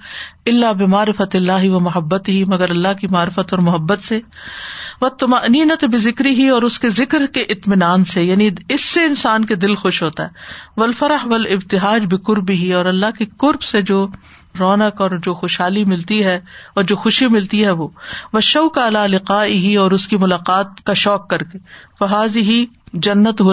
اللہ 0.46 0.74
بمارفت 0.74 1.36
اللہ 1.36 1.70
و 1.70 1.80
محبت 1.80 2.30
ہی 2.30 2.46
مگر 2.46 2.70
اللہ 2.70 2.94
کی 2.94 3.08
معرفت 3.08 3.54
اور 3.54 3.58
محبت 3.58 4.02
سے۔ 4.02 4.20
و 5.02 5.10
تمانینت 5.10 5.84
بے 5.84 5.98
ذکری 5.98 6.30
ہی 6.30 6.50
اور 6.50 6.62
اس 6.62 6.80
کے 6.80 6.90
ذکر 6.90 7.26
کے 7.34 7.42
اطمینان 7.42 8.04
سے 8.04 8.24
یعنی 8.24 8.50
اس 8.70 8.86
سے 8.86 9.04
انسان 9.04 9.46
کے 9.46 9.56
دل 9.56 9.76
خوش 9.76 10.04
ہوتا 10.04 10.24
ہے۔ 10.24 10.28
ولفرح 10.78 11.26
ول 11.26 11.48
ابتحاج 11.50 12.06
بے 12.06 12.18
قرب 12.18 12.50
ہی 12.50 12.74
اور 12.74 12.86
اللہ 12.86 13.12
کے 13.20 13.26
قرب 13.38 13.62
سے 13.62 13.82
جو 13.82 14.08
رونق 14.60 15.02
اور 15.02 15.12
جو 15.24 15.34
خوشحالی 15.34 15.86
ملتی 15.86 16.24
ہے 16.24 16.40
اور 16.76 16.84
جو 16.84 16.96
خوشی 16.96 17.28
ملتی 17.28 17.66
ہے 17.66 17.72
وہ۔ 17.72 17.88
وہ 18.34 18.40
شوق 18.40 18.78
اعلی 18.78 19.08
لقا 19.08 19.46
ہی 19.46 19.76
اور 19.76 19.92
اس 19.92 20.08
کی 20.08 20.18
ملاقات 20.18 20.68
کا 20.84 20.94
شوق 20.94 21.28
کر 21.28 21.44
کے۔ 21.44 21.58
فحاظ 22.00 22.38
ہی 22.38 22.66
جنت 22.94 23.42
ہو 23.42 23.52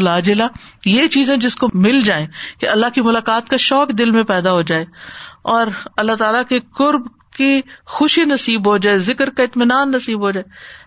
یہ 0.84 1.06
چیزیں 1.06 1.36
جس 1.36 1.56
کو 1.56 1.68
مل 1.74 2.00
جائیں 2.00 2.26
کہ 2.60 2.68
اللہ 2.68 2.86
کی 2.94 3.00
ملاقات 3.00 3.48
کا 3.48 3.56
شوق 3.56 3.88
دل 3.88 4.10
میں 4.10 4.22
پیدا 4.22 4.52
ہو 4.52 4.62
جائے 4.62 4.84
اور 5.42 5.66
اللہ 5.96 6.12
تعالیٰ 6.12 6.42
کے 6.48 6.60
قرب 6.60 7.06
کی 7.36 7.60
خوشی 7.86 8.24
نصیب 8.24 8.68
ہو 8.68 8.78
جائے، 8.78 8.98
ذکر 8.98 9.30
کا 9.30 9.42
اطمینان 9.42 9.90
نصیب 9.90 10.20
ہو 10.20 10.30
جائے۔ 10.30 10.44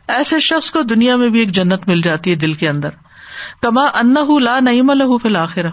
ایسے 0.07 0.39
شخص 0.39 0.71
کو 0.71 0.81
دنیا 0.81 1.15
میں 1.15 1.29
بھی 1.29 1.39
ایک 1.39 1.51
جنت 1.51 1.87
مل 1.87 2.01
جاتی 2.01 2.31
ہے 2.31 2.35
دل 2.35 2.53
کے 2.53 2.69
اندر۔ 2.69 2.89
کما 3.61 3.85
ان 3.85 4.43
لا 4.43 4.59
نعیم 4.59 4.89
الح 4.89 5.17
فی 5.21 5.29
الآخرہ 5.29 5.69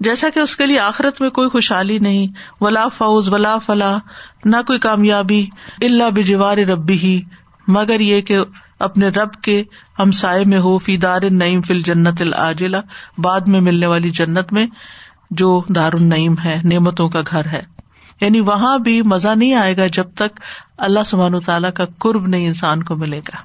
جیسا 0.00 0.28
کہ 0.28 0.40
اس 0.40 0.56
کے 0.56 0.66
لیے 0.66 0.78
آخرت 0.78 1.20
میں 1.20 1.30
کوئی 1.30 1.48
خوشحالی 1.48 1.98
نہیں، 1.98 2.26
ولا 2.60 2.88
فوز، 2.88 3.28
ولا 3.28 3.58
فلاح، 3.58 3.98
نہ 4.44 4.56
کوئی 4.66 4.78
کامیابی 4.78 5.46
اللہ 5.82 6.10
بجوار 6.10 6.56
ربی 6.56 6.94
ہی۔ 6.94 7.20
مگر 7.68 8.00
یہ 8.00 8.20
کہ 8.20 8.38
اپنے 8.82 9.06
رب 9.06 9.34
کے 9.42 9.64
ہم 9.98 10.10
سائے 10.10 10.44
میں 10.44 10.58
ہو، 10.58 10.78
فی 10.78 10.96
دار 10.96 11.20
نعیم 11.30 11.62
فل 11.62 11.82
جنت 11.82 12.20
العجلا 12.20 12.80
بعد 13.18 13.40
میں 13.40 13.60
ملنے 13.60 13.86
والی 13.86 14.10
جنت 14.10 14.52
میں 14.52 14.66
جو 15.30 15.62
دار 15.68 15.92
النعیم 15.92 16.34
ہے، 16.44 16.60
نعمتوں 16.64 17.08
کا 17.08 17.20
گھر 17.30 17.46
ہے۔ 17.46 17.60
یعنی 18.20 18.40
وہاں 18.40 18.78
بھی 18.78 19.02
مزہ 19.02 19.28
نہیں 19.28 19.54
آئے 19.54 19.76
گا 19.76 19.86
جب 19.86 20.04
تک 20.14 20.40
اللہ 20.78 21.00
سبحان 21.06 21.40
تعالیٰ 21.40 21.72
کا 21.72 21.84
قرب 21.98 22.26
نہیں 22.26 22.46
انسان 22.46 22.82
کو 22.82 22.96
ملے 22.96 23.18
گا۔ 23.18 23.36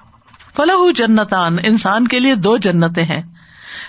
فلاح 0.55 0.91
جنتان، 0.95 1.57
انسان 1.63 2.07
کے 2.07 2.19
لیے 2.19 2.35
دو 2.35 2.57
جنتیں 2.57 3.03
ہیں۔ 3.03 3.21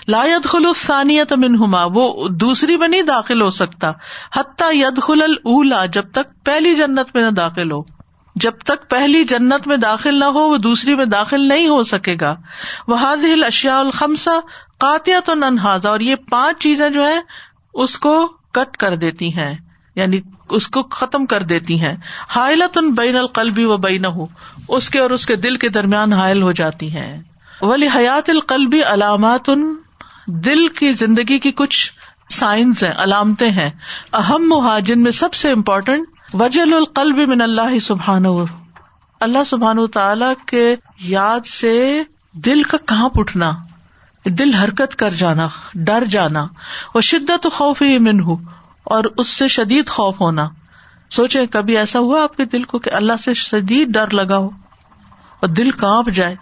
لایت 0.07 0.47
خلو 0.47 0.73
ثانیت 0.73 1.33
منہما، 1.33 1.85
وہ 1.93 2.27
دوسری 2.27 2.77
میں 2.77 2.87
نہیں 2.87 3.01
داخل 3.01 3.41
ہو 3.41 3.49
سکتا۔ 3.49 3.91
حتیٰ 4.35 4.69
ید 4.73 5.01
خل 5.01 5.73
جب 5.93 6.11
تک 6.11 6.45
پہلی 6.45 6.75
جنت 6.75 7.15
میں 7.15 7.23
نہ 7.23 7.29
داخل 7.29 7.71
ہو۔ 7.71 7.98
جب 8.35 8.51
تک 8.51 8.89
پہلی 8.89 9.23
جنت 9.23 9.67
میں 9.67 9.77
داخل 9.77 10.19
نہ 10.19 10.25
ہو 10.25 10.49
وہ 10.49 10.57
دوسری 10.57 10.95
میں 10.95 11.05
داخل 11.05 11.47
نہیں 11.47 11.67
ہو 11.67 11.83
سکے 11.83 12.15
گا۔ 12.21 12.35
وہ 12.87 12.95
حاضل 12.95 13.43
اشیا 13.43 13.79
الخمسا 13.79 14.39
قاتیہ 14.77 15.15
تو 15.25 15.33
ننہاذا 15.33 15.89
اور 15.89 15.99
یہ 15.99 16.15
پانچ 16.15 16.61
چیزیں 16.61 16.89
جو 16.89 17.05
ہے 17.05 17.19
اس 17.73 17.99
کو 17.99 18.27
کٹ 18.51 18.77
کر 18.77 18.95
دیتی 18.95 19.37
ہیں 19.37 19.57
یعنی 19.95 20.21
اس 20.49 20.67
کو 20.67 20.83
ختم 20.83 21.25
کر 21.25 21.43
دیتی 21.43 21.79
ہیں۔ 21.81 21.95
حائلت 22.29 22.77
ان 22.77 22.91
بین 22.91 23.15
القلبی 23.15 23.63
و 23.63 23.77
بین 23.77 24.05
اس 24.67 24.89
کے 24.89 24.99
اور 24.99 25.09
اس 25.09 25.25
کے 25.25 25.35
دل 25.35 25.55
کے 25.55 25.69
درمیان 25.69 26.13
حائل 26.13 26.41
ہو 26.41 26.51
جاتی 26.51 26.91
ہیں۔ 26.95 27.21
ولی 27.61 27.87
حیات 27.95 28.29
القلبی 28.29 28.83
علامات 28.83 29.49
ان 29.49 29.75
دل 30.27 30.67
کی 30.67 30.91
زندگی 30.91 31.39
کی 31.39 31.51
کچھ 31.51 31.91
سائنس 32.29 32.83
ہیں، 32.83 32.93
علامتیں 32.97 33.49
ہیں۔ 33.49 33.69
اہم 34.13 34.43
مہاجن 34.47 35.03
میں 35.03 35.11
سب 35.11 35.33
سے 35.33 35.51
امپورٹینٹ 35.51 36.07
وجل 36.33 36.73
القلب 36.73 37.17
من 37.29 37.41
اللہ 37.41 37.79
سبحان 37.79 38.25
اللہ 39.19 39.43
سبحان 39.45 39.87
تعالی 39.87 40.25
کے 40.45 40.75
یاد 41.01 41.45
سے 41.45 42.03
دل 42.33 42.63
کا 42.63 42.77
کہاں 42.77 43.09
اٹھنا، 43.15 43.51
دل 44.25 44.53
حرکت 44.53 44.95
کر 44.95 45.09
جانا، 45.09 45.47
ڈر 45.75 46.03
جانا 46.03 46.47
وہ 46.95 47.01
شدت 47.01 47.47
خوف 47.53 47.81
ہی 47.81 47.97
من 47.99 48.19
ہوں 48.23 48.35
اور 48.83 49.03
اس 49.17 49.27
سے 49.27 49.47
شدید 49.47 49.89
خوف 49.89 50.21
ہونا۔ 50.21 50.49
سوچے 51.09 51.47
کبھی 51.47 51.77
ایسا 51.77 51.99
ہوا 51.99 52.23
آپ 52.23 52.37
کے 52.37 52.45
دل 52.45 52.63
کو 52.63 52.79
کہ 52.79 52.89
اللہ 52.93 53.17
سے 53.19 53.33
شدید 53.33 53.87
ڈر 53.87 54.09
لگا 54.09 54.37
ہو 54.37 54.49
اور 55.39 55.47
دل 55.47 55.71
کانپ 55.71 56.09
جائے 56.09 56.35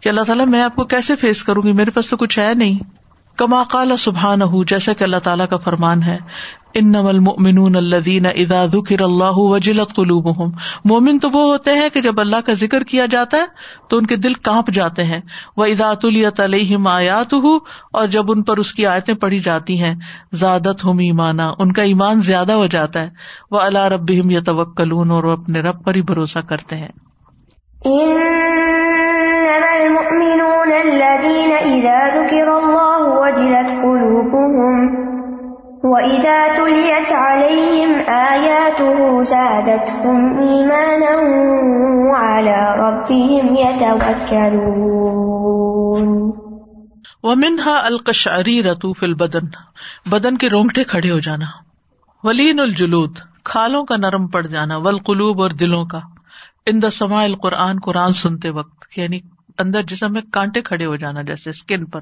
کہ 0.00 0.08
اللہ 0.08 0.20
تعالیٰ 0.20 0.46
میں 0.46 0.62
آپ 0.62 0.76
کو 0.76 0.84
کیسے 0.84 1.16
فیس 1.16 1.44
کروں 1.44 1.62
گی؟ 1.62 1.72
میرے 1.72 1.90
پاس 1.90 2.08
تو 2.08 2.16
کچھ 2.16 2.38
ہے 2.38 2.54
نہیں۔ 2.54 2.78
کما 3.38 3.62
کالا 3.70 3.96
سبحان 3.96 4.42
ہوں 4.42 4.64
جیسا 4.64 4.92
کہ 4.92 5.04
اللہ 5.04 5.16
تعالیٰ 5.16 5.48
کا 5.48 5.56
فرمان 5.56 6.02
ہے 6.02 6.18
ان 6.74 6.94
المؤمنون 6.94 7.76
الذین 7.76 8.26
اذا 8.26 8.66
ذکر 8.66 9.00
اللہ 9.00 9.36
وجلت 9.36 9.94
قلوبهم 9.94 10.50
مومن 10.84 11.18
تو 11.18 11.28
وہ 11.28 11.52
ہوتے 11.52 11.70
ہیں 11.70 11.88
کہ 11.88 12.00
جب 12.00 12.20
اللہ 12.20 12.36
کا 12.46 12.52
ذکر 12.52 12.82
کیا 12.82 13.06
جاتا 13.06 13.36
ہے، 13.36 13.46
تو 13.88 13.96
ان 13.96 14.06
کے 14.06 14.16
دل 14.16 14.34
کانپ 14.34 14.70
جاتے 14.70 15.04
ہیں۔ 15.04 15.20
وہ 15.56 15.64
اذا 15.64 15.94
تلیت 15.94 16.40
علیہم 16.40 16.86
آیاتہ 16.86 17.36
اور 17.92 18.08
جب 18.08 18.24
ان 18.28 18.42
پر 18.42 18.56
اس 18.56 18.74
کی 18.74 18.86
آیتیں 18.86 19.14
پڑھی 19.14 19.40
جاتی 19.40 19.82
ہیں 19.82 19.94
زادت 20.34 20.84
ہم 20.84 20.98
ایمانا، 20.98 21.52
ان 21.58 21.72
کا 21.72 21.82
ایمان 21.82 22.20
زیادہ 22.20 22.52
ہو 22.52 22.66
جاتا 22.66 23.02
ہے۔ 23.02 23.10
وہ 23.50 23.60
اللہ 23.60 23.84
ربہم 23.84 24.30
یتوکلون 24.30 25.10
اور 25.10 25.24
وہ 25.24 25.32
اپنے 25.32 25.60
رب 25.60 25.84
پر 25.84 25.94
ہی 25.94 26.02
بھروسہ 26.02 26.38
کرتے 26.38 26.76
ہیں۔ 26.76 27.07
انما 27.86 29.72
المؤمنون 29.80 30.72
الذين 30.86 31.52
اذا 31.72 32.10
ذكر 32.14 32.50
الله 32.50 33.18
وجلت 33.20 33.70
قلوبهم 33.70 35.08
واذا 35.82 36.46
تليت 36.56 37.12
عليهم 37.12 37.94
اياته 38.06 39.22
زادتهم 39.22 40.38
ايمانا 40.38 41.12
وعلى 42.10 42.74
ربهم 42.76 43.56
يتوكلون. 43.56 44.38
ومنها 47.22 47.86
القشعريرة 47.86 48.92
في 49.00 49.06
البدن، 49.06 49.46
بدن 50.06 50.36
کے 50.36 50.48
رونگٹے 50.48 50.84
کھڑے 50.84 51.10
ہو 51.10 51.18
جانا، 51.18 51.46
ولین 52.24 52.60
الجلود، 52.60 53.18
کھالوں 53.44 53.84
کا 53.84 53.96
نرم 53.96 54.26
پڑ 54.26 54.46
جانا، 54.46 54.76
والقلوب 54.76 55.42
اور 55.42 55.50
دلوں 55.50 55.84
کا۔ 55.84 56.00
ان 56.70 56.82
دا 56.82 56.90
سما 56.90 57.22
القرآن 57.22 57.76
قرآن 57.84 58.12
سنتے 58.12 58.50
وقت 58.50 58.98
یعنی 58.98 59.20
اندر 59.58 59.82
جسم 59.82 60.12
میں 60.12 60.22
کانٹے 60.32 60.62
کھڑے 60.62 60.86
ہو 60.86 60.96
جانا، 60.96 61.22
جیسے 61.22 61.50
اسکن 61.50 61.84
پر، 61.84 62.00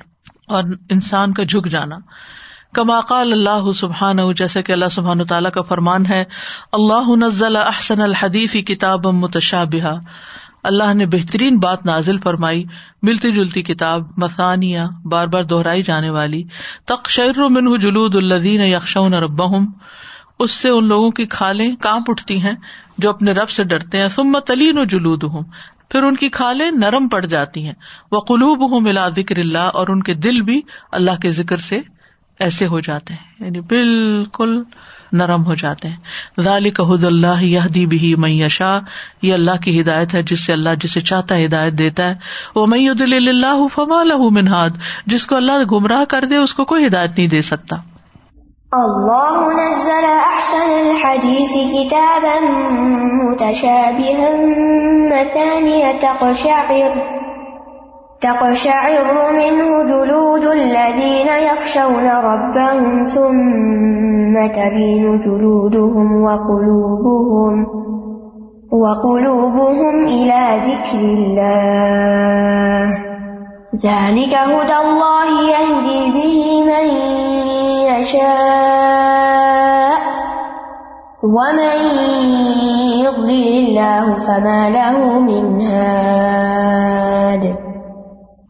اور 0.48 0.64
انسان 0.90 1.34
کا 1.34 1.42
جھک 1.42 1.68
جانا۔ 1.68 1.96
کما 2.74 3.00
قال 3.00 3.32
اللہ 3.32 3.70
سبحان 3.70 4.16
جیسے 4.36 4.62
کہ 4.62 4.72
اللہ 4.72 4.88
سبحان 4.90 5.26
تعالیٰ 5.26 5.50
کا 5.50 5.62
فرمان 5.62 6.06
ہے، 6.06 6.24
اللہ 6.72 7.16
نزل 7.16 7.56
احسن 7.56 8.00
الحدیفی 8.00 8.62
کتاب 8.62 9.06
متشابہ 9.06 9.94
اللہ 10.62 10.94
نے 10.94 11.06
بہترین 11.06 11.58
بات 11.58 11.86
نازل 11.86 12.18
فرمائی، 12.18 12.64
ملتی 13.02 13.32
جلتی 13.32 13.62
کتاب 13.62 14.02
مسانیہ 14.16 14.80
بار 15.04 15.26
بار 15.26 15.44
دہرائی 15.44 15.82
جانے 15.82 16.10
والی۔ 16.10 16.42
تقشر 16.86 17.48
منہ 17.50 17.76
جلود 17.76 18.14
الدین 18.14 18.60
یکشون 18.60 19.14
ربہم۔ 19.14 19.66
اس 20.38 20.50
سے 20.50 20.68
ان 20.68 20.88
لوگوں 20.88 21.10
کی 21.10 21.26
کھالیں 21.26 21.76
کانپ 21.76 22.10
اٹھتی 22.10 22.42
ہیں 22.42 22.52
جو 22.98 23.10
اپنے 23.10 23.32
رب 23.32 23.50
سے 23.50 23.64
ڈرتے 23.64 23.98
ہیں۔ 23.98 24.08
ثم 24.08 24.38
تلین 24.38 24.78
و 24.78 24.84
جلود 24.84 25.24
ہوں 25.24 25.42
پھر 25.88 26.02
ان 26.02 26.16
کی 26.16 26.28
کھالیں 26.28 26.70
نرم 26.70 27.08
پڑ 27.08 27.24
جاتی 27.26 27.66
ہیں۔ 27.66 27.72
وہ 28.12 28.20
قلوب 28.20 28.72
ہوں 28.72 28.80
ملا 28.80 29.08
ذکر 29.08 29.36
اللہ 29.36 29.58
اور 29.58 29.88
ان 29.88 30.02
کے 30.02 30.14
دل 30.14 30.42
بھی 30.42 30.60
اللہ 30.92 31.16
کے 31.22 31.30
ذکر 31.30 31.56
سے 31.56 31.80
ایسے 32.38 32.66
ہو 32.66 32.80
جاتے 32.80 33.14
ہیں۔ 33.14 33.44
یعنی 33.44 33.60
بالکل 33.60 34.62
نرم 35.12 35.44
ہو 35.44 35.54
جاتے 35.54 35.88
ہیں۔ 35.88 35.96
ذالک 36.40 36.80
حد 36.80 37.04
اللہ 37.04 37.42
یہدی 37.42 37.86
بھی 37.86 38.14
میشا 38.14 38.78
یہ 39.22 39.34
اللہ 39.34 39.56
کی 39.56 39.80
ہدایت 39.80 40.14
ہے 40.14 40.22
جس 40.22 40.46
سے 40.46 40.52
اللہ 40.52 40.70
جسے 40.80 41.00
چاہتا 41.00 41.34
ہے 41.34 41.46
ہدایت 41.46 41.72
دیتا 41.72 42.08
ہے۔ 42.08 42.14
وہ 42.54 42.66
میود 42.66 43.00
اللہ 43.00 43.68
فما 43.72 44.02
لہ 44.02 44.30
منہاد 44.30 44.70
جس 45.06 45.26
کو 45.26 45.36
اللہ 45.36 45.62
گمراہ 45.72 46.04
کر 46.04 46.24
دے 46.24 46.36
اس 46.36 46.54
کو 46.54 46.64
کوئی 46.64 46.86
ہدایت 46.86 47.18
نہیں 47.18 47.28
دے 47.28 47.42
سکتا۔ 47.42 47.76
اللہ 48.74 49.48
نزل 49.56 50.04
احسن 50.04 50.70
الحديث 50.76 51.52
كتابا 51.72 52.40
متشابها 53.24 54.30
مثانية 55.10 55.92
تقشعر 55.92 56.92
تقشعر 58.20 59.32
منه 59.32 59.82
جلود 59.82 60.44
الذين 60.44 61.26
يخشون 61.26 62.08
ربهم 62.08 63.06
ثم 63.06 64.46
تلين 64.46 65.20
جلودهم 65.20 66.22
وقلوبهم 66.22 67.66
وقلوبهم 68.72 70.04
إلى 70.04 70.60
ذكر 70.64 70.98
الله. 71.18 72.86
ذلك 73.76 74.34
هدى 74.34 74.76
الله 74.76 75.50
يهدي 75.50 76.10
به 76.10 76.62
من 76.62 77.25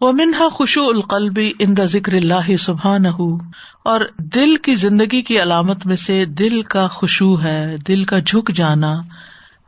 وہ 0.00 0.12
منہا 0.12 0.48
خوشو 0.48 0.82
القلبی 0.86 1.52
ان 1.58 1.76
دا 1.76 1.84
ذکر 1.84 2.12
اللہ 2.12 2.56
سبحان 2.56 3.06
اور 3.06 4.00
دل 4.18 4.56
کی 4.56 4.74
زندگی 4.74 5.22
کی 5.22 5.42
علامت 5.42 5.86
میں 5.86 5.96
سے 5.96 6.24
دل 6.24 6.62
کا 6.62 6.88
خوشو 6.88 7.42
ہے، 7.42 7.76
دل 7.76 8.04
کا 8.04 8.18
جھک 8.18 8.52
جانا، 8.54 8.94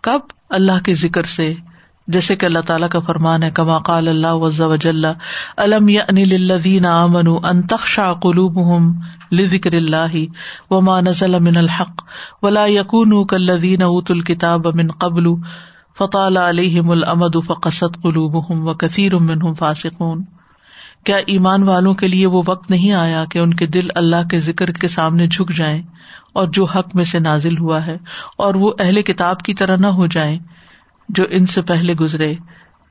کب؟ 0.03 0.20
اللہ 0.51 0.79
کے 0.85 0.95
ذکر 0.95 1.22
سے۔ 1.22 1.55
جیسے 2.09 2.36
کہ 2.36 2.46
اللہ 2.46 2.59
تعالیٰ 2.59 2.88
کا 2.88 2.98
فرمان 2.98 3.42
ہے، 3.42 3.50
کما 3.50 3.78
قال 3.78 4.09
اللہ 4.09 4.34
وز 4.34 4.61
وجل 4.61 5.04
علم 5.56 5.88
یادین 5.88 6.18
یعنی 6.18 6.86
امن 6.86 7.28
ان 7.42 7.62
تخشا 7.62 8.12
قلوب 8.22 8.59
لذکر 9.32 9.72
اللہ 9.72 10.16
وما 10.70 11.00
نزل 11.00 11.38
من 11.38 11.56
الحق 11.56 12.04
ولا 12.42 12.64
یقون 12.66 13.26
کلین 13.26 13.82
اوت 13.82 14.11
الکتاب 14.11 14.66
من 14.74 14.90
قبل 14.98 15.28
فطال 15.98 16.36
علیہم 16.36 16.90
الامد 16.90 17.36
فقصت 17.46 18.00
قلوبهم 18.02 18.66
وکثیر 18.68 19.16
منهم 19.18 19.54
فاسقون۔ 19.54 20.24
کیا 21.04 21.16
ایمان 21.26 21.62
والوں 21.62 21.94
کے 21.94 22.09
لیے 22.09 22.26
وہ 22.26 22.42
وقت 22.48 22.70
نہیں 22.70 22.92
آیا 22.92 23.24
کہ 23.24 23.38
ان 23.38 23.54
کے 23.54 23.66
دل 23.66 23.88
اللہ 23.94 24.28
کے 24.30 24.40
ذکر 24.40 24.70
کے 24.70 24.88
سامنے 24.88 25.26
جھک 25.26 25.52
جائیں 25.56 25.82
اور 26.32 26.48
جو 26.48 26.64
حق 26.64 26.94
میں 26.94 27.04
سے 27.04 27.18
نازل 27.18 27.59
ہوا 27.59 27.86
ہے 27.86 27.96
اور 28.36 28.54
وہ 28.54 28.72
اہل 28.78 29.02
کتاب 29.02 29.42
کی 29.42 29.54
طرح 29.54 29.76
نہ 29.76 29.86
ہو 29.86 30.06
جائیں؟ 30.06 30.38
جو 31.09 31.24
ان 31.30 31.46
سے 31.46 31.62
پہلے 31.62 31.94
گزرے، 31.94 32.34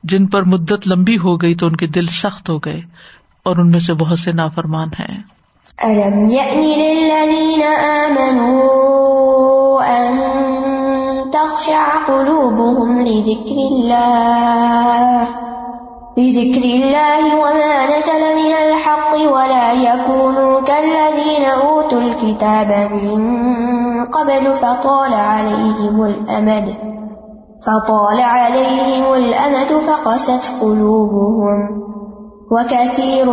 جن 0.02 0.26
پر 0.26 0.44
مدت 0.44 0.88
لمبی 0.88 1.18
ہو 1.18 1.36
گئی 1.36 1.54
تو 1.54 1.66
ان 1.66 1.76
کے 1.76 1.86
دل 1.86 2.06
سخت 2.06 2.48
ہو 2.48 2.58
گئے 2.58 2.80
اور 3.42 3.56
ان 3.56 3.70
میں 3.70 3.80
سے 3.80 3.94
بہت 3.94 4.18
سے 4.18 4.32
نافرمان 4.32 4.88
ہیں۔ 5.00 5.22
لذكر 16.18 16.64
الله 16.64 17.28
وما 17.32 17.86
نزل 17.86 18.34
من 18.34 18.52
الحق 18.58 19.14
ولا 19.14 19.72
يكونوا 19.72 20.60
كالذين 20.60 21.44
أوتوا 21.62 22.00
الكتاب 22.00 22.92
من 22.92 23.24
قبل 24.04 24.50
فطال 24.60 25.14
عليهم 25.14 26.02
الأمد 26.02 26.87
فطال 27.68 28.20
عليهم 28.20 29.14
الأمد 29.14 29.72
فقست 29.72 30.52
قلوبهم 30.60 31.58
وكثير 32.50 33.28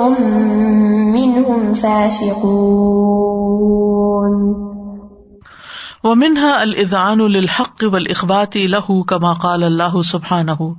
منهم 1.14 1.74
فاسقون. 1.74 3.06
ومنها 6.04 6.64
الإذعان 6.64 7.22
للحق 7.22 7.84
والإخبات 7.84 8.58
له 8.58 9.04
كما 9.04 9.34
قال 9.34 9.64
الله 9.64 10.02
سبحانه. 10.02 10.76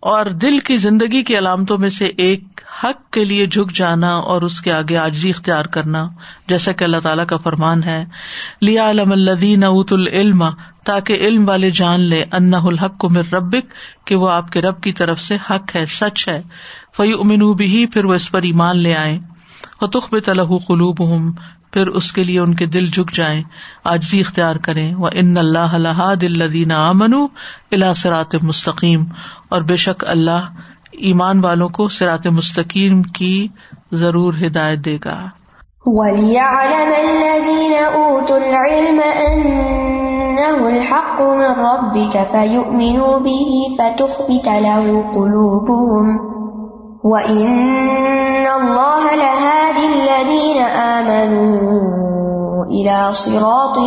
اور 0.00 0.26
دل 0.26 0.58
کی 0.58 0.76
زندگی 0.76 1.22
کی 1.22 1.38
علامتوں 1.38 1.78
میں 1.78 1.88
سے 1.88 2.04
ایک 2.04 2.44
حق 2.84 3.12
کے 3.12 3.24
لیے 3.24 3.46
جھک 3.46 3.72
جانا 3.72 4.16
اور 4.16 4.42
اس 4.42 4.60
کے 4.60 4.72
آگے 4.72 4.96
آجزی 4.96 5.30
اختیار 5.30 5.64
کرنا، 5.64 6.08
جیسا 6.46 6.72
کہ 6.72 6.84
اللہ 6.84 6.96
تعالیٰ 7.02 7.26
کا 7.26 7.36
فرمان 7.36 7.84
ہے۔ 7.84 8.04
لیا 8.62 8.90
علم 8.90 9.12
الدین 9.12 9.64
اوت 9.64 9.92
العلم، 9.92 10.44
تاکہ 10.84 11.12
علم 11.12 11.48
والے 11.48 11.70
جان 11.70 12.00
لے 12.00 12.24
ان 12.32 12.54
الحق 12.54 12.98
کو 12.98 13.08
مر 13.08 13.34
ربک 13.34 14.06
کہ 14.06 14.16
وہ 14.16 14.30
آپ 14.30 14.52
کے 14.52 14.62
رب 14.62 14.80
کی 14.80 14.92
طرف 14.92 15.20
سے 15.20 15.36
حق 15.50 15.76
ہے، 15.76 15.86
سچ 15.86 16.28
ہے۔ 16.28 16.42
فی 16.96 17.12
امن 17.12 17.52
بھی 17.52 17.86
پھر 17.86 18.04
وہ 18.04 18.14
اس 18.14 18.30
پر 18.30 18.42
ایمان 18.42 18.78
لے 18.78 18.94
آئے 18.94 19.18
تخ 19.92 20.08
بے 20.12 20.20
تلح 20.20 20.44
قلوب 20.44 21.00
ہوں 21.00 21.32
پھر 21.76 21.86
اس 21.86 22.12
کے 22.12 22.24
لیے 22.24 22.40
ان 22.40 22.54
کے 22.54 22.66
دل 22.66 22.86
جھک 22.86 23.14
جائیں۔ 23.14 23.42
آجزی 23.84 24.20
اختیار 24.20 24.56
کریں۔ 24.56 24.94
وہ 24.94 25.08
ان 25.12 25.36
اللہ 25.36 25.58
اللہ 25.58 26.14
دل 26.20 26.70
امن 26.70 27.14
الا 27.72 27.94
سرات 27.94 28.34
مستقیم 28.42 29.04
اور 29.48 29.62
بے 29.62 29.76
شک 29.76 30.04
اللہ 30.08 30.54
ایمان 30.92 31.44
والوں 31.44 31.68
کو 31.68 31.88
سرات 31.88 32.26
مستقیم 32.26 33.02
کی 33.02 33.48
ضرور 33.92 34.34
ہدایت 34.46 34.78
دے 34.78 34.98
گا۔ 35.04 35.20
وَلْيَعْلَمَ 35.84 36.94
الَّذِينَ 36.94 37.74
أُوتُوا 37.94 38.36
الْعِلْمَ 38.36 39.02
أَنَّهُ 39.30 40.72
الْحَقُّ 40.72 41.22
مِنْ 41.22 41.58
رَبِّكَ 41.58 42.18
فَيُؤْمِنُوا 42.30 43.18
بِهِ 43.18 43.74
فَتُخْبِتَ 43.78 44.48
لَهُ 44.48 45.02
قُلُوبُهُمْ 45.14 46.35
وَإِنَّ 47.06 48.46
اللَّهَ 48.54 49.16
لَهَادِ 49.16 49.76
الَّذِينَ 49.76 50.78
آمَنُوا 50.78 52.64
إِلَى 52.64 53.10
صِرَاطٍ 53.14 53.78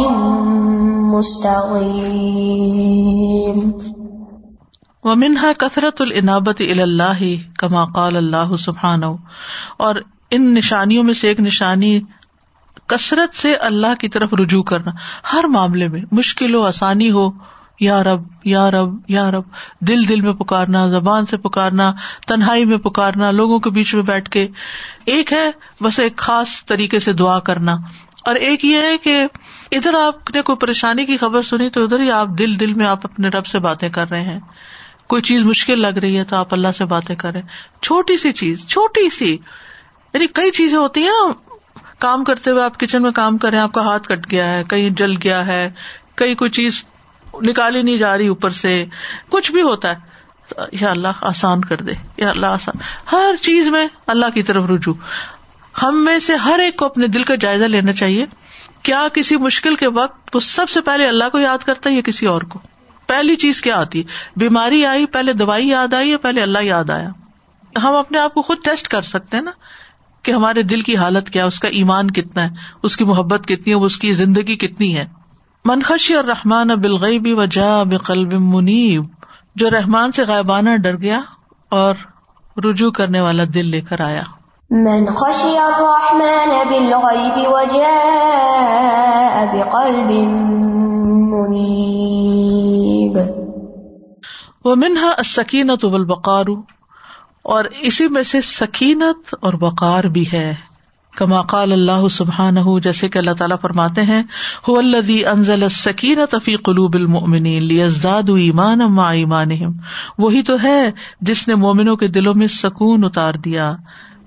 مُسْتَقِيمٍ 1.18 3.82
و 5.04 5.16
منہا 5.16 5.52
کثرت 5.58 6.02
العنابت 6.02 6.56
اللہ 6.60 7.24
کما 7.58 7.86
قال 7.86 8.16
اللہ 8.16 8.56
سبحان 8.56 9.04
اور 9.78 9.96
ان 10.32 10.54
نشانیوں 10.54 11.04
میں 11.04 11.14
سے 11.14 11.28
ایک 11.28 11.40
نشانی 11.40 12.02
کثرت 12.88 13.36
سے 13.36 13.56
اللہ 13.56 14.00
کی 14.00 14.10
طرف 14.10 14.34
رجوع 14.34 14.64
کرنا۔ 14.64 14.92
ہر 15.34 15.44
معاملے 15.44 15.88
میں 15.88 16.02
مشکل 16.12 16.56
ہو، 16.56 16.62
آسانی 16.62 17.12
ہو 17.12 17.30
یا 17.80 18.04
رب 18.04 18.24
یا 18.46 18.72
رب 18.72 18.90
یا 19.08 19.32
رب، 19.32 19.44
دل 19.80 20.08
دل 20.08 20.22
میں 20.22 20.34
پکارنا، 20.34 20.88
زبان 20.88 21.26
سے 21.26 21.38
پکارنا، 21.38 21.94
تنہائی 22.28 22.66
میں 22.66 22.78
پکارنا، 22.78 23.32
لوگوں 23.32 23.60
کے 23.60 23.70
بیچ 23.70 23.96
میں 23.96 24.04
بیٹھ 24.04 24.30
کے۔ 24.30 24.48
ایک 25.06 25.34
ہے 25.34 25.52
بس 25.82 26.00
ایک 26.00 26.18
خاص 26.18 26.66
طریقے 26.66 27.00
سے 27.00 27.14
دعا 27.14 27.40
کرنا۔ 27.40 27.78
اور 28.26 28.36
ایک 28.36 28.66
یہ 28.66 28.78
ہے 28.78 28.98
کہ 28.98 29.26
ادھر 29.72 29.94
آپ 29.94 30.36
نے 30.36 30.42
کوئی 30.42 30.56
پریشانی 30.56 31.06
کی 31.06 31.18
خبر 31.18 31.42
سنی 31.42 31.70
تو 31.70 31.84
ادھر 31.84 32.00
ہی 32.00 32.12
آپ 32.12 32.28
دل 32.28 32.60
دل 32.60 32.74
میں 32.74 32.86
آپ 32.86 33.00
اپنے 33.04 33.28
رب 33.28 33.46
سے 33.46 33.60
باتیں 33.60 33.90
کر 33.90 34.10
رہے 34.10 34.22
ہیں۔ 34.22 34.40
کوئی 35.08 35.22
چیز 35.22 35.46
مشکل 35.46 35.82
لگ 35.82 35.88
رہی 35.88 36.18
ہے 36.18 36.24
تو 36.24 36.36
آپ 36.36 36.54
اللہ 36.54 36.72
سے 36.72 36.86
باتیں 36.86 37.16
کریں 37.16 37.42
چھوٹی 37.82 38.18
سی 38.18 38.32
چیز، 38.32 38.68
چھوٹی 38.68 39.10
سی۔ 39.10 39.38
یعنی 40.14 40.28
کئی 40.28 40.52
چیزیں 40.52 40.78
ہوتی 40.78 41.04
ہیں 41.04 41.34
کام 42.00 42.24
کرتے 42.24 42.50
ہوئے 42.50 42.64
آپ 42.64 42.80
کچن 42.80 43.02
میں 43.02 43.12
کام 43.12 43.38
کریں 43.38 43.60
آپ 43.60 43.72
کا 43.72 43.82
ہاتھ 43.82 44.08
کٹ 44.08 44.32
گیا 44.32 44.54
ہے، 44.54 44.64
کہیں 44.70 44.90
جل 44.90 45.12
گیا 45.24 45.48
ہے 45.48 45.72
کئی 46.16 46.36
کوئی 46.36 46.52
چیز 46.52 46.84
نکالی 47.44 47.82
نہیں 47.82 47.98
جا 47.98 48.18
رہی 48.18 48.28
اوپر 48.28 48.50
سے، 48.50 48.86
کچھ 49.30 49.52
بھی 49.52 49.62
ہوتا 49.62 49.90
ہے۔ 49.90 49.96
یا 50.72 50.92
اللہ، 50.92 51.08
آسان 51.22 51.62
کر 51.62 51.78
دے۔ 51.78 51.92
یا 52.18 52.30
اللہ، 52.30 52.46
آسان۔ 52.46 52.80
ہر 53.12 53.36
چیز 53.42 53.68
میں 53.68 53.88
اللہ 54.08 54.26
کی 54.34 54.44
طرف 54.44 54.64
رجوع۔ 54.70 54.94
ہم 55.84 56.06
میں 56.06 56.20
سے 56.20 56.36
ہر 56.36 56.60
ایک 56.60 56.76
کو 56.76 56.86
اپنے 56.86 57.08
دل 57.08 57.24
کا 57.24 57.36
جائزہ 57.36 57.66
لینا 57.66 57.94
چاہیے۔ 57.94 58.26
کیا 58.84 59.08
کسی 59.14 59.38
مشکل 59.38 59.76
کے 59.76 59.88
وقت 59.88 60.36
وہ 60.36 60.40
سب 60.40 60.70
سے 60.70 60.82
پہلے 60.82 61.08
اللہ 61.08 61.24
کو 61.32 61.40
یاد 61.40 61.58
کرتا 61.58 61.90
ہے 61.90 61.96
یا 61.96 62.02
کسی 62.02 62.26
اور 62.26 62.42
کو؟ 62.42 62.60
پہلی 63.08 63.36
چیز 63.36 63.62
کیا 63.62 63.78
آتی؟ 63.78 64.00
ہے 64.00 64.04
بیماری 64.36 64.86
آئی، 64.86 65.06
پہلے 65.06 65.34
دوائی 65.34 65.68
یاد 65.68 65.94
آئی 65.94 66.10
یا 66.10 66.18
پہلے 66.18 66.42
اللہ 66.42 66.60
یاد 66.60 66.90
آیا؟ 66.90 67.10
ہم 67.84 67.96
اپنے 67.96 68.20
آپ 68.20 68.34
کو 68.34 68.42
خود 68.42 68.58
ٹیسٹ 68.64 68.88
کر 68.88 69.02
سکتے 69.02 69.38
ہیں 69.38 69.44
نا 69.44 69.52
کہ 70.24 70.32
ہمارے 70.32 70.62
دل 70.62 70.82
کی 70.82 70.98
حالت 70.98 71.30
کیا 71.30 71.46
اس 71.46 71.60
کا 71.60 71.68
ایمان 71.68 72.12
کتنا 72.12 72.44
ہے، 72.44 72.50
اس 72.84 72.98
کی 72.98 73.04
محبت 73.04 73.48
کتنی 73.48 73.74
ہے، 73.74 73.78
اس 73.78 73.98
کی 73.98 74.14
زندگی 74.14 74.56
کتنی 74.56 74.98
ہے۔ 74.98 75.06
منخشی 75.66 76.14
اور 76.14 76.24
رحمان 76.24 76.68
بالغیبی 76.68 77.34
وجا 77.34 77.84
بقلب 77.84 78.34
منیب 78.34 79.04
جو 79.56 79.70
رحمان 79.70 80.12
سے 80.12 80.24
غائبانہ 80.24 80.70
ڈر 80.76 80.98
گیا 80.98 81.20
اور 81.70 81.96
رجوع 82.66 82.92
کرنے 82.92 83.22
والا 83.22 83.44
دل 83.54 83.68
لے 83.68 83.82
کر 83.82 84.02
آیا۔ 84.02 84.22
من 84.70 85.06
خشي 85.06 85.58
الرحمن 85.58 86.50
بالغيب 86.70 87.38
وجاء 87.54 89.46
بقلب 89.54 90.12
منيب 91.34 93.18
وہ 94.66 94.76
منہا 94.76 95.08
السکینت 95.18 95.86
اور 97.44 97.66
اسی 97.80 98.08
میں 98.08 98.24
سے 98.24 98.42
سکینت 98.42 99.36
اور 99.40 99.54
بقار 99.54 100.04
بھی 100.04 100.26
ہے۔ 100.34 100.56
کما 101.16 101.42
قال 101.42 101.72
اللہ 101.72 102.08
سبحان 102.08 102.56
جیسے 102.80 103.10
کہ 103.10 103.18
اللہ 103.18 103.32
تعالیٰ 103.32 103.58
فرماتے 103.62 104.02
ہیں، 104.02 104.22
هو 104.70 104.78
الذي 104.78 105.26
انزل 105.26 105.64
السکینة 105.64 106.38
فی 106.44 106.56
قلوب 106.56 106.96
المؤمنین 106.96 107.64
لیزدادوا 107.64 108.38
ایمانا 108.38 108.88
مع 108.88 109.10
ایمانہم۔ 109.10 109.72
وہی 110.18 110.44
تو 110.44 110.56
ہے 110.64 110.92
جس 111.22 111.48
نے 111.48 111.56
مومنوں 111.56 111.96
کے 111.96 112.08
دلوں 112.08 112.34
میں 112.36 112.48
سکون 112.48 113.04
اتار 113.04 113.34
دیا، 113.34 113.76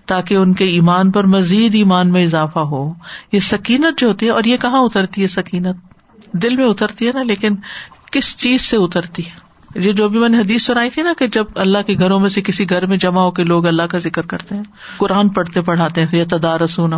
تاکہ 0.07 0.35
ان 0.35 0.53
کے 0.55 0.65
ایمان 0.65 1.11
پر 1.11 1.25
مزید 1.25 1.75
ایمان 1.75 2.09
میں 2.09 2.25
اضافہ 2.25 2.59
ہو۔ 2.59 2.95
یہ 3.33 3.41
سکینت 3.41 4.01
جو 4.01 4.09
ہوتی 4.09 4.27
ہے، 4.27 4.31
اور 4.31 4.45
یہ 4.45 4.57
کہاں 4.57 4.81
اترتی 4.81 5.23
ہے 5.23 5.29
سکینت؟ 5.29 5.77
دل 6.33 6.57
میں 6.57 6.65
اترتی 6.65 7.07
ہے 7.07 7.13
نا، 7.15 7.23
لیکن 7.23 7.57
کس 8.13 8.37
چیز 8.37 8.61
سے 8.61 8.77
اترتی 8.77 9.27
ہے؟ 9.27 9.42
یہ 9.75 9.93
جو 9.93 10.09
بھی 10.09 10.19
میں 10.19 10.29
نے 10.29 10.39
حدیث 10.39 10.63
سنائی 10.63 10.91
تھی 10.91 11.03
نا 11.03 11.13
کہ 11.19 11.27
جب 11.27 11.45
اللہ 11.55 11.79
کے 11.87 11.95
گھروں 11.99 12.21
میں 12.21 12.29
سے 12.29 12.43
کسی 12.43 12.71
گھر 12.71 12.87
میں 12.87 12.97
جمع 12.97 13.21
ہو 13.21 13.31
کے 13.31 13.45
لوگ 13.45 13.67
اللہ 13.67 13.83
کا 13.83 13.99
ذکر 13.99 14.27
کرتے 14.27 14.55
ہیں، 14.55 14.63
قرآن 14.97 15.29
پڑھتے 15.29 15.63
پڑھاتے 15.63 16.01
ہیں 16.01 16.19
یا 16.19 16.25
تدارسونا 16.31 16.97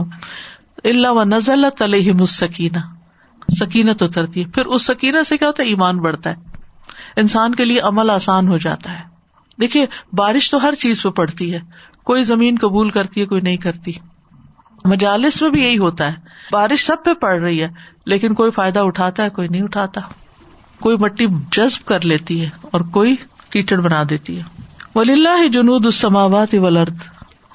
اللہ 0.85 1.09
و 1.09 1.25
نزل 1.25 1.65
علیہ 1.81 2.13
مسکینہ 2.13 2.79
سکینت 3.61 4.03
اترتی 4.03 4.45
ہے۔ 4.45 4.51
پھر 4.51 4.67
اس 4.67 4.83
سکینہ 4.83 5.23
سے 5.27 5.39
کیا 5.39 5.49
ہوتا 5.49 5.63
ہے؟ 5.63 5.69
ایمان 5.69 5.99
بڑھتا 5.99 6.31
ہے۔ 6.31 6.35
انسان 7.17 7.55
کے 7.55 7.65
لیے 7.65 7.81
عمل 7.81 8.11
آسان 8.11 8.49
ہو 8.49 8.59
جاتا 8.59 8.99
ہے۔ 8.99 9.05
دیکھیے، 9.61 9.87
بارش 10.13 10.51
تو 10.51 10.63
ہر 10.63 10.75
چیز 10.75 11.03
پہ 11.03 11.09
پڑتی 11.09 11.55
ہے۔ 11.55 11.59
کوئی 12.05 12.23
زمین 12.23 12.57
قبول 12.61 12.89
کرتی 12.89 13.21
ہے، 13.21 13.27
کوئی 13.27 13.41
نہیں 13.41 13.57
کرتی۔ 13.57 13.93
مجالس 14.85 15.43
میں 15.43 15.51
بھی 15.51 15.63
یہی 15.63 15.79
ہوتا 15.79 16.09
ہے۔ 16.09 16.17
بارش 16.53 16.87
سب 16.87 16.97
پہ 17.05 17.15
پڑ 17.15 17.41
رہی 17.41 17.63
ہے، 17.63 17.69
لیکن 18.07 18.35
کوئی 18.35 18.51
فائدہ 18.51 18.79
اٹھاتا 18.79 19.25
ہے، 19.25 19.31
کوئی 19.31 19.49
نہیں 19.49 19.63
اٹھاتا۔ 19.63 20.01
کوئی 20.85 20.97
مٹی 21.01 21.27
جذب 21.53 21.87
کر 21.87 22.01
لیتی 22.01 22.45
ہے 22.45 22.51
اور 22.71 22.81
کوئی 22.81 23.17
کیچڑ 23.51 23.77
بنا 23.77 24.03
دیتی 24.11 24.39
ہے۔ 24.39 24.43
ولی 24.95 25.13
اللہ 25.13 25.47
جنود 25.47 25.85
السماوات 25.85 26.55
ولرد 26.55 26.97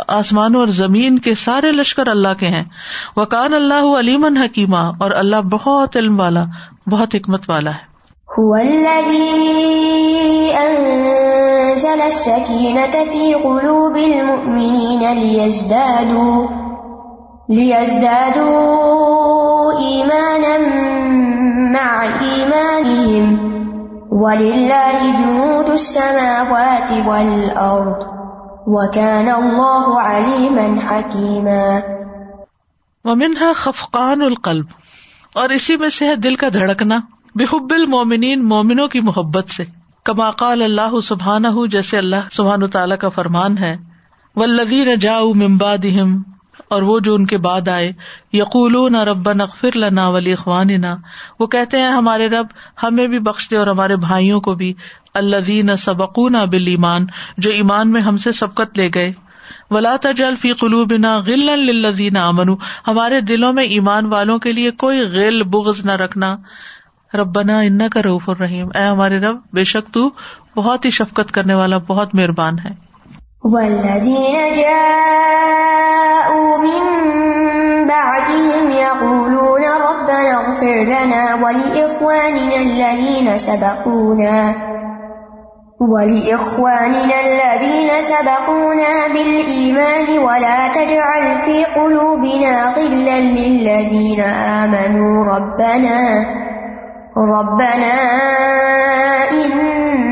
آسمانوں 0.08 0.60
اور 0.60 0.68
زمین 0.68 1.20
کے 1.20 1.36
سارے 1.36 1.72
لشکر 1.72 2.08
اللہ 2.08 2.34
کے 2.40 2.48
ہیں۔ 2.48 2.64
وکان 3.16 3.54
اللہ 3.54 4.00
علیمن 4.00 4.38
حکیمہ 4.38 4.78
اور 4.78 5.12
اللہ 5.12 5.36
بہت 5.36 5.98
علم 5.98 6.20
والا، 6.20 6.44
بہت 6.92 7.16
حکمت 7.16 7.50
والا 7.50 7.72
ہے۔ 7.72 7.90
أنزل 10.54 12.02
السكينة 12.02 13.10
في 13.12 13.34
قلوب 13.44 13.96
المؤمنين 13.96 15.18
ليزدادوا 15.18 16.46
ليزدادوا 17.50 18.70
إيمانا 19.80 20.58
مع 21.74 22.04
إيمانهم 22.04 23.26
ولله 24.12 25.00
جنود 25.20 25.70
السماوات 25.70 26.92
والأرض 27.06 28.00
وكان 28.68 29.28
الله 29.30 30.02
عليما 30.02 30.68
حكيما. 30.88 31.80
ومنها 33.06 33.54
خفقان 33.54 34.22
القلب، 34.22 34.66
اور 35.34 35.50
اسی 35.50 35.78
میں 35.78 35.90
سے 35.90 36.08
ہے 36.08 36.16
دل 36.16 36.36
کا 36.36 36.48
دھڑکنا، 36.54 37.00
بحب 37.36 37.74
المومنین 37.74 38.48
مومنوں 38.48 38.88
کی 38.88 39.00
محبت 39.00 39.50
سے، 39.50 39.66
کما 40.06 40.32
قال 40.32 40.62
اللہ 40.62 41.00
سبحانہ، 41.04 41.66
جیسے 41.72 41.98
اللہ 41.98 42.28
سبحان 42.32 42.70
تعالیٰ 42.70 42.98
کا 42.98 43.10
فرمان 43.10 43.58
ہے 43.58 43.76
ولدین 44.36 44.96
جاؤ 44.96 45.34
من 45.34 45.52
ممبادہم 45.52 46.22
اور 46.70 46.82
وہ 46.82 47.00
جو 47.00 47.16
ان 47.16 47.26
کے 47.26 47.38
بعد 47.38 47.68
آئے 47.68 47.92
یقول 48.34 48.94
نہ 48.94 49.04
رب 49.04 49.34
نقفر 49.34 49.70
لنا 49.76 50.08
ولی 50.08 50.32
اخوان 50.32 50.68
وہ 51.40 51.48
کہتے 51.48 51.78
ہیں، 51.78 51.90
ہمارے 51.90 52.28
رب، 52.28 52.48
ہمیں 52.84 53.08
بھی 53.08 53.20
بخش 53.20 53.50
دے 53.52 53.58
اور 53.58 53.68
ہمارے 53.68 53.96
بھائیوں 53.96 54.42
کو 54.42 54.54
بھی۔ 54.54 54.74
اللہ 55.14 55.38
دین 55.38 55.76
سبقون 55.78 56.36
بل 56.52 56.68
ایمان 56.68 57.06
جو 57.38 57.52
ایمان 57.52 57.92
میں 57.92 58.02
ہم 58.02 58.18
سے 58.18 58.32
سبقت 58.32 58.78
لے 58.78 58.90
گئے۔ 58.96 59.12
ولا 59.72 59.96
تجل 60.02 60.36
فی 60.36 60.54
قلوبنا 60.54 61.18
غلا 61.18 61.56
للذین 61.56 62.18
آمنوا۔ 62.18 62.56
ہمارے 62.88 63.22
دلوں 63.22 63.54
میں 63.54 63.64
ایمان 63.64 64.06
والوں 64.06 64.40
کے 64.40 64.52
لیے 64.52 64.72
کوئی 64.72 65.00
غل، 65.00 65.44
بغض 65.44 65.86
نہ 65.86 65.92
رکھنا۔ 65.92 66.38
ربنا 67.14 67.60
ان 67.60 67.90
کا 67.90 68.02
روف 68.04 68.30
الرحیم۔ 68.30 68.68
اے 68.76 68.84
ہمارے 68.84 69.20
رب، 69.20 69.38
بے 69.54 69.64
شک 69.64 69.94
تو 69.94 70.10
بہت 70.56 70.86
ہی 70.86 70.90
شفقت 70.90 71.32
کرنے 71.32 71.54
والا، 71.54 71.78
بہت 71.78 72.16
مہربان 72.16 72.60
ہے۔ 72.60 72.89
والذين 73.46 74.52
جاءوا 74.52 76.58
من 76.58 76.82
بعدهم 77.88 78.72
يقولون 78.72 79.62
ربنا 79.64 80.34
اغفر 80.34 80.74
لنا 80.84 81.36
ولإخواننا 81.36 82.56
الذين 82.56 83.38
سبقونا 83.38 84.54
ولإخواننا 85.80 87.16
الذين 87.26 88.02
سبقونا 88.02 89.08
بالإيمان 89.14 90.20
ولا 90.20 90.68
تجعل 90.68 91.38
في 91.38 91.66
قلوبنا 91.66 92.74
غلا 92.74 93.20
للذين 93.20 94.22
آمنوا 94.62 95.26
ربنا 95.26 96.26
ربنا 97.18 97.94
إنك 99.32 100.09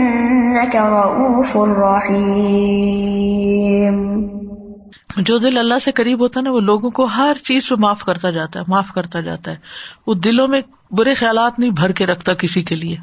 جو 5.17 5.37
دل 5.37 5.57
اللہ 5.57 5.79
سے 5.79 5.91
قریب 5.91 6.21
ہوتا 6.21 6.39
ہے 6.39 6.43
نا، 6.43 6.51
وہ 6.51 6.59
لوگوں 6.59 6.89
کو 6.89 7.05
ہر 7.05 7.37
چیز 7.43 7.69
پہ 7.69 7.75
معاف 7.79 8.03
کرتا 8.03 8.31
جاتا 8.31 8.59
ہے، 8.59 8.65
معاف 8.67 8.91
کرتا 8.95 9.21
جاتا 9.21 9.51
ہے۔ 9.51 9.55
وہ 10.07 10.13
دلوں 10.13 10.47
میں 10.47 10.61
برے 10.91 11.13
خیالات 11.13 11.59
نہیں 11.59 11.69
بھر 11.69 11.91
کے 11.91 12.05
رکھتا 12.05 12.33
کسی 12.33 12.63
کے 12.63 12.75
لیے۔ 12.75 12.97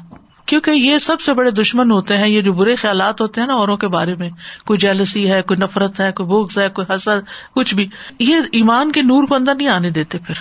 کیونکہ 0.45 0.71
یہ 0.71 0.97
سب 0.97 1.21
سے 1.21 1.33
بڑے 1.33 1.51
دشمن 1.51 1.91
ہوتے 1.91 2.17
ہیں، 2.17 2.27
یہ 2.27 2.41
جو 2.41 2.53
برے 2.53 2.75
خیالات 2.75 3.21
ہوتے 3.21 3.41
ہیں 3.41 3.47
نا 3.47 3.53
اوروں 3.53 3.77
کے 3.77 3.87
بارے 3.87 4.15
میں۔ 4.15 4.29
کوئی 4.65 4.79
جیلسی 4.79 5.31
ہے، 5.31 5.41
کوئی 5.41 5.63
نفرت 5.63 5.99
ہے، 5.99 6.11
کوئی 6.11 6.27
بوکس 6.29 6.57
ہے، 6.57 6.69
کوئی 6.69 6.95
حسد، 6.95 7.53
کچھ 7.55 7.75
بھی۔ 7.75 7.87
یہ 8.19 8.35
ایمان 8.51 8.91
کے 8.91 9.01
نور 9.01 9.23
کو 9.23 9.35
اندر 9.35 9.55
نہیں 9.55 9.67
آنے 9.67 9.89
دیتے 9.89 10.17
پھر۔ 10.17 10.35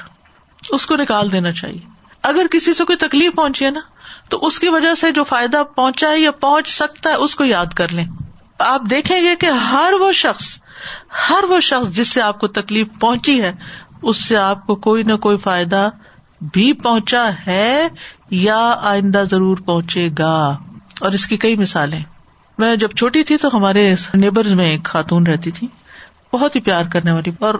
اس 0.71 0.87
کو 0.87 0.97
نکال 0.97 1.33
دینا 1.33 1.53
چاہیے۔ 1.53 1.81
اگر 2.23 2.47
کسی 2.51 2.75
سے 2.75 2.85
کوئی 2.85 2.97
تکلیف 2.97 3.35
پہنچی 3.35 3.65
ہے 3.65 3.71
نا 3.71 3.81
تو 4.35 4.47
اس 4.47 4.59
کی 4.59 4.69
وجہ 4.69 4.95
سے 4.95 5.11
جو 5.11 5.25
فائدہ 5.25 5.63
پہنچا 5.77 6.11
ہے 6.11 6.19
یا 6.19 6.31
پہنچ 6.31 6.69
سکتا 6.69 7.11
ہے 7.11 7.15
اس 7.15 7.37
کو 7.37 7.45
یاد 7.45 7.67
کر 7.67 7.89
لیں۔ 7.89 8.05
آپ 8.59 8.83
دیکھیں 8.91 9.21
گے 9.21 9.37
کہ 9.37 9.47
ہر 9.47 9.93
وہ 10.01 10.13
شخص، 10.13 10.59
ہر 11.31 11.45
وہ 11.45 11.61
شخص 11.61 11.91
جس 11.91 12.09
سے 12.09 12.23
آپ 12.23 12.39
کو 12.39 12.47
تکلیف 12.47 12.87
پہنچی 13.01 13.43
ہے، 13.43 13.53
اس 14.03 14.25
سے 14.25 14.37
آپ 14.37 14.67
کو 14.67 14.75
کوئی 14.75 15.03
نہ 15.03 15.15
کوئی 15.15 15.37
فائدہ 15.37 15.89
بھی 16.41 16.73
پہنچا 16.73 17.31
ہے 17.47 17.89
یا 18.31 18.77
آئندہ 18.83 19.25
ضرور 19.31 19.57
پہنچے 19.57 20.09
گا۔ 20.19 20.57
اور 21.01 21.13
اس 21.13 21.27
کی 21.27 21.37
کئی 21.37 21.57
مثالیں۔ 21.57 22.03
میں 22.59 22.77
جب 22.77 22.91
چھوٹی 22.91 23.25
تھی 23.25 23.37
تو 23.37 23.49
ہمارے 23.53 23.95
نیبر 24.15 24.45
میں 24.45 24.71
ایک 24.71 24.85
خاتون 24.85 25.27
رہتی 25.27 25.51
تھی، 25.51 25.67
بہت 26.33 26.57
ہی 26.57 26.61
پیار 26.61 26.85
کرنے 26.93 27.13
والی۔ 27.13 27.31
اور 27.41 27.55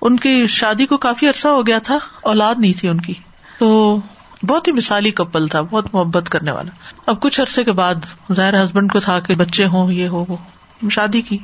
ان 0.00 0.16
کی 0.16 0.46
شادی 0.46 0.86
کو 0.86 0.96
کافی 0.96 1.28
عرصہ 1.28 1.48
ہو 1.48 1.66
گیا 1.66 1.78
تھا، 1.78 1.98
اولاد 2.22 2.54
نہیں 2.58 2.78
تھی 2.80 2.88
ان 2.88 3.00
کی۔ 3.00 3.14
تو 3.58 3.96
بہت 4.42 4.68
ہی 4.68 4.72
مثالی 4.72 5.10
کپل 5.10 5.48
تھا، 5.48 5.60
بہت 5.60 5.94
محبت 5.94 6.28
کرنے 6.28 6.50
والا۔ 6.50 6.70
اب 7.06 7.20
کچھ 7.20 7.40
عرصے 7.40 7.64
کے 7.64 7.72
بعد 7.72 7.94
ظاہر 8.32 8.64
ہسبینڈ 8.64 8.92
کو 8.92 9.00
تھا 9.00 9.20
کہ 9.20 9.34
بچے 9.34 9.66
ہوں، 9.66 9.92
یہ 9.92 10.08
ہو، 10.08 10.24
وہ۔ 10.28 10.36
شادی 10.90 11.20
کی۔ 11.20 11.38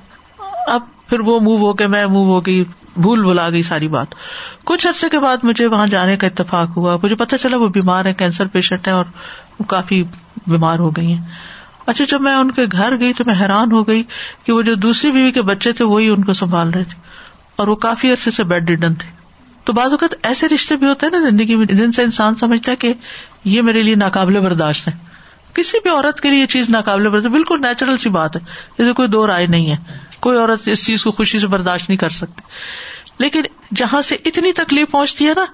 اب 0.66 0.80
پھر 1.06 1.20
وہ 1.20 1.40
موو 1.40 1.56
ہو 1.56 1.72
کے، 1.72 1.86
میں 1.86 2.06
موو 2.06 2.24
ہو 2.24 2.40
گئی 2.46 2.64
بھول 2.96 3.24
بھلا 3.24 3.50
گئی 3.50 3.62
ساری 3.62 3.88
بات۔ 3.88 4.06
کچھ 4.64 4.86
عرصے 4.86 5.08
کے 5.08 5.18
بعد 5.20 5.36
مجھے 5.42 5.66
وہاں 5.66 5.86
جانے 5.86 6.16
کا 6.16 6.26
اتفاق 6.26 6.76
ہوا۔ 6.76 6.96
مجھے 7.02 7.16
پتا 7.16 7.38
چلا 7.38 7.56
وہ 7.56 7.68
بیمار 7.68 8.04
ہے 8.04 8.14
کینسر 8.14 8.46
پیشنٹ 8.46 8.86
ہے 8.86 8.92
اور 8.92 9.04
وہ 9.58 9.64
کافی 9.64 10.04
بیمار 10.46 10.78
ہو 10.78 10.90
گئی 10.90 11.06
ہیں۔ 11.06 11.24
اچھا 11.86 12.04
جب 12.08 12.20
میں 12.20 12.34
ان 12.34 12.50
کے 12.50 12.62
گھر 12.72 13.00
گئی 13.00 13.12
تو 13.12 13.24
میں 13.26 13.34
حیران 13.40 13.72
ہو 13.72 13.86
گئی 13.86 14.02
کہ 14.44 14.52
وہ 14.52 14.62
جو 14.62 14.74
دوسری 14.74 15.10
بیوی 15.10 15.30
کے 15.30 15.42
بچے 15.42 15.72
تھے، 15.72 15.84
وہی 15.84 16.08
ان 16.08 16.24
کو 16.24 16.32
سنبھال 16.32 16.70
رہے 16.70 16.84
تھے۔ 16.84 17.00
اور 17.56 17.68
وہ 17.68 17.76
کافی 17.76 18.12
عرصے 18.12 18.30
سے 18.30 18.44
بیڈ 18.44 18.68
ریڈن 18.68 18.94
تھے۔ 18.94 19.25
تو 19.66 19.72
بعض 19.72 19.90
اوقات 19.90 20.14
ایسے 20.22 20.48
رشتے 20.48 20.76
بھی 20.76 20.86
ہوتے 20.86 21.06
ہیں 21.06 21.20
نا 21.20 21.30
زندگی 21.30 21.54
میں 21.54 21.66
جن 21.66 21.92
سے 21.92 22.02
انسان 22.02 22.36
سمجھتا 22.36 22.70
ہے 22.70 22.76
کہ 22.76 22.94
یہ 23.44 23.62
میرے 23.62 23.82
لیے 23.82 23.94
ناقابل 23.94 24.40
برداشت 24.40 24.88
ہے۔ 24.88 24.92
کسی 25.54 25.78
بھی 25.82 25.90
عورت 25.90 26.20
کے 26.20 26.30
لیے 26.30 26.40
یہ 26.40 26.46
چیز 26.46 26.70
ناقابل 26.70 27.08
برداشت 27.08 27.32
بالکل 27.32 27.58
نیچرل 27.60 27.96
سی 27.96 28.08
بات 28.08 28.36
ہے۔ 28.36 28.40
جیسے 28.78 28.92
کوئی 28.92 29.08
دو 29.08 29.26
رائے 29.26 29.46
نہیں 29.46 29.70
ہے۔ 29.70 29.76
کوئی 30.20 30.38
عورت 30.38 30.68
اس 30.68 30.86
چیز 30.86 31.04
کو 31.04 31.12
خوشی 31.12 31.38
سے 31.38 31.46
برداشت 31.46 31.88
نہیں 31.88 31.96
کر 31.96 32.08
سکتی۔ 32.08 32.42
لیکن 33.18 33.42
جہاں 33.74 34.02
سے 34.02 34.16
اتنی 34.24 34.52
تکلیف 34.52 34.90
پہنچتی 34.90 35.28
ہے 35.28 35.34
نا، 35.34 35.44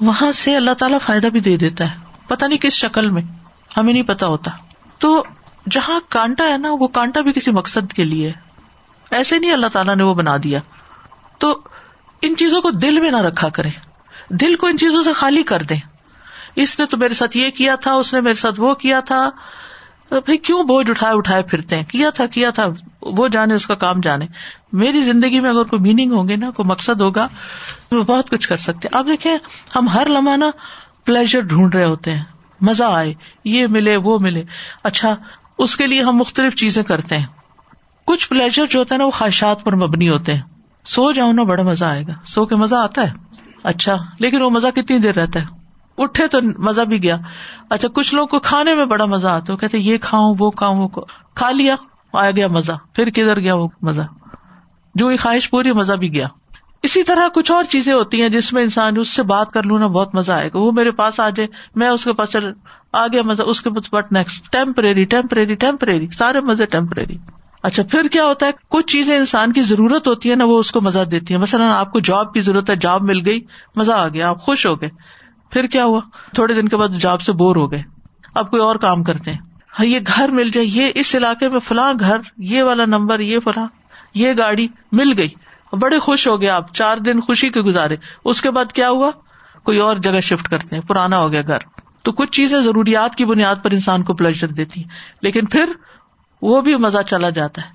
وہاں 0.00 0.32
سے 0.32 0.56
اللہ 0.56 0.70
تعالیٰ 0.70 0.98
فائدہ 1.00 1.26
بھی 1.26 1.40
دے 1.40 1.56
دیتا 1.56 1.90
ہے۔ 1.90 1.96
پتا 2.28 2.46
نہیں 2.46 2.58
کس 2.58 2.72
شکل 2.72 3.10
میں، 3.10 3.22
ہمیں 3.76 3.92
نہیں 3.92 4.02
پتا 4.02 4.26
ہوتا۔ 4.26 4.50
تو 4.98 5.24
جہاں 5.70 6.00
کانٹا 6.08 6.44
ہے 6.48 6.58
نا، 6.58 6.68
وہ 6.70 6.88
کانٹا 6.88 7.20
بھی 7.20 7.32
کسی 7.32 7.50
مقصد 7.50 7.92
کے 7.92 8.04
لیے 8.04 8.32
ایسے 9.10 9.38
نہیں 9.38 9.52
اللہ 9.52 9.66
تعالیٰ 9.66 9.96
نے 9.96 10.02
وہ 10.02 10.14
بنا 10.14 10.36
دیا۔ 10.44 10.60
تو 11.38 11.60
ان 12.22 12.36
چیزوں 12.36 12.62
کو 12.62 12.70
دل 12.70 13.00
میں 13.00 13.10
نہ 13.10 13.16
رکھا 13.16 13.48
کرے 13.48 13.68
دل 14.30 14.54
کو 14.54 14.66
ان 14.66 14.78
چیزوں 14.78 15.02
سے 15.02 15.12
خالی 15.12 15.42
کر 15.42 15.62
دیں۔ 15.62 15.80
اس 16.56 16.78
نے 16.78 16.86
تو 16.86 16.96
میرے 16.96 17.14
ساتھ 17.14 17.36
یہ 17.36 17.50
کیا 17.50 17.74
تھا، 17.74 17.92
اس 17.92 18.14
نے 18.14 18.20
میرے 18.20 18.34
ساتھ 18.34 18.60
وہ 18.60 18.74
کیا 18.74 19.00
تھا۔ 19.00 19.30
بھائی، 20.08 20.36
کیوں 20.36 20.62
بوجھ 20.62 20.90
اٹھائے 20.90 21.16
اٹھائے 21.16 21.42
پھرتے 21.42 21.76
ہیں؟ 21.76 21.84
کیا 21.84 22.10
تھا 22.10 22.26
کیا 22.26 22.50
تھا؟ 22.50 22.66
وہ 23.02 23.28
جانے، 23.28 23.54
اس 23.54 23.66
کا 23.66 23.74
کام 23.74 24.00
جانے۔ 24.00 24.26
میری 24.72 25.00
زندگی 25.00 25.40
میں 25.40 25.50
اگر 25.50 25.62
کوئی 25.62 25.82
میننگ 25.82 26.12
ہوں 26.12 26.28
گے 26.28 26.36
نا، 26.36 26.50
کوئی 26.50 26.70
مقصد 26.70 27.00
ہوگا، 27.00 27.28
تو 27.88 28.02
بہت 28.02 28.30
کچھ 28.30 28.48
کر 28.48 28.56
سکتے۔ 28.56 28.88
اب 28.92 29.06
دیکھیں، 29.08 29.38
ہم 29.76 29.88
ہر 29.88 30.06
لمحہ 30.06 30.36
نا 30.36 30.50
پلیزر 31.04 31.40
ڈھونڈ 31.40 31.74
رہے 31.74 31.84
ہوتے 31.84 32.14
ہیں۔ 32.14 32.24
مزہ 32.60 32.84
آئے، 32.84 33.14
یہ 33.44 33.66
ملے، 33.66 33.96
وہ 33.96 34.18
ملے۔ 34.18 34.42
اچھا 34.82 35.16
اس 35.58 35.76
کے 35.76 35.86
لیے 35.86 36.02
ہم 36.02 36.16
مختلف 36.16 36.54
چیزیں 36.54 36.82
کرتے 36.82 37.16
ہیں۔ 37.16 37.26
کچھ 38.06 38.28
پلیزر 38.28 38.66
جو 38.66 38.78
ہوتا 38.78 38.94
ہے 38.94 38.98
نا، 38.98 39.04
وہ 39.04 39.10
خواہشات 39.10 39.64
پر 39.64 39.74
مبنی 39.74 40.08
ہوتے 40.08 40.34
ہیں۔ 40.34 40.42
سو 40.84 41.12
جاؤ 41.12 41.32
نا 41.32 41.42
بڑا 41.42 41.62
مزہ 41.62 41.84
آئے 41.84 42.04
گا۔ 42.08 42.12
سو 42.24 42.46
کے 42.46 42.56
مزہ 42.56 42.76
آتا 42.76 43.02
ہے۔ 43.02 43.12
اچھا 43.62 43.96
لیکن 44.18 44.42
وہ 44.42 44.50
مزہ 44.50 44.68
کتنی 44.74 44.98
دیر 44.98 45.14
رہتا 45.14 45.40
ہے؟ 45.40 45.46
اٹھے 45.98 46.26
تو 46.26 46.38
مزہ 46.58 46.80
بھی 46.80 47.02
گیا۔ 47.02 47.16
اچھا 47.70 47.88
کچھ 47.88 48.14
لوگ 48.14 48.28
کو 48.28 48.38
کھانے 48.38 48.74
میں 48.74 48.86
بڑا 48.86 49.04
مزہ 49.04 49.28
آتا 49.28 49.44
ہے۔ 49.48 49.52
وہ 49.52 49.58
کہتے 49.58 49.78
یہ 49.78 49.98
کھاؤں، 49.98 50.34
وہ 50.38 50.50
کھاؤں، 50.50 50.76
وہ 50.76 50.88
کھا 51.34 51.50
لیا 51.50 51.74
آ 52.12 52.30
گیا 52.30 52.48
مزہ۔ 52.48 52.72
پھر 52.92 53.10
کدھر 53.10 53.40
گیا 53.40 53.54
وہ 53.54 53.68
مزہ؟ 53.82 54.02
جو 54.94 55.16
خواہش 55.16 55.50
پوری، 55.50 55.72
مزہ 55.72 55.92
بھی 55.92 56.14
گیا۔ 56.14 56.26
اسی 56.82 57.02
طرح 57.02 57.28
کچھ 57.34 57.52
اور 57.52 57.64
چیزیں 57.64 57.94
ہوتی 57.94 58.22
ہیں 58.22 58.28
جس 58.28 58.52
میں 58.52 58.62
انسان 58.62 58.98
اس 58.98 59.08
سے 59.08 59.22
بات 59.22 59.52
کر 59.52 59.62
لوں 59.62 59.78
نا، 59.78 59.86
بہت 59.86 60.14
مزہ 60.14 60.32
آئے 60.32 60.48
گا۔ 60.48 60.58
وہ 60.58 60.72
میرے 60.72 60.90
پاس 60.90 61.20
آ 61.20 61.28
جائے، 61.28 61.48
میں 61.74 61.88
اس 61.88 62.04
کے 62.04 62.12
پاس 62.12 62.30
چل، 62.30 62.52
آ 62.92 63.06
گیا 63.06 63.22
مزہ، 63.22 63.42
اس 63.42 63.62
کے 63.62 63.70
پاس 63.70 63.94
but 63.94 64.12
next 64.12 64.52
temporary 64.52 65.04
temporary 65.04 65.54
temporary 65.54 66.06
سارے 66.08 66.40
مزے 66.40 66.66
ٹیمپریری 66.66 67.18
اچھا 67.62 67.82
پھر 67.90 68.08
کیا 68.08 68.24
ہوتا 68.24 68.46
ہے؟ 68.46 68.50
کچھ 68.68 68.86
چیزیں 68.86 69.18
انسان 69.18 69.52
کی 69.52 69.62
ضرورت 69.62 70.08
ہوتی 70.08 70.30
ہے 70.30 70.36
نا، 70.36 70.44
وہ 70.44 70.58
اس 70.58 70.72
کو 70.72 70.80
مزہ 70.80 71.04
دیتی 71.04 71.34
ہے 71.34 71.38
مثلاً 71.38 71.66
آپ 71.70 71.92
کو 71.92 72.00
جاب 72.00 72.34
کی 72.34 72.40
ضرورت 72.40 72.70
ہے، 72.70 72.76
جاب 72.76 73.02
مل 73.02 73.26
گئی، 73.26 73.40
مزہ 73.76 73.92
آ 73.92 74.08
گیا، 74.08 74.28
آپ 74.28 74.40
خوش 74.40 74.66
ہو 74.66 74.80
گئے۔ 74.80 74.88
پھر 75.50 75.66
کیا 75.66 75.84
ہوا؟ 75.84 76.00
تھوڑے 76.34 76.54
دن 76.54 76.68
کے 76.68 76.76
بعد 76.76 76.88
جاب 76.88 77.20
سے 77.20 77.32
بور 77.32 77.56
ہو 77.56 77.72
گئے۔ 77.72 77.82
اب 78.34 78.50
کوئی 78.50 78.62
اور 78.62 78.76
کام 78.76 79.02
کرتے 79.02 79.30
ہیں۔ 79.30 79.38
ہاں، 79.78 79.86
یہ 79.86 79.98
گھر 80.06 80.28
مل 80.28 80.50
جائے، 80.50 80.66
یہ 80.66 80.90
اس 80.94 81.14
علاقے 81.14 81.48
میں 81.48 81.60
فلاں 81.60 81.92
گھر، 82.00 82.16
یہ 82.38 82.62
والا 82.62 82.84
نمبر، 82.84 83.20
یہ 83.20 83.38
فلاں، 83.44 83.66
یہ 84.14 84.32
گاڑی 84.38 84.68
مل 84.92 85.12
گئی۔ 85.18 85.28
بڑے 85.72 85.98
خوش 85.98 86.28
ہو 86.28 86.40
گئے 86.40 86.48
آپ، 86.48 86.74
چار 86.74 86.96
دن 86.96 87.20
خوشی 87.20 87.50
کے 87.50 87.60
گزارے۔ 87.60 87.96
اس 88.24 88.42
کے 88.42 88.50
بعد 88.50 88.72
کیا 88.72 88.90
ہوا؟ 88.90 89.10
کوئی 89.62 89.78
اور 89.78 89.96
جگہ 89.96 90.20
شفٹ 90.20 90.48
کرتے 90.48 90.76
ہیں، 90.76 90.82
پرانا 90.82 91.18
ہو 91.18 91.32
گیا 91.32 91.42
گھر۔ 91.42 91.58
تو 92.02 92.12
کچھ 92.12 92.30
چیزیں 92.30 92.60
ضروریات 92.60 93.14
کی 93.14 93.24
بنیاد 93.24 93.56
پر 93.62 93.70
انسان 93.70 94.02
کو 94.02 94.14
پلیزر 94.14 94.48
دیتی 94.48 94.82
ہیں۔ 94.82 94.88
لیکن 95.22 95.46
پھر 95.46 95.72
وہ 96.42 96.60
بھی 96.60 96.76
مزہ 96.76 96.98
چلا 97.06 97.30
جاتا 97.30 97.62
ہے۔ 97.62 97.68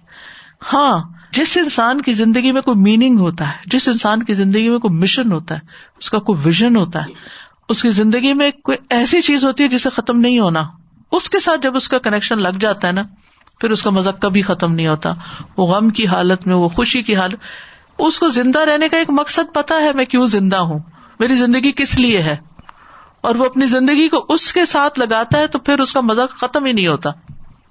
ہاں 0.73 1.03
جس 1.31 1.57
انسان 1.57 2.01
کی 2.01 2.13
زندگی 2.13 2.51
میں 2.51 2.61
کوئی 2.61 2.81
میننگ 2.81 3.19
ہوتا 3.19 3.47
ہے، 3.47 3.53
جس 3.65 3.87
انسان 3.87 4.23
کی 4.23 4.33
زندگی 4.33 4.69
میں 4.69 4.79
کوئی 4.79 4.97
مشن 4.97 5.31
ہوتا 5.31 5.55
ہے، 5.55 5.59
اس 5.99 6.09
کا 6.09 6.19
کوئی 6.19 6.39
ویژن 6.43 6.75
ہوتا 6.75 7.05
ہے۔ 7.05 7.13
اس 7.69 7.81
کی 7.81 7.89
زندگی 7.89 8.33
میں 8.33 8.51
کوئی 8.63 8.77
ایسی 8.89 9.21
چیز 9.21 9.45
ہوتی 9.45 9.63
ہے 9.63 9.67
جسے 9.67 9.89
ختم 9.89 10.19
نہیں 10.19 10.39
ہونا۔ 10.39 10.61
اس 11.11 11.29
کے 11.29 11.39
ساتھ 11.39 11.61
جب 11.61 11.75
اس 11.75 11.89
کا 11.89 11.97
کنیکشن 11.97 12.37
لگ 12.39 12.57
جاتا 12.59 12.87
ہے 12.87 12.93
نا، 12.93 13.03
پھر 13.59 13.69
اس 13.69 13.81
کا 13.81 13.89
مزہ 13.89 14.09
کبھی 14.09 14.41
ختم 14.41 14.73
نہیں 14.73 14.87
ہوتا۔ 14.87 15.09
وہ 15.57 15.75
غم 15.75 15.89
کی 15.89 16.07
حالت 16.07 16.47
میں، 16.47 16.55
وہ 16.55 16.69
خوشی 16.69 17.01
کی 17.01 17.15
حالت 17.15 17.35
اس 17.97 18.19
کو 18.19 18.29
زندہ 18.29 18.59
رہنے 18.59 18.89
کا 18.89 18.97
ایک 18.97 19.09
مقصد 19.09 19.53
پتا 19.53 19.75
ہے، 19.75 19.93
میں 19.93 20.05
کیوں 20.05 20.25
زندہ 20.25 20.57
ہوں؟ 20.57 20.79
میری 21.19 21.35
زندگی 21.35 21.71
کس 21.71 21.99
لیے 21.99 22.21
ہے؟ 22.21 22.35
اور 23.21 23.35
وہ 23.35 23.45
اپنی 23.45 23.65
زندگی 23.65 24.09
کو 24.09 24.25
اس 24.29 24.53
کے 24.53 24.65
ساتھ 24.65 24.99
لگاتا 24.99 25.37
ہے 25.37 25.47
تو 25.47 25.59
پھر 25.59 25.79
اس 25.79 25.93
کا 25.93 26.01
مزہ 26.01 26.21
ختم 26.39 26.65
ہی 26.65 26.71
نہیں 26.71 26.87
ہوتا۔ 26.87 27.09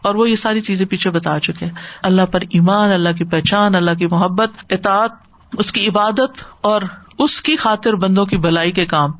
اور 0.02 0.14
وہ 0.14 0.30
یہ 0.30 0.34
ساری 0.34 0.60
چیزیں 0.60 0.86
پیچھے 0.86 1.10
بتا 1.10 1.40
چکے 1.40 1.66
اللہ 2.02 2.22
پر 2.32 2.40
ایمان، 2.50 2.92
اللہ 2.92 3.08
کی 3.08 3.24
پہچان، 3.24 3.74
اللہ 3.74 3.90
کی 3.90 4.06
محبت، 4.06 4.50
اطاعت، 4.70 5.12
اس 5.58 5.72
کی 5.72 5.88
عبادت 5.88 6.44
اور 6.60 6.82
اس 7.18 7.42
کی 7.42 7.56
خاطر 7.56 7.92
بندوں 7.92 8.26
کی 8.26 8.36
بلائی 8.36 8.72
کے 8.72 8.86
کام۔ 8.86 9.10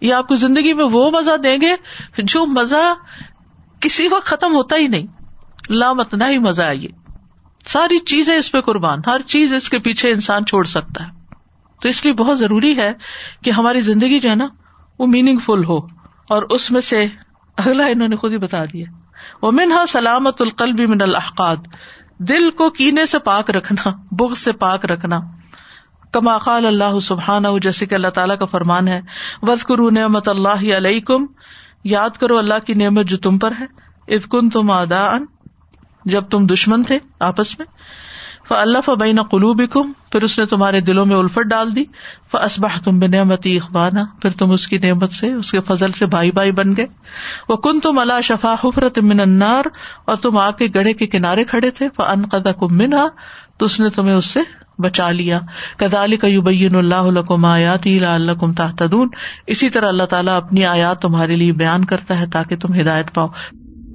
یہ 0.00 0.14
آپ 0.14 0.28
کو 0.28 0.34
زندگی 0.34 0.72
میں 0.72 0.84
وہ 0.84 1.10
مزہ 1.10 1.36
دیں 1.36 1.58
گے 1.60 1.74
جو 2.18 2.46
مزہ 2.46 2.94
کسی 3.80 4.08
وقت 4.08 4.26
ختم 4.26 4.54
ہوتا 4.54 4.76
ہی 4.76 4.88
نہیں۔ 4.88 5.06
لامت 5.70 6.14
نہ 6.14 6.24
ہی 6.24 6.38
مزہ 6.38 6.62
آئیے 6.62 6.88
ساری 7.66 7.98
چیزیں 7.98 8.36
اس 8.36 8.52
پہ 8.52 8.60
قربان۔ 8.60 8.98
ہر 9.06 9.20
چیز 9.26 9.54
اس 9.54 9.68
کے 9.68 9.78
پیچھے 9.78 10.10
انسان 10.10 10.44
چھوڑ 10.44 10.64
سکتا 10.64 11.06
ہے۔ 11.06 11.10
تو 11.82 11.88
اس 11.88 12.04
لیے 12.04 12.14
بہت 12.14 12.38
ضروری 12.38 12.76
ہے 12.76 12.92
کہ 13.44 13.50
ہماری 13.50 13.80
زندگی 13.80 14.20
جو 14.20 14.30
ہے 14.30 14.34
نا، 14.34 14.46
وہ 14.98 15.06
میننگ 15.06 15.38
فل 15.38 15.64
ہو۔ 15.64 15.78
اور 16.28 16.42
اس 16.42 16.70
میں 16.70 16.80
سے 16.80 17.06
اگلا 17.56 17.86
انہوں 17.86 18.08
نے 18.08 18.16
خود 18.16 18.32
ہی 18.32 18.38
بتا 18.38 18.64
دیا۔ 18.64 18.84
وہ 19.42 19.50
منہا 19.50 19.86
سلامت 19.88 20.42
القلبی 20.42 20.86
من 20.86 21.02
الحقاد 21.02 21.56
دل 22.18 22.50
کو 22.50 22.70
کینے 22.70 23.06
سے 23.06 23.18
پاک 23.18 23.50
رکھنا 23.50 23.90
بغ 24.10 24.34
سے 24.34 24.52
پاک 24.52 24.84
رکھنا۔ 24.84 25.20
کما 26.12 26.38
قال 26.38 26.66
اللہ 26.66 26.98
سبحان 26.98 27.42
جیسے 27.62 27.86
کہ 27.86 27.94
اللہ 27.94 28.08
تعالیٰ 28.08 28.38
کا 28.38 28.44
فرمان 28.44 28.88
ہے 28.88 29.00
وز 29.42 29.64
کرو 29.64 29.90
نعمت 29.90 30.28
اللہ 30.28 30.76
علیہ 30.76 31.00
کم 31.00 31.26
یاد 31.84 32.10
کرو 32.10 32.38
اللہ 32.38 32.58
کی 32.66 32.74
نعمت 32.74 33.06
جو 33.06 33.16
تم 33.16 33.38
پر 33.38 33.52
ہے۔ 33.60 33.64
افکن 34.14 34.50
تم 34.50 34.70
ادا 34.70 35.18
جب 36.04 36.24
تم 36.30 36.46
دشمن 36.46 36.82
تھے 36.82 36.98
آپس 37.20 37.58
میں۔ 37.58 37.66
اللہ 38.54 38.78
فبین 38.84 39.22
قلوب 39.22 39.62
کم 39.70 39.92
پھر 40.12 40.22
اس 40.22 40.38
نے 40.38 40.46
تمہارے 40.46 40.80
دلوں 40.80 41.06
میں 41.06 41.16
الفٹ 41.16 41.44
ڈال 41.44 41.76
دی۔ 41.76 41.84
فسبہ 42.32 42.68
تم 42.84 42.98
بے 42.98 43.06
نعمتی 43.06 43.56
اخبانہ 43.56 44.00
پھر 44.22 44.30
تم 44.30 44.50
اس 44.50 44.68
کی 44.68 44.78
نعمت 44.78 45.12
سے، 45.12 45.32
اس 45.32 45.50
کے 45.50 45.60
فضل 45.60 45.92
سے 45.92 46.06
بھائی 46.06 46.30
بھائی 46.30 46.52
بن 46.52 46.76
گئے۔ 46.76 46.86
وہ 47.48 47.56
کن 47.56 47.80
تم 47.80 47.98
اللہ 47.98 48.20
شفا 48.22 48.54
حفرت 48.64 48.98
من 48.98 49.20
انار 49.20 49.64
اور 50.04 50.16
تم 50.16 50.36
آ 50.38 50.50
کے 50.50 50.66
گڑھے 50.74 50.92
کے 50.92 51.06
کنارے 51.06 51.44
کھڑے 51.44 51.70
تھے۔ 51.70 51.88
فن 51.96 52.22
قدا 52.30 52.52
کم 52.52 52.76
منہا 52.76 53.06
تو 53.56 53.66
اس 53.66 53.80
نے 53.80 53.90
تمہیں 53.90 54.14
اس 54.14 54.24
سے 54.24 54.40
بچا 54.78 55.10
لیا۔ 55.10 55.40
کدال 55.76 56.16
کا 56.16 56.26
یوبین 56.26 56.74
اللہ 56.74 57.46
آیات 57.46 57.86
اللہ 57.86 58.32
کم 58.40 58.52
تحتدون 58.52 59.08
اسی 59.46 59.70
طرح 59.70 59.88
اللہ 59.88 60.02
تعالیٰ 60.02 60.36
اپنی 60.36 60.66
آیات 60.66 61.02
تمہارے 61.02 61.36
لیے 61.36 61.52
بیان 61.52 61.84
کرتا 61.84 62.20
ہے 62.20 62.26
تاکہ 62.26 62.56
تم 62.56 62.74
ہدایت 62.80 63.14
پاؤ۔ 63.14 63.28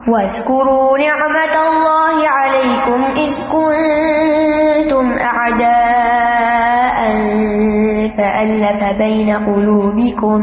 وَاذْكُرُوا 0.01 0.97
نِعْمَةَ 0.97 1.55
اللَّهِ 1.69 2.27
عَلَيْكُمْ 2.27 3.03
إِذْ 3.15 3.33
كُنْتُمْ 3.51 5.17
أَعْدَاءً 5.17 6.97
فَأَلَّفَ 8.17 8.83
بَيْنَ 8.97 9.29
قُلُوبِكُمْ، 9.47 10.39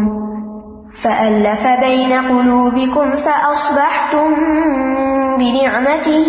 فألف 1.03 1.67
بين 1.67 2.13
قلوبكم 2.13 3.11
فأصبحتم 3.11 4.35
بنعمته 5.39 6.29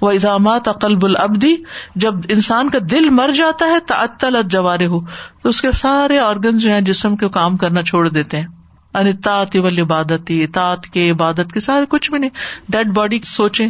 وہ 0.02 0.12
اظامات 0.12 0.66
قلب 0.66 1.06
العبدی 1.06 1.56
جب 1.96 2.14
انسان 2.30 2.70
کا 2.70 2.78
دل 2.92 3.10
مر 3.10 3.30
جاتا 3.30 3.66
ہے 3.66 3.80
تعطل 3.88 4.38
جوارے 4.46 4.86
ہو 4.86 5.00
تو 5.44 5.50
اس 5.50 5.62
کے 5.62 5.72
سارے 5.72 6.20
آرگن 6.20 6.58
جو 6.58 6.70
ہیں، 6.70 6.82
جسم 6.82 7.16
کے 7.16 7.30
کام 7.30 7.58
کرنا 7.58 7.82
چھوڑ 7.82 8.10
دیتے 8.10 8.38
ہیں۔ 8.38 8.48
یعنی 8.94 9.10
انتاط 9.10 9.56
عبادت 9.82 10.30
اطاط 10.30 10.86
کے 10.86 11.12
عبادت 11.12 11.54
کے 11.54 11.60
سارے 11.60 11.86
کچھ 11.86 12.12
بھی 12.12 12.20
نہیں۔ 12.20 12.30
ڈیڈ 12.70 12.94
باڈی 12.94 13.20
سوچے 13.24 13.68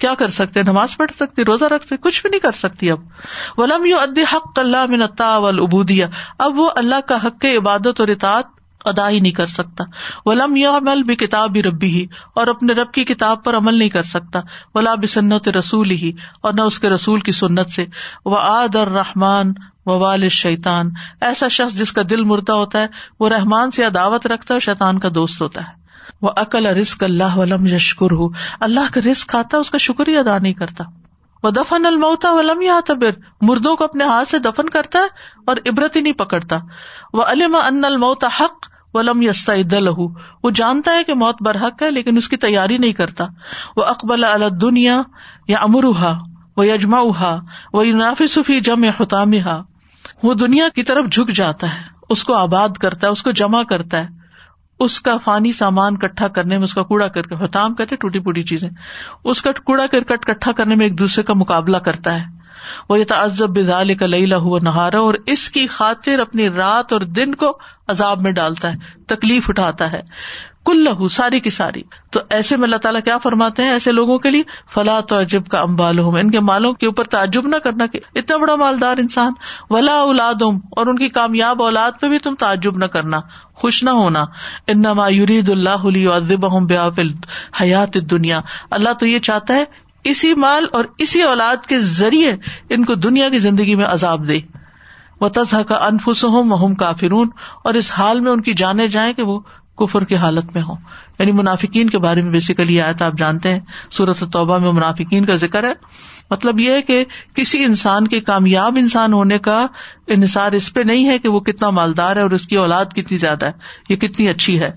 کیا 0.00 0.14
کر 0.14 0.28
سکتے 0.28 0.62
نماز 0.62 0.96
پڑھ 0.96 1.10
سکتی 1.16 1.44
روزہ 1.44 1.64
رکھ 1.64 1.84
سکتے 1.84 1.96
کچھ 1.96 2.22
بھی 2.22 2.30
نہیں 2.30 2.40
کر 2.40 2.52
سکتی 2.52 2.90
اب۔ 2.90 2.98
ولم 3.56 3.84
یو 3.84 3.98
اد 3.98 4.18
حق 4.32 4.58
اللہ 4.58 4.86
من 4.88 5.02
ابودیا 5.02 6.06
اب 6.38 6.58
وہ 6.58 6.70
اللہ 6.76 7.00
کا 7.06 7.16
حق 7.24 7.44
عبادت 7.44 8.00
اور 8.00 8.08
اطاط 8.08 8.46
ادا 8.84 9.10
ہی 9.10 9.20
نہیں 9.20 9.32
کر 9.32 9.46
سکتا۔ 9.46 9.84
ولم 10.24 10.56
یا 10.56 10.70
عمل 10.70 11.02
بھی 11.02 11.16
کتاب 11.16 11.50
بھی 11.50 11.62
ربی 11.62 11.86
ہی 11.86 12.06
اور 12.34 12.46
اپنے 12.46 12.72
رب 12.72 12.92
کی 12.92 13.04
کتاب 13.04 13.44
پر 13.44 13.56
عمل 13.56 13.74
نہیں 13.74 13.88
کر 13.88 14.02
سکتا۔ 14.02 14.40
ولا 14.74 14.94
بسنت 14.94 15.48
رسول 15.48 15.90
ہی 15.90 16.12
اور 16.40 16.52
نہ 16.52 16.60
اس 16.60 16.78
کے 16.78 16.88
رسول 16.88 17.20
کی 17.20 17.32
سنت 17.32 17.70
سے۔ 17.70 17.86
وہ 18.24 18.38
آد 18.40 18.76
اور 18.76 18.86
رحمان 18.86 19.52
و 19.86 19.98
وال 19.98 20.28
شیطان 20.28 20.90
ایسا 21.20 21.48
شخص 21.48 21.74
جس 21.74 21.92
کا 21.92 22.02
دل 22.10 22.24
مردہ 22.24 22.52
ہوتا 22.52 22.80
ہے، 22.80 22.86
وہ 23.20 23.28
رحمان 23.28 23.70
سے 23.70 23.84
عداوت 23.84 24.26
رکھتا 24.26 24.54
ہے 24.54 24.56
اور 24.56 24.60
شیطان 24.60 24.98
کا 24.98 25.08
دوست 25.14 25.42
ہوتا 25.42 25.60
ہے۔ 25.60 25.79
وہ 26.22 26.30
عقل 26.36 26.66
رسک 26.66 27.04
اللہ 27.04 27.36
ولم 27.36 27.66
یشکر 27.66 28.12
ہو 28.12 28.28
اللہ 28.60 28.92
کا 28.94 29.00
رسک 29.12 29.28
کھاتا 29.28 29.58
اس 29.58 29.70
کا 29.70 29.78
شکر 29.78 30.08
ہی 30.08 30.16
ادا 30.16 30.38
نہیں 30.38 30.52
کرتا۔ 30.52 30.84
وہ 31.42 31.50
دفن 31.50 31.86
المتا 31.86 32.32
ولم 32.32 32.62
یا 32.62 32.80
تبر 32.86 33.10
مردوں 33.40 33.76
کو 33.76 33.84
اپنے 33.84 34.04
ہاتھ 34.04 34.28
سے 34.28 34.38
دفن 34.38 34.68
کرتا 34.68 34.98
ہے 34.98 35.04
اور 35.46 35.56
عبرت 35.66 35.96
ہی 35.96 36.00
نہیں 36.00 36.12
پکڑتا۔ 36.12 36.58
وہ 37.12 37.24
علم 37.24 37.56
ان 37.56 37.84
الموتا 37.84 38.28
حق 38.40 38.68
ولم 38.94 39.22
یستا 39.22 39.78
لہو 39.78 40.08
وہ 40.44 40.50
جانتا 40.50 40.94
ہے 40.94 41.04
کہ 41.04 41.14
موت 41.14 41.42
برحق 41.42 41.82
ہے 41.82 41.90
لیکن 41.90 42.16
اس 42.16 42.28
کی 42.28 42.36
تیاری 42.36 42.78
نہیں 42.78 42.92
کرتا۔ 42.92 43.26
وہ 43.76 43.84
اکبل 43.84 44.24
دنیا 44.60 45.00
یا 45.48 45.58
امروہا 45.58 46.18
وہ 46.56 46.66
یجما 46.66 47.00
وہ 47.72 47.84
صفی 48.28 48.60
جم 48.60 48.84
یا 48.84 48.92
حتام 49.00 49.32
وہ 50.22 50.34
دنیا 50.34 50.68
کی 50.68 50.82
طرف 50.82 51.06
جھک 51.12 51.30
جاتا 51.30 51.74
ہے، 51.74 51.80
اس 52.10 52.24
کو 52.24 52.34
آباد 52.34 52.68
کرتا 52.68 53.06
ہے، 53.06 53.12
اس 53.12 53.22
کو 53.22 53.30
جمع 53.30 53.62
کرتا 53.62 53.98
ہے۔ 53.98 54.19
اس 54.80 55.00
کا 55.00 55.16
فانی 55.16 55.52
سامان 55.52 55.96
کٹھا 55.98 56.28
کرنے 56.28 56.56
میں 56.56 56.64
اس 56.64 56.74
کا 56.74 56.82
کوڑا 56.82 57.08
کر 57.08 57.20
حتام 57.44 57.74
کہتے 57.74 57.96
ٹوٹی 57.96 58.18
پوٹی 58.18 58.42
چیزیں۔ 58.42 58.68
اس 59.24 59.42
کا 59.42 59.50
کوڑا 59.52 59.86
کرکٹ 59.86 60.24
کٹھا 60.24 60.52
کرنے 60.52 60.74
میں 60.74 60.86
ایک 60.86 60.98
دوسرے 60.98 61.24
کا 61.24 61.32
مقابلہ 61.34 61.76
کرتا 61.76 62.20
ہے۔ 62.20 62.39
وہ 62.88 62.98
یہ 62.98 63.04
تعزب 63.04 63.48
بزال 63.48 63.94
کا 63.94 64.06
لئی 64.06 64.26
لہو 64.26 64.58
نہارا 64.58 64.98
اور 64.98 65.14
اس 65.26 65.48
کی 65.50 65.66
خاطر 65.66 66.18
اپنی 66.18 66.48
رات 66.48 66.92
اور 66.92 67.00
دن 67.00 67.34
کو 67.34 67.58
عذاب 67.88 68.22
میں 68.22 68.32
ڈالتا 68.32 68.72
ہے، 68.72 69.04
تکلیف 69.06 69.50
اٹھاتا 69.50 69.92
ہے 69.92 70.00
کل 70.66 70.82
لہو 70.84 71.08
ساری 71.08 71.38
کی 71.40 71.50
ساری۔ 71.50 71.82
تو 72.10 72.20
ایسے 72.30 72.56
میں 72.56 72.64
اللہ 72.64 72.76
تعالیٰ 72.76 73.00
کیا 73.04 73.16
فرماتے 73.18 73.62
ہیں 73.62 73.70
ایسے 73.70 73.92
لوگوں 73.92 74.18
کے 74.18 74.30
لیے؟ 74.30 74.42
فلاں 74.74 75.00
تو 75.00 75.18
عجب 75.20 75.46
کا 75.46 75.58
امبال 75.58 75.98
ان 75.98 76.30
کے 76.30 76.40
مالوں 76.40 76.72
کے 76.72 76.86
اوپر 76.86 77.04
تعجب 77.04 77.46
نہ 77.46 77.56
کرنا 77.56 77.86
کہ 77.86 78.00
اتنا 78.14 78.36
بڑا 78.36 78.54
مالدار 78.54 78.98
انسان، 78.98 79.32
ولا 79.70 79.94
اولاد 79.94 80.42
اور 80.42 80.86
ان 80.86 80.98
کی 80.98 81.08
کامیاب 81.08 81.62
اولاد 81.62 82.00
پہ 82.00 82.08
بھی 82.08 82.18
تم 82.18 82.34
تعجب 82.34 82.78
نہ 82.78 82.84
کرنا، 82.86 83.20
خوش 83.54 83.82
نہ 83.84 83.90
ہونا۔ 83.90 84.24
ان 84.66 84.84
یورید 85.08 85.48
اللہ 85.48 86.08
ادب 86.08 86.46
حیات 87.60 87.94
دنیا 88.10 88.40
اللہ 88.70 88.92
تو 88.92 89.06
یہ 89.06 89.18
چاہتا 89.18 89.54
ہے 89.54 89.64
اسی 90.04 90.34
مال 90.34 90.64
اور 90.72 90.84
اسی 90.98 91.22
اولاد 91.22 91.66
کے 91.66 91.78
ذریعے 91.78 92.32
ان 92.68 92.84
کو 92.84 92.94
دنیا 92.94 93.28
کی 93.28 93.38
زندگی 93.38 93.74
میں 93.74 93.86
عذاب 93.86 94.28
دے۔ 94.28 94.38
وہ 95.20 95.28
تزہ 95.28 95.56
کا 95.56 95.74
انفس 95.74 96.24
ہوں 96.24 96.74
کافرون۔ 96.74 97.28
اور 97.64 97.74
اس 97.74 97.92
حال 97.92 98.20
میں 98.20 98.32
ان 98.32 98.40
کی 98.40 98.54
جانے 98.54 98.88
جائیں 98.88 99.12
کہ 99.12 99.22
وہ 99.22 99.40
کفر 99.78 100.04
کی 100.04 100.16
حالت 100.16 100.44
میں 100.54 100.62
ہوں۔ 100.62 100.76
یعنی 101.18 101.32
منافقین 101.32 101.90
کے 101.90 101.98
بارے 101.98 102.22
میں 102.22 102.30
بیسیکلی 102.30 102.80
آیا 102.80 102.92
تھا 102.92 103.06
آپ 103.06 103.12
جانتے 103.18 103.48
ہیں۔ 103.48 103.60
صورت 103.90 104.24
توبہ 104.32 104.58
میں 104.58 104.72
منافقین 104.72 105.24
کا 105.24 105.34
ذکر 105.34 105.64
ہے۔ 105.64 105.72
مطلب 106.30 106.60
یہ 106.60 106.72
ہے 106.72 106.82
کہ 106.82 107.04
کسی 107.34 107.64
انسان 107.64 108.08
کے 108.08 108.20
کامیاب 108.20 108.74
انسان 108.78 109.12
ہونے 109.12 109.38
کا 109.38 109.66
انحصار 110.06 110.52
اس 110.52 110.74
پہ 110.74 110.80
نہیں 110.80 111.08
ہے 111.08 111.18
کہ 111.18 111.28
وہ 111.28 111.40
کتنا 111.40 111.70
مالدار 111.70 112.16
ہے 112.16 112.22
اور 112.22 112.30
اس 112.30 112.46
کی 112.46 112.56
اولاد 112.56 112.84
کتنی 112.96 113.18
زیادہ 113.18 113.46
ہے۔ 113.46 113.52
یہ 113.88 113.96
کتنی 113.96 114.28
اچھی 114.28 114.60
ہے۔ 114.60 114.70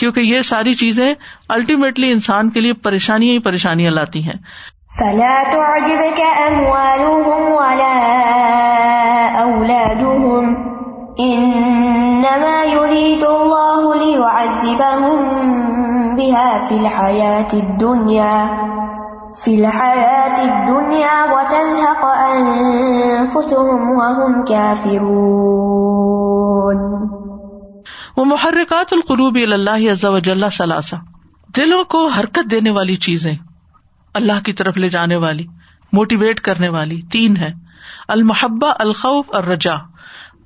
کیونکہ 0.00 0.20
یہ 0.20 0.42
ساری 0.42 0.74
چیزیں 0.74 1.14
الٹیمیٹلی 1.48 2.12
انسان 2.12 2.50
کے 2.50 2.60
لیے 2.60 2.72
پریشانیاں 2.72 3.32
ہی 3.32 3.38
پریشانیاں 3.38 3.90
لاتی 3.90 4.22
ہیں۔ 4.22 4.32
انما 11.18 12.62
يريد 12.72 13.24
الله 13.24 13.92
ليعذبهم 13.94 15.16
بها 16.16 16.56
في 16.68 16.78
الحياة 16.78 17.52
الدنيا، 17.52 18.46
في 19.44 19.56
الحياة 19.56 20.48
الدنيا 20.48 21.24
وتزهق 21.30 22.06
أنفسهم 22.34 23.88
وهم 23.90 24.44
كافرون۔ 24.44 25.20
ومحركات 28.20 28.92
القلوب 28.92 29.34
الى 29.34 29.52
الله 29.52 29.92
عز 29.92 30.04
وجل 30.04 30.44
ثلاثه 30.52 30.98
دلوں 31.56 31.84
کو 31.84 32.06
حرکت 32.06 32.50
دینے 32.50 32.70
والی 32.70 32.96
چیزیں، 32.96 33.34
اللہ 34.14 34.44
کی 34.44 34.52
طرف 34.52 34.76
لے 34.76 34.88
جانے 34.88 35.16
والی 35.16 35.46
موٹیویٹ 35.92 36.40
کرنے 36.40 36.68
والی، 36.68 37.00
تین 37.12 37.36
ہے 37.36 37.52
المحبہ، 38.08 38.72
الخوف 38.78 39.30
اور 39.32 39.44
رجا 39.44 39.74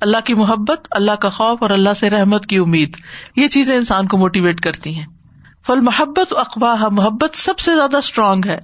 اللہ 0.00 0.16
کی 0.24 0.34
محبت، 0.34 0.86
اللہ 0.90 1.12
کا 1.12 1.28
خوف 1.28 1.58
اور 1.62 1.70
اللہ 1.70 1.94
سے 1.94 2.10
رحمت 2.10 2.46
کی 2.46 2.56
امید۔ 2.56 2.96
یہ 3.36 3.48
چیزیں 3.48 3.76
انسان 3.76 4.06
کو 4.06 4.18
موٹیویٹ 4.18 4.60
کرتی 4.60 4.94
ہیں۔ 4.94 5.06
فل 5.66 5.80
محبت 5.80 6.34
اخباہ 6.36 6.88
محبت 6.92 7.36
سب 7.36 7.58
سے 7.58 7.74
زیادہ 7.74 7.96
اسٹرانگ 7.96 8.42
ہے۔ 8.46 8.58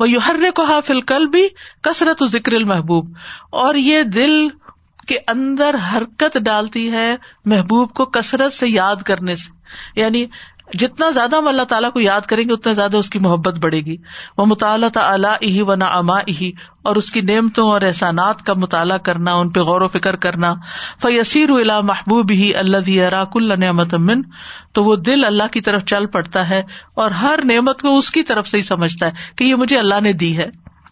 وہ 0.00 0.10
یو 0.10 0.18
ہر 0.26 0.36
کو 0.54 0.64
حافل 0.64 1.00
کل 1.00 1.26
بھی 1.26 1.48
کثرت 1.82 2.22
ذکر 2.24 2.52
المحبوب۔ 2.52 3.14
اور 3.50 3.74
یہ 3.74 4.02
دل 4.02 4.48
کے 5.06 5.18
اندر 5.28 5.76
حرکت 5.92 6.38
ڈالتی 6.38 6.90
ہے 6.92 7.16
محبوب 7.44 7.92
کو 7.92 8.04
کثرت 8.04 8.52
سے 8.52 8.68
یاد 8.68 9.02
کرنے 9.02 9.36
سے۔ 9.36 10.00
یعنی 10.00 10.26
جتنا 10.78 11.10
زیادہ 11.10 11.36
ہم 11.36 11.48
اللہ 11.48 11.62
تعالیٰ 11.62 11.92
کو 11.92 12.00
یاد 12.00 12.20
کریں 12.20 12.44
گے، 12.48 12.52
اتنا 12.52 12.72
زیادہ 12.72 12.96
اس 12.96 13.10
کی 13.10 13.18
محبت 13.18 13.58
بڑھے 13.58 13.80
گی۔ 13.80 13.96
وہ 14.38 14.46
مطالعہ 14.46 14.88
تعلیٰ 14.88 15.34
و 15.60 15.74
نا 15.74 15.86
اما 15.86 16.18
اور 16.82 16.96
اس 16.96 17.10
کی 17.10 17.20
نعمتوں 17.20 17.70
اور 17.70 17.82
احسانات 17.82 18.42
کا 18.46 18.54
مطالعہ 18.54 18.98
کرنا، 18.98 19.34
ان 19.34 19.50
پہ 19.50 19.60
غور 19.60 19.80
و 19.80 19.88
فکر 19.88 20.16
کرنا۔ 20.16 20.54
فیسیر 21.02 21.50
الا 21.50 21.80
محبوب 21.80 22.30
ہی 22.30 22.54
اللہ 22.54 23.06
اراک 23.06 23.32
اللہ 23.34 23.54
نعمت 23.54 23.94
امن 23.94 24.22
تو 24.72 24.84
وہ 24.84 24.96
دل 24.96 25.24
اللہ 25.24 25.52
کی 25.52 25.60
طرف 25.60 25.84
چل 25.84 26.06
پڑتا 26.06 26.48
ہے، 26.48 26.62
اور 26.94 27.10
ہر 27.10 27.38
نعمت 27.44 27.82
کو 27.82 27.96
اس 27.98 28.10
کی 28.10 28.22
طرف 28.22 28.48
سے 28.48 28.56
ہی 28.56 28.62
سمجھتا 28.62 29.06
ہے 29.06 29.12
کہ 29.36 29.44
یہ 29.44 29.54
مجھے 29.54 29.78
اللہ 29.78 30.00
نے 30.00 30.12
دی 30.12 30.36
ہے۔ 30.38 30.48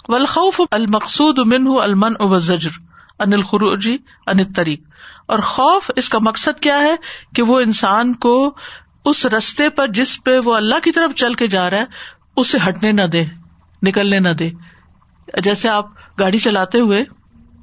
ولخوف 0.08 0.60
المقصود 0.70 1.38
امن 1.38 1.66
المن 1.82 2.12
اب 2.18 2.38
زجر 2.38 2.93
ان 3.18 3.32
الخروجی 3.32 3.96
ان 4.26 4.52
طریق 4.52 4.82
اور 5.26 5.38
خوف، 5.38 5.90
اس 5.96 6.08
کا 6.08 6.18
مقصد 6.18 6.60
کیا 6.60 6.78
ہے؟ 6.78 6.96
کہ 7.34 7.42
وہ 7.42 7.60
انسان 7.60 8.14
کو 8.14 8.54
اس 9.04 9.26
رستے 9.26 9.70
پر 9.70 9.86
جس 9.88 10.24
پہ 10.24 10.38
وہ 10.44 10.54
اللہ 10.54 10.74
کی 10.82 10.92
طرف 10.92 11.14
چل 11.14 11.34
کے 11.34 11.46
جا 11.46 11.70
رہا 11.70 11.78
ہے، 11.78 11.84
اسے 12.36 12.58
ہٹنے 12.68 12.92
نہ 12.92 13.02
دے، 13.02 13.24
نکلنے 13.82 14.18
نہ 14.18 14.28
دے۔ 14.28 14.50
جیسے 15.42 15.68
آپ 15.68 15.86
گاڑی 16.18 16.38
چلاتے 16.38 16.80
ہوئے، 16.80 17.04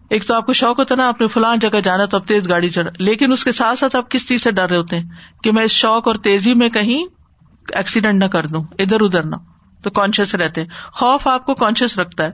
ایک 0.10 0.26
تو 0.26 0.36
آپ 0.36 0.46
کو 0.46 0.54
شوق 0.54 0.80
ہوتا 0.80 0.96
نا 0.96 1.10
اپنے 1.10 1.28
فلان 1.28 1.60
جگہ 1.60 1.80
جانا 1.84 2.06
تو 2.06 2.18
اب 2.18 2.28
تیز 2.28 2.50
گاڑی 2.50 2.70
چڑھا 2.70 2.92
لیکن 3.00 3.32
اس 3.32 3.44
کے 3.44 3.52
ساتھ 3.52 3.80
ساتھ 3.80 3.96
آپ 3.96 4.12
کس 4.12 4.28
چیز 4.28 4.44
سے 4.44 4.52
ڈر 4.52 4.70
رہے 4.70 4.78
ہوتے 4.78 5.00
ہیں؟ 5.00 5.10
کہ 5.44 5.52
میں 5.52 5.64
اس 5.64 5.72
شوق 5.72 6.08
اور 6.08 6.16
تیزی 6.16 6.54
میں 6.54 6.70
کہیں 6.70 7.06
ایکسیڈینٹ 7.74 8.24
نہ 8.24 8.28
کر 8.28 8.48
دوں، 8.48 8.64
ادھر 8.80 9.02
ادھر 9.02 9.24
نہ۔ 9.24 9.36
تو 9.84 9.90
کانشیس 9.90 10.36
رہتے 10.36 10.64
خوف 10.94 11.28
آپ 11.28 11.46
کو 11.46 11.54
کانشیس 11.56 12.00
رکھتا 12.00 12.24
ہے۔ 12.24 12.30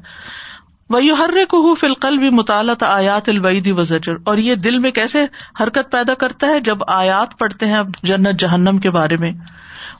وہی 0.89 1.11
ہر 1.11 1.29
کو 1.49 1.75
فلقل 1.75 2.17
بھی 2.17 2.29
مطالعہ 2.29 2.75
آیات 2.81 3.29
الوعیدی 3.29 3.71
وزجر۔ 3.71 4.13
اور 4.23 4.38
یہ 4.38 4.55
دل 4.55 4.79
میں 4.79 4.91
کیسے 4.91 5.25
حرکت 5.61 5.91
پیدا 5.91 6.13
کرتا 6.13 6.47
ہے 6.47 6.59
جب 6.59 6.77
آیات 6.88 7.38
پڑھتے 7.38 7.65
ہیں 7.65 7.81
جنت 8.03 8.39
جہنم 8.39 8.77
کے 8.77 8.89
بارے 8.89 9.17
میں؟ 9.17 9.31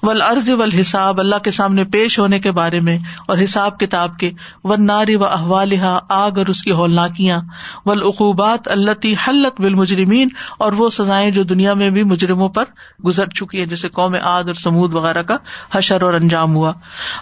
ول 0.04 0.22
عرض 0.22 0.50
و 0.50 0.64
حساب 0.80 1.20
اللہ 1.20 1.36
کے 1.36 1.52
سامنے 1.52 1.84
پیش 1.84 2.20
ہونے 2.20 2.40
کے 2.40 2.52
بارے 2.52 2.80
میں 2.80 2.98
اور 3.28 3.38
حساب 3.44 3.80
کتاب 3.80 4.18
کے 4.18 4.32
و 4.64 4.76
ناری 4.76 5.16
و 5.16 5.26
احوال 5.26 5.72
آگ 6.10 6.32
اور 6.38 6.46
اس 6.46 6.64
کی 6.64 6.72
ہولناکیاں 6.72 7.42
ولعقوبات 7.86 8.68
اللہ 8.68 9.30
حلت 9.30 9.62
بال 9.62 9.76
مجرمین 9.76 10.30
اور 10.60 10.74
وہ 10.74 10.90
سزائیں 10.90 11.32
جو 11.32 11.44
دنیا 11.44 11.74
میں 11.74 11.90
بھی 11.90 12.04
مجرموں 12.04 12.50
پر 12.50 12.64
گزر 13.06 13.28
چکی 13.28 13.60
ہیں، 13.60 13.66
جیسے 13.66 13.90
قوم 13.90 14.16
آد 14.22 14.44
اور 14.44 14.54
سمود 14.54 14.94
وغیرہ 14.94 15.22
کا 15.22 15.38
حشر 15.72 16.02
اور 16.02 16.14
انجام 16.14 16.56
ہوا۔ 16.56 16.74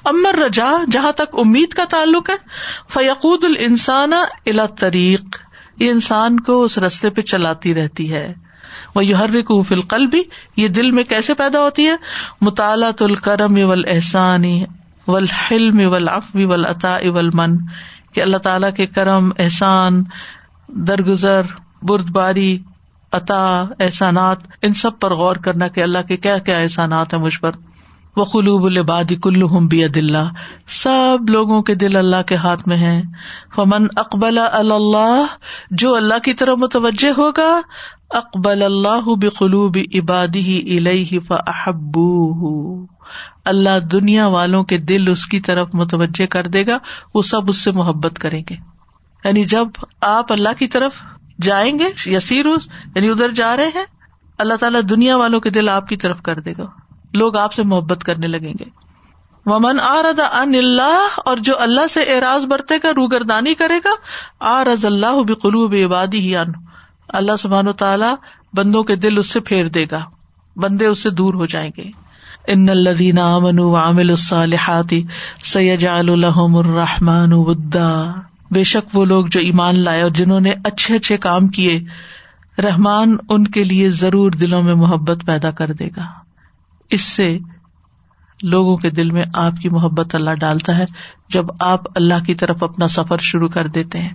امر 0.05 0.39
رجا 0.39 0.71
جہاں 0.91 1.11
تک 1.11 1.35
امید 1.37 1.73
کا 1.73 1.83
تعلق 1.89 2.29
ہے، 2.29 2.35
فیقود 2.93 3.43
السان 3.43 4.13
الا 4.45 4.65
طریق 4.65 5.21
یہ 5.79 5.89
انسان 5.89 6.39
کو 6.39 6.63
اس 6.63 6.77
رستے 6.77 7.09
پہ 7.09 7.21
چلاتی 7.21 7.75
رہتی 7.75 8.13
ہے۔ 8.13 8.33
وہ 8.95 9.05
یو 9.05 9.17
ہر 9.17 9.29
بھی 10.05 10.21
یہ 10.57 10.67
دل 10.67 10.91
میں 10.91 11.03
کیسے 11.03 11.33
پیدا 11.33 11.61
ہوتی 11.61 11.87
ہے؟ 11.87 11.95
مطالعہ 12.41 12.91
الکرم 12.99 13.55
اول 13.55 13.83
احسانی 13.87 14.65
ول 15.07 15.25
حلم 15.25 15.79
اول 15.79 16.09
اول 16.09 16.65
عطا 16.65 16.95
اول 16.95 17.29
من 17.33 17.57
کہ 18.13 18.21
اللہ 18.21 18.37
تعالیٰ 18.37 18.69
کے 18.77 18.85
کرم، 18.85 19.29
احسان، 19.39 20.03
درگزر 20.69 21.41
برد 21.81 22.09
باری 22.09 22.57
عطا، 23.11 23.65
احسانات، 23.79 24.37
ان 24.61 24.73
سب 24.73 24.99
پر 24.99 25.15
غور 25.15 25.35
کرنا 25.35 25.67
کہ 25.67 25.81
اللہ 25.81 25.99
کے 26.07 26.17
کیا 26.17 26.37
کیا 26.37 26.57
احسانات 26.57 27.13
ہیں 27.13 27.21
مجھ 27.21 27.39
پر۔ 27.39 27.51
وہ 28.17 28.23
قلوب 28.23 28.63
الباد 28.63 29.11
کل 29.23 29.43
بید 29.67 29.97
اللہ 29.97 30.29
سب 30.67 31.29
لوگوں 31.29 31.61
کے 31.61 31.75
دل 31.75 31.95
اللہ 31.95 32.21
کے 32.27 32.35
ہاتھ 32.35 32.67
میں 32.67 32.77
ہے 32.77 33.01
فمن 33.55 33.87
اقبال 33.95 34.37
اللہ 34.37 35.25
جو 35.71 35.95
اللہ 35.95 36.19
کی 36.23 36.33
طرف 36.33 36.57
متوجہ 36.57 37.09
ہوگا 37.09 37.61
اقبال 38.09 38.61
اللہ 38.61 39.15
بقلوب 39.21 39.77
عبادی 39.95 40.77
الہ 40.77 41.19
فاحبو 41.27 42.85
اللہ 43.45 43.79
دنیا 43.79 44.27
والوں 44.27 44.63
کے 44.63 44.77
دل 44.77 45.09
اس 45.09 45.25
کی 45.25 45.39
طرف 45.39 45.67
متوجہ 45.73 46.25
کر 46.25 46.43
دے 46.43 46.67
گا، 46.67 46.77
وہ 47.13 47.21
سب 47.21 47.49
اس 47.49 47.57
سے 47.57 47.71
محبت 47.71 48.19
کریں 48.19 48.43
گے۔ 48.49 48.55
یعنی 49.25 49.43
جب 49.43 49.67
آپ 50.01 50.33
اللہ 50.33 50.49
کی 50.59 50.67
طرف 50.67 50.93
جائیں 51.41 51.79
گے، 51.79 51.85
یسیر 52.05 52.45
یعنی 52.95 53.09
ادھر 53.09 53.31
جا 53.31 53.55
رہے 53.55 53.67
ہیں، 53.75 53.85
اللہ 54.39 54.53
تعالیٰ 54.53 54.81
دنیا 54.89 55.17
والوں 55.17 55.39
کے 55.39 55.49
دل 55.49 55.69
آپ 55.69 55.87
کی 55.87 55.97
طرف 55.97 56.21
کر 56.21 56.39
دے 56.39 56.53
گا۔ 56.57 56.65
لوگ 57.15 57.37
آپ 57.37 57.53
سے 57.53 57.63
محبت 57.63 58.03
کرنے 58.03 58.27
لگیں 58.27 58.53
گے۔ 58.59 58.65
ومن 59.45 59.79
آ 59.79 60.01
رضا 60.11 60.25
ان 60.25 60.55
اللہ 60.55 61.07
اور 61.25 61.37
جو 61.37 61.59
اللہ 61.59 61.87
سے 61.87 62.01
اعراض 62.01 62.45
برتے 62.45 62.75
گا، 62.83 62.89
روگردانی 62.95 63.53
کرے 63.53 63.77
گا 63.85 63.89
آ 64.39 64.63
رض 64.63 64.85
اللہ 64.85 65.23
بقلوب 65.27 65.75
عبادی 65.85 66.19
ہی 66.19 66.37
ان 66.37 66.51
اللہ 67.09 67.35
سبحان 67.39 67.67
و 67.67 67.73
تعالیٰ 67.73 68.15
بندوں 68.53 68.83
کے 68.83 68.95
دل 68.95 69.17
اس 69.17 69.27
سے 69.27 69.39
پھیر 69.39 69.67
دے 69.67 69.85
گا۔ 69.91 70.03
بندے 70.55 70.85
اس 70.85 71.03
سے 71.03 71.09
دور 71.09 71.33
ہو 71.33 71.45
جائیں 71.45 71.71
گے۔ 71.77 71.83
ان 72.47 72.69
الدین 72.69 73.19
امن 73.19 73.59
عامل 73.59 74.09
الصالحات 74.09 74.93
سید 75.43 75.85
الحم 75.87 76.55
الرحمان 76.55 77.29
ودا۔ 77.33 78.11
بے 78.51 78.63
شک 78.63 78.97
وہ 78.97 79.05
لوگ 79.05 79.25
جو 79.25 79.39
ایمان 79.39 79.79
لائے 79.79 80.01
اور 80.01 80.09
جنہوں 80.09 80.39
نے 80.39 80.53
اچھے 80.63 80.95
اچھے 80.95 81.17
کام 81.17 81.47
کیے، 81.47 81.79
رحمان 82.61 83.17
ان 83.29 83.47
کے 83.47 83.63
لیے 83.63 83.89
ضرور 83.89 84.31
دلوں 84.31 84.63
میں 84.63 84.75
محبت 84.75 85.25
پیدا 85.25 85.51
کر 85.51 85.73
دے 85.73 85.87
گا۔ 85.97 86.05
اس 86.89 87.01
سے 87.01 87.39
لوگوں 88.43 88.75
کے 88.75 88.89
دل 88.89 89.11
میں 89.11 89.23
آپ 89.33 89.53
کی 89.61 89.69
محبت 89.69 90.15
اللہ 90.15 90.31
ڈالتا 90.31 90.77
ہے۔ 90.77 90.85
جب 91.29 91.45
آپ 91.59 91.81
اللہ 91.95 92.23
کی 92.27 92.35
طرف 92.35 92.63
اپنا 92.63 92.87
سفر 92.87 93.17
شروع 93.17 93.49
کر 93.49 93.67
دیتے 93.67 93.99
ہیں۔ 93.99 94.13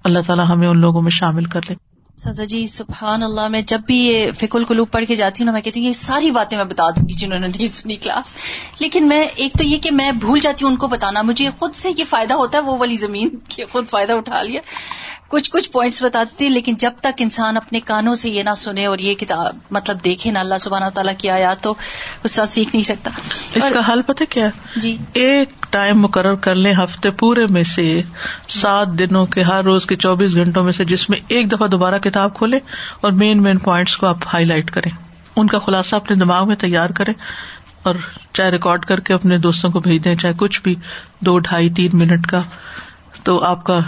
اللہ 0.04 0.18
تعالیٰ 0.26 0.44
ہمیں 0.48 0.68
ان 0.68 0.78
لوگوں 0.78 1.02
میں 1.02 1.10
شامل 1.10 1.44
کر 1.44 1.60
لے۔ 1.68 1.74
سزا 2.24 2.44
جی 2.44 2.66
سبحان 2.66 3.22
اللہ 3.22 3.48
میں 3.48 3.62
جب 3.62 3.80
بھی 3.86 4.06
یہ 4.06 4.32
فک 4.32 4.56
القلوب 4.56 4.90
پڑھ 4.90 5.04
کے 5.08 5.14
جاتی 5.14 5.42
ہوں 5.42 5.46
نا 5.46 5.52
میں 5.52 5.60
کہتی 5.60 5.80
ہوں 5.80 5.88
یہ 5.88 5.92
ساری 5.92 6.30
باتیں 6.30 6.58
میں 6.58 6.64
بتا 6.64 6.90
دوں 6.90 7.08
گی 7.08 7.12
جنہوں 7.12 7.38
نے 7.38 7.46
نہیں 7.46 7.66
سنی 7.66 7.96
کلاس۔ 7.96 8.32
لیکن 8.78 9.08
میں 9.08 9.26
ایک 9.36 9.52
تو 9.52 9.64
یہ 9.64 9.78
کہ 9.78 9.90
میں 9.90 10.12
بھول 10.12 10.38
جاتی 10.38 10.64
ہوں 10.64 10.72
ان 10.72 10.78
کو 10.78 10.86
بتانا 10.86 11.22
مجھے 11.22 11.50
خود 11.58 11.74
سے 11.74 11.90
یہ 11.98 12.04
فائدہ 12.10 12.34
ہوتا 12.34 12.58
ہے 12.58 12.62
وہ 12.62 12.76
والی 12.78 12.96
زمین 12.96 13.28
کے 13.48 13.64
خود 13.72 13.88
فائدہ 13.90 14.12
اٹھا 14.12 14.42
لیا۔ 14.42 14.60
کچھ 15.28 15.50
کچھ 15.50 15.70
پوائنٹس 15.70 16.02
بتا 16.02 16.22
دیتی 16.22 16.48
لیکن 16.48 16.74
جب 16.78 16.90
تک 16.96 17.12
انسان 17.18 17.56
اپنے 17.56 17.80
کانوں 17.80 18.14
سے 18.14 18.30
یہ 18.30 18.42
نہ 18.42 18.54
سنے 18.56 18.86
اور 18.86 18.98
یہ 18.98 19.14
کتاب 19.14 19.56
مطلب 19.70 20.04
دیکھے 20.04 20.30
نا 20.30 20.40
اللہ 20.40 20.58
سبحانہ 20.60 20.84
تعالیٰ 20.94 21.12
کی 21.18 21.30
آیات 21.30 21.60
تو 21.60 21.74
اس 22.24 22.32
طرح 22.32 22.46
سیکھ 22.46 22.68
نہیں 22.72 22.82
سکتا۔ 22.82 23.10
اس 23.54 23.64
کا 23.74 23.92
حل 23.92 24.02
پتہ 24.02 24.24
کیا 24.30 24.48
جی۔ 24.76 24.96
ایک 25.12 25.66
ٹائم 25.70 26.00
مقرر 26.00 26.34
کر 26.34 26.54
لیں 26.54 26.72
ہفتے 26.72 27.10
پورے 27.10 27.46
میں 27.46 27.64
سے 27.64 28.02
سات 28.48 28.88
دنوں 28.88 29.26
کے 29.26 29.42
ہر 29.42 29.64
روز 29.64 29.86
کے 29.86 29.96
چوبیس 29.96 30.34
گھنٹوں 30.34 30.64
میں 30.64 30.72
سے 30.72 30.84
جس 30.84 31.10
میں 31.10 31.18
ایک 31.28 31.52
دفعہ 31.52 31.66
دوبارہ 31.66 31.98
کتاب 31.98 32.34
کھولے 32.34 32.58
اور 33.00 33.12
مین 33.12 33.42
مین 33.42 33.58
پوائنٹس 33.58 33.96
کو 33.96 34.06
آپ 34.06 34.18
ہائی 34.32 34.44
لائٹ 34.44 34.70
کریں۔ 34.70 34.90
ان 35.36 35.46
کا 35.46 35.58
خلاصہ 35.58 35.96
اپنے 35.96 36.16
دماغ 36.16 36.48
میں 36.48 36.56
تیار 36.56 36.90
کریں 36.90 37.14
اور 37.82 37.94
چاہے 38.32 38.50
ریکارڈ 38.50 38.84
کر 38.84 39.00
کے 39.00 39.14
اپنے 39.14 39.38
دوستوں 39.38 39.70
کو 39.70 39.80
بھیج 39.80 40.04
دیں 40.04 40.16
چاہے 40.16 40.34
کچھ 40.36 40.60
بھی 40.62 40.74
دو 41.20 41.38
ڈھائی 41.38 41.70
تین 41.70 41.90
منٹ 41.92 42.26
کا۔ 42.26 42.42
تو 43.26 43.44
آپ 43.44 43.64
کا 43.64 43.80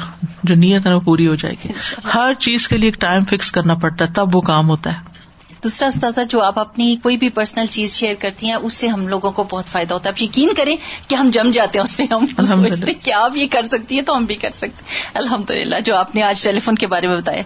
جو 0.42 0.54
نیت 0.54 0.86
ہے 0.86 0.94
وہ 0.94 1.00
پوری 1.00 1.26
ہو 1.26 1.34
جائے 1.34 1.54
گی۔ 1.64 1.72
ہر 2.14 2.34
چیز 2.34 2.68
کے 2.68 2.76
لیے 2.76 2.88
ایک 2.88 3.00
ٹائم 3.00 3.24
فکس 3.24 3.52
کرنا 3.52 3.74
پڑتا 3.74 4.04
ہے 4.04 4.12
تب 4.12 4.36
وہ 4.36 4.40
کام 4.40 4.68
ہوتا 4.68 4.92
ہے۔ 4.92 5.17
دوسرا 5.64 5.88
استاذہ 5.88 6.20
جو 6.28 6.42
آپ 6.42 6.58
اپنی 6.58 6.96
کوئی 7.02 7.16
بھی 7.16 7.28
پرسنل 7.28 7.66
چیز 7.66 7.94
شیئر 7.94 8.14
کرتی 8.18 8.46
ہیں 8.46 8.54
اس 8.54 8.74
سے 8.74 8.88
ہم 8.88 9.08
لوگوں 9.08 9.30
کو 9.32 9.44
بہت 9.50 9.66
فائدہ 9.66 9.94
ہوتا 9.94 10.08
ہے۔ 10.08 10.14
آپ 10.14 10.22
یقین 10.22 10.54
کریں 10.56 10.76
کہ 11.08 11.14
ہم 11.14 11.30
جم 11.32 11.50
جاتے 11.50 11.78
ہیں 11.78 11.84
اس 11.84 11.96
پہ 11.96 12.02
ہم 12.10 12.26
سوچتے 12.44 12.92
کیا 12.94 13.18
آپ 13.20 13.36
یہ 13.36 13.46
کر 13.50 13.62
سکتی 13.62 13.96
ہے 13.96 14.02
تو 14.02 14.16
ہم 14.16 14.24
بھی 14.24 14.34
کر 14.34 14.50
سکتے 14.50 14.84
الحمد 15.14 15.50
للہ 15.50 15.80
جو 15.84 15.96
آپ 15.96 16.14
نے 16.14 16.22
آج 16.22 16.44
ٹیلی 16.44 16.60
فون 16.60 16.74
کے 16.74 16.86
بارے 16.86 17.06
میں 17.06 17.16
بتایا۔ 17.16 17.42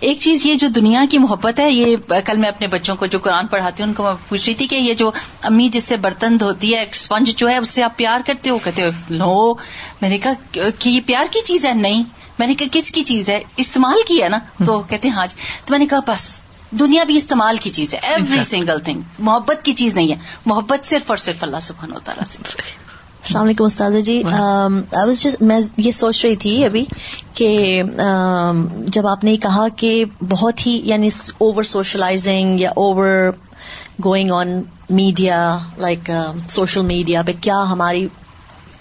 ایک 0.00 0.20
چیز 0.20 0.46
یہ 0.46 0.54
جو 0.54 0.68
دنیا 0.68 1.04
کی 1.10 1.18
محبت 1.18 1.60
ہے 1.60 1.70
یہ 1.70 1.96
کل 2.24 2.38
میں 2.38 2.48
اپنے 2.48 2.66
بچوں 2.66 2.96
کو 2.96 3.06
جو 3.06 3.18
قرآن 3.18 3.46
پڑھاتی 3.46 3.82
ہوں 3.82 3.88
ان 3.90 3.94
کو 3.94 4.02
میں 4.02 4.12
پوچھ 4.28 4.46
رہی 4.46 4.54
تھی 4.54 4.66
کہ 4.66 4.74
یہ 4.74 4.94
جو 4.94 5.10
امی 5.42 5.68
جس 5.68 5.84
سے 5.84 5.96
برتن 5.96 6.40
دھوتی 6.40 6.74
ہے 6.74 6.86
اسپنج 6.92 7.36
جو 7.36 7.48
ہے 7.48 7.56
اس 7.56 7.70
سے 7.70 7.82
آپ 7.82 7.96
پیار 7.96 8.20
کرتے 8.26 8.50
ہو؟ 8.50 8.58
کہتے 8.58 8.82
ہو 8.82 8.90
لو 9.10 9.54
میں 10.00 10.08
نے 10.08 10.18
کہا 10.18 10.32
کہ 10.78 10.88
یہ 10.88 11.00
پیار 11.06 11.24
کی 11.30 11.40
چیز 11.44 11.66
ہے؟ 11.66 11.74
نہیں۔ 11.74 12.02
میں 12.38 12.46
نے 12.46 12.54
کہا 12.54 12.66
کس 12.72 12.90
کی 12.90 13.00
چیز 13.00 13.28
ہے؟ 13.28 13.40
استعمال 13.56 13.98
کی 14.08 14.22
ہے 14.22 14.28
نا؟ 14.28 14.38
تو 14.66 14.82
کہتے 14.88 15.08
ہیں 15.08 15.14
ہاں 15.14 15.26
جی۔ 15.26 15.34
تو 15.64 15.72
میں 15.72 15.78
نے 15.78 15.86
کہا 15.86 15.98
بس 16.06 16.44
دنیا 16.78 17.04
بھی 17.04 17.16
استعمال 17.16 17.56
کی 17.56 17.70
چیز 17.70 17.94
ہے 17.94 17.98
ایوری 18.02 18.42
سنگل 18.42 18.78
تھنگ 18.80 19.00
محبت 19.18 19.62
کی 19.62 19.72
چیز 19.72 19.94
نہیں 19.94 20.10
ہے۔ 20.10 20.16
محبت 20.46 20.84
صرف 20.84 21.10
اور 21.10 21.16
صرف 21.16 21.42
اللہ 21.42 21.56
سبحان 21.62 21.92
و 21.92 21.98
تعالیٰ 22.04 22.24
سے۔ 22.26 22.38
السلام 23.22 23.44
علیکم 23.44 23.64
استاد 23.64 23.90
جی۔ 24.04 24.22
میں 25.40 25.60
یہ 25.76 25.90
سوچ 25.90 26.24
رہی 26.24 26.36
تھی 26.36 26.64
ابھی 26.64 26.84
کہ 27.34 27.82
جب 28.86 29.06
آپ 29.06 29.24
نے 29.24 29.36
کہا 29.36 29.68
کہ 29.76 30.04
بہت 30.28 30.66
ہی 30.66 30.80
یعنی 30.84 31.08
اوور 31.38 31.62
سوشلائزنگ 31.62 32.60
یا 32.60 32.70
over 32.70 33.30
going 34.04 34.30
on 34.30 34.48
media 34.90 35.58
like 35.78 36.10
social 36.48 36.82
media 36.82 37.22
پہ 37.22 37.32
کیا 37.40 37.62
ہماری 37.62 38.08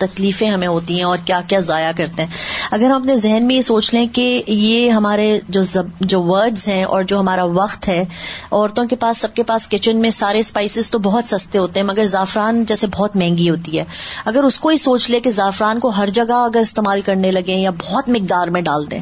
تکلیفیں 0.05 0.49
ہمیں 0.49 0.67
ہوتی 0.67 0.95
ہیں 0.95 1.03
اور 1.03 1.17
کیا 1.25 1.39
کیا 1.47 1.59
ضائع 1.59 1.91
کرتے 1.97 2.23
ہیں۔ 2.23 2.29
اگر 2.71 2.85
ہم 2.85 3.01
اپنے 3.01 3.15
ذہن 3.17 3.47
میں 3.47 3.55
یہ 3.55 3.61
سوچ 3.61 3.93
لیں 3.93 4.05
کہ 4.13 4.43
یہ 4.47 4.89
ہمارے 4.89 5.39
جو 5.49 5.61
جو 6.01 6.21
ورڈز 6.23 6.67
ہیں 6.67 6.83
اور 6.83 7.03
جو 7.03 7.19
ہمارا 7.19 7.43
وقت 7.43 7.87
ہے، 7.87 8.03
عورتوں 8.51 8.85
کے 8.85 8.95
پاس، 8.95 9.17
سب 9.17 9.33
کے 9.33 9.43
پاس 9.43 9.67
کچن 9.67 9.97
میں 9.97 10.09
سارے 10.09 10.39
اسپائسیز 10.39 10.91
تو 10.91 10.99
بہت 10.99 11.25
سستے 11.25 11.57
ہوتے 11.57 11.79
ہیں، 11.79 11.87
مگر 11.87 12.05
زعفران 12.05 12.63
جیسے 12.65 12.87
بہت 12.87 13.15
مہنگی 13.15 13.49
ہوتی 13.49 13.77
ہے۔ 13.79 13.83
اگر 14.25 14.43
اس 14.43 14.59
کو 14.59 14.69
ہی 14.69 14.77
سوچ 14.77 15.09
لے 15.09 15.19
کہ 15.19 15.29
زعفران 15.29 15.79
کو 15.79 15.89
ہر 15.89 16.09
جگہ 16.09 16.43
اگر 16.43 16.59
استعمال 16.59 17.01
کرنے 17.01 17.31
لگے 17.31 17.55
یا 17.55 17.71
بہت 17.85 18.09
مقدار 18.09 18.47
میں 18.47 18.61
ڈال 18.61 18.91
دیں، 18.91 18.99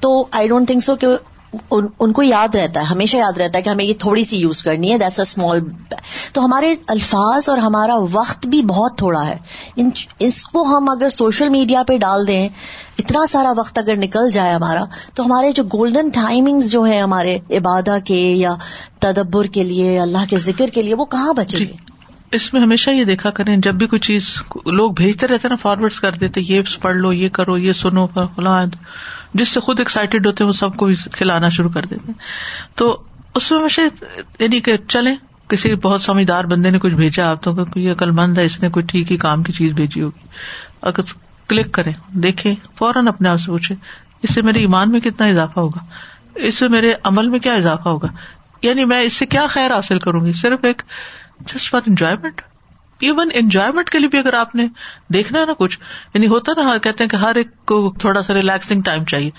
تو 0.00 0.26
آئی 0.30 0.48
ڈونٹ 0.48 0.66
تھنک 0.66 0.84
سو 0.84 0.96
کہ 0.96 1.06
ان 1.52 2.12
کو 2.12 2.22
یاد 2.22 2.54
رہتا 2.54 2.80
ہے، 2.80 2.84
ہمیشہ 2.84 3.16
یاد 3.16 3.38
رہتا 3.38 3.58
ہے 3.58 3.62
کہ 3.62 3.68
ہمیں 3.68 3.84
یہ 3.84 3.92
تھوڑی 3.98 4.24
سی 4.24 4.36
یوز 4.36 4.62
کرنی 4.62 4.92
ہے 4.92 4.98
دیٹس 4.98 5.18
اے 5.18 5.22
اسمال 5.22 5.60
تو 6.32 6.44
ہمارے 6.44 6.74
الفاظ 6.86 7.48
اور 7.48 7.58
ہمارا 7.58 7.96
وقت 8.12 8.46
بھی 8.46 8.62
بہت 8.62 8.98
تھوڑا 8.98 9.26
ہے۔ 9.26 9.36
اس 10.18 10.44
کو 10.46 10.62
ہم 10.62 10.88
اگر 10.88 11.08
سوشل 11.08 11.48
میڈیا 11.48 11.82
پہ 11.82 11.98
ڈال 11.98 12.28
دیں، 12.28 12.48
اتنا 12.98 13.26
سارا 13.26 13.52
وقت 13.56 13.78
اگر 13.78 13.96
نکل 13.96 14.30
جائے 14.30 14.52
ہمارا، 14.54 14.84
تو 15.14 15.24
ہمارے 15.24 15.52
جو 15.52 15.62
گولڈن 15.64 16.08
ٹائمنگ 16.10 16.60
جو 16.60 16.86
ہے 16.86 17.00
ہمارے 17.00 17.38
عبادہ 17.50 17.98
کے 18.04 18.20
یا 18.36 18.54
تدبر 18.98 19.44
کے 19.44 19.64
لیے، 19.64 20.00
اللہ 20.00 20.30
کے 20.30 20.38
ذکر 20.38 20.66
کے 20.68 20.82
لیے، 20.82 20.94
وہ 20.94 21.04
کہاں 21.04 21.32
بچے 21.32 21.58
گے؟ 21.58 21.64
جی، 21.64 21.72
اس 22.32 22.52
میں 22.52 22.62
ہمیشہ 22.62 22.90
یہ 22.90 23.04
دیکھا 23.04 23.30
کریں، 23.30 23.56
جب 23.56 23.74
بھی 23.74 23.86
کوئی 23.86 24.00
چیز 24.00 24.34
لوگ 24.66 24.90
بھیجتے 24.90 25.26
رہتے 25.26 25.48
نا 25.48 25.56
فارورڈ 25.56 25.92
کر 25.92 26.12
دیتے، 26.12 26.40
یہ 26.40 26.62
پڑھ 26.82 26.96
لو، 26.96 27.12
یہ 27.12 27.28
کرو، 27.28 27.58
یہ 27.58 27.72
سنو، 27.72 28.06
فلاں 28.06 28.66
جس 29.34 29.48
سے 29.48 29.60
خود 29.60 29.80
ایکسائٹیڈ 29.80 30.26
ہوتے 30.26 30.44
ہیں، 30.44 30.48
وہ 30.48 30.52
سب 30.52 30.74
کو 30.76 30.88
کھلانا 31.12 31.48
شروع 31.48 31.70
کر 31.70 31.82
دیتے 31.82 32.12
تو 32.74 33.02
اس 33.34 33.50
میں 33.50 33.60
ہمیشہ 33.60 33.80
یعنی 34.38 34.60
کہ 34.60 34.76
چلے 34.88 35.14
کسی 35.48 35.74
بہت 35.74 36.02
سمجھدار 36.02 36.44
بندے 36.44 36.70
نے 36.70 36.78
کچھ 36.78 36.94
بھیجا، 36.94 37.30
آپ 37.30 37.42
تو 37.42 37.54
کوئی 37.54 37.90
عقل 37.90 38.10
مند 38.10 38.38
ہے، 38.38 38.44
اس 38.44 38.62
نے 38.62 38.68
کوئی 38.68 38.86
ٹھیک 38.86 39.12
ہی 39.12 39.16
کام 39.16 39.42
کی 39.42 39.52
چیز 39.52 39.72
بھیجی 39.72 40.02
ہوگی۔ 40.02 40.26
اگر 40.82 41.00
کلک 41.48 41.72
کریں، 41.72 41.92
دیکھیں، 42.10 42.54
فوراً 42.78 43.08
اپنے 43.08 43.28
آپ 43.28 43.40
سے 43.40 43.46
پوچھے 43.46 43.74
اس 44.22 44.34
سے 44.34 44.42
میرے 44.42 44.58
ایمان 44.58 44.90
میں 44.90 45.00
کتنا 45.00 45.26
اضافہ 45.26 45.60
ہوگا؟ 45.60 45.84
اس 46.34 46.54
سے 46.54 46.68
میرے 46.68 46.94
عمل 47.04 47.28
میں 47.28 47.38
کیا 47.38 47.54
اضافہ 47.54 47.88
ہوگا؟ 47.88 48.08
یعنی 48.62 48.84
میں 48.84 49.02
اس 49.02 49.12
سے 49.12 49.26
کیا 49.26 49.46
خیر 49.46 49.74
حاصل 49.74 49.98
کروں 49.98 50.26
گی؟ 50.26 50.32
صرف 50.32 50.58
ایک 50.62 50.82
just 51.40 51.70
for 51.70 51.80
enjoyment 51.86 52.40
even 53.00 53.28
enjoyment 53.34 53.90
کے 53.90 53.98
لیے 53.98 54.08
بھی 54.08 54.18
اگر 54.18 54.32
آپ 54.34 54.54
نے 54.54 54.66
دیکھنا 55.12 55.40
ہے 55.40 55.46
نا 55.46 55.52
کچھ 55.58 55.78
یعنی 56.14 56.26
ہوتا 56.26 56.52
نا، 56.56 56.78
کہتے 56.78 57.04
ہیں 57.04 57.10
کہ 57.10 57.16
ہر 57.16 57.34
ایک 57.34 57.66
کو 57.66 57.94
تھوڑا 57.98 58.22
سا 58.22 58.34
ریلیکسنگ 58.34 58.82
ٹائم 58.82 59.04
چاہیے، 59.04 59.30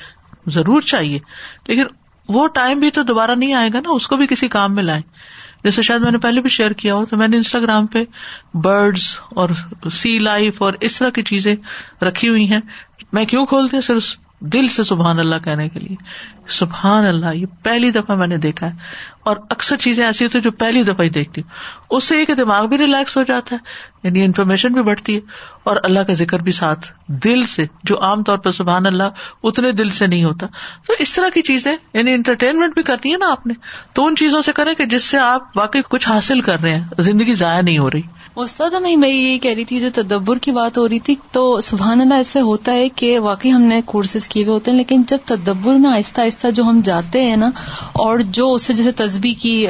ضرور 0.47 0.81
چاہیے۔ 0.81 1.19
لیکن 1.67 1.83
وہ 2.29 2.47
ٹائم 2.47 2.79
بھی 2.79 2.91
تو 2.91 3.03
دوبارہ 3.03 3.31
نہیں 3.31 3.53
آئے 3.53 3.69
گا 3.73 3.79
نا، 3.79 3.89
اس 3.89 4.07
کو 4.07 4.17
بھی 4.17 4.27
کسی 4.27 4.47
کام 4.47 4.75
میں 4.75 4.83
لائیں۔ 4.83 5.01
جیسے 5.63 5.81
شاید 5.81 6.01
میں 6.01 6.11
نے 6.11 6.17
پہلے 6.17 6.41
بھی 6.41 6.49
شیئر 6.49 6.71
کیا 6.71 6.95
ہو، 6.95 7.05
تو 7.05 7.17
میں 7.17 7.27
نے 7.27 7.37
انسٹاگرام 7.37 7.87
پہ 7.87 8.03
برڈس 8.53 9.19
اور 9.29 9.49
سی 9.91 10.19
لائف 10.19 10.61
اور 10.61 10.73
اس 10.81 10.99
طرح 10.99 11.09
کی 11.09 11.23
چیزیں 11.23 11.55
رکھی 12.01 12.29
ہوئی 12.29 12.51
ہیں۔ 12.51 12.59
میں 13.11 13.25
کیوں 13.25 13.45
کھولتی 13.45 13.75
ہوں 13.75 13.81
صرف 13.81 14.15
دل 14.39 14.67
سے 14.67 14.83
سبحان 14.83 15.19
اللہ 15.19 15.35
کہنے 15.43 15.69
کے 15.69 15.79
لیے۔ 15.79 15.95
سبحان 16.47 17.05
اللہ، 17.05 17.35
یہ 17.35 17.45
پہلی 17.63 17.91
دفعہ 17.91 18.15
میں 18.15 18.27
نے 18.27 18.37
دیکھا 18.37 18.67
ہے۔ 18.67 18.75
اور 19.23 19.37
اکثر 19.49 19.77
چیزیں 19.77 20.05
ایسی 20.05 20.25
ہوتی 20.25 20.41
جو 20.41 20.51
پہلی 20.51 20.83
دفعہ 20.83 21.01
ہی 21.01 21.09
دیکھتی 21.09 21.41
ہوں۔ 21.41 21.49
اس 21.89 22.03
سے 22.03 22.17
ایک 22.17 22.31
دماغ 22.37 22.65
بھی 22.65 22.77
ریلیکس 22.77 23.17
ہو 23.17 23.23
جاتا 23.23 23.55
ہے 23.55 23.59
یعنی 24.03 24.23
انفارمیشن 24.23 24.73
بھی 24.73 24.83
بڑھتی 24.83 25.15
ہے۔ 25.15 25.19
اور 25.63 25.77
اللہ 25.83 25.99
کا 25.99 26.13
ذکر 26.13 26.39
بھی 26.39 26.51
ساتھ، 26.51 26.91
دل 27.07 27.45
سے، 27.45 27.65
جو 27.83 28.01
عام 28.01 28.23
طور 28.23 28.37
پر 28.37 28.51
سبحان 28.51 28.85
اللہ 28.85 29.03
اتنے 29.43 29.71
دل 29.71 29.89
سے 29.89 30.07
نہیں 30.07 30.23
ہوتا۔ 30.23 30.47
تو 30.87 30.93
اس 30.99 31.13
طرح 31.13 31.29
کی 31.29 31.41
چیزیں 31.41 31.75
یعنی 31.93 32.13
انٹرٹینمنٹ 32.13 32.73
بھی 32.73 32.83
کرنی 32.83 33.11
ہے 33.11 33.17
نا 33.17 33.31
آپ 33.31 33.47
نے۔ 33.47 33.53
تو 33.93 34.05
ان 34.05 34.15
چیزوں 34.15 34.41
سے 34.41 34.51
کریں 34.51 34.73
کہ 34.73 34.85
جس 34.85 35.03
سے 35.03 35.17
آپ 35.17 35.57
واقعی 35.57 35.81
کچھ 35.89 36.09
حاصل 36.09 36.41
کر 36.41 36.59
رہے 36.59 36.75
ہیں۔ 36.75 36.87
زندگی 36.99 37.33
ضائع 37.33 37.61
نہیں 37.61 37.77
ہو 37.77 37.91
رہی۔ 37.91 38.01
استاد 38.41 38.69
میں 38.97 39.09
یہ 39.09 39.37
کہہ 39.37 39.53
رہی 39.53 39.65
تھی 39.65 39.79
جو 39.79 39.87
تدبر 39.95 40.37
کی 40.37 40.51
بات 40.51 40.77
ہو 40.77 40.89
رہی 40.89 40.99
تھی 40.99 41.15
تو 41.31 41.61
سبحان 41.61 42.01
اللہ 42.01 42.13
ایسے 42.13 42.41
ہوتا 42.41 42.71
ہے 42.71 42.89
کہ 42.89 43.19
واقعی 43.19 43.51
ہم 43.51 43.61
نے 43.61 43.81
کورسز 43.85 44.27
کیے 44.27 44.43
ہوئے 44.43 44.53
ہوتے 44.53 44.71
ہیں 44.71 44.77
لیکن 44.77 45.03
جب 45.07 45.17
تدبر 45.25 45.73
میں 45.73 45.89
آہستہ 45.89 46.21
آہستہ 46.21 46.47
جو 46.51 46.63
ہم 46.63 46.81
جاتے 46.83 47.23
ہیں 47.23 47.35
نا 47.35 47.49
اور 47.93 48.19
جو 48.19 48.53
اس 48.53 48.61
سے 48.61 48.73
جیسے 48.73 48.91
تصبی 48.91 49.33
کی 49.33 49.67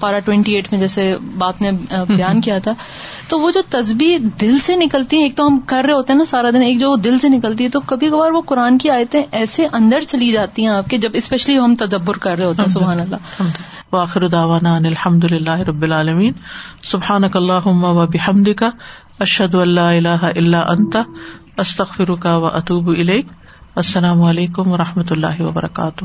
پارا 0.00 0.18
ٹوینٹی 0.18 0.54
ایٹ 0.54 0.68
میں 0.72 0.80
جیسے 0.80 1.16
بات 1.38 1.62
نے 1.62 1.70
بیان 2.08 2.40
کیا 2.40 2.58
تھا 2.58 2.74
تو 3.28 3.40
وہ 3.40 3.50
جو 3.50 3.60
تصبی 3.70 4.18
دل 4.40 4.58
سے 4.58 4.76
نکلتی 4.76 5.16
ہے 5.16 5.22
ایک 5.22 5.36
تو 5.36 5.46
ہم 5.46 5.58
کر 5.66 5.84
رہے 5.84 5.94
ہوتے 5.94 6.12
ہیں 6.12 6.18
نا 6.18 6.24
سارا 6.24 6.50
دن 6.50 6.62
ایک 6.62 6.80
جو 6.80 6.96
دل 6.96 7.18
سے 7.18 7.28
نکلتی 7.28 7.64
ہے 7.64 7.68
تو 7.68 7.80
کبھی 7.80 8.08
کبھار 8.08 8.30
وہ 8.30 8.40
قرآن 8.40 8.78
کی 8.78 8.90
آیتیں 8.90 9.22
ایسے 9.32 9.66
اندر 9.72 10.00
چلی 10.00 10.30
جاتی 10.30 10.62
ہیں 10.62 10.68
آپ 10.68 10.90
کے 10.90 10.96
جب 10.96 11.10
اسپیشلی 11.14 11.58
ہم 11.58 11.74
تدبر 11.76 12.16
کر 12.16 12.36
رہے 12.38 12.44
ہوتے 12.44 12.60
ہیں 12.60 12.68
سبحان 12.68 13.00
اللہ۔ 13.00 13.42
واخر 13.92 14.28
داوانا 14.28 14.76
الحمد 14.76 15.24
للہ 15.24 15.50
رب 15.50 15.82
العالمین۔ 15.82 16.32
سبحان 16.82 17.24
اللہ 17.24 17.66
و 17.66 18.06
بحمد 18.12 18.48
کا 18.56 18.70
اشد 19.18 19.54
اللہ 19.54 19.80
اللہ 19.80 20.22
اللہ 20.22 20.56
انتا 20.56 21.02
استخر 21.56 22.14
کا 22.14 22.36
و 22.36 22.46
اطوب 22.46 22.90
السلام 23.74 24.22
علیکم 24.22 24.68
و 24.68 24.76
رحمۃ 24.76 25.10
اللہ 25.10 25.40
وبرکاتہ۔ 25.40 26.04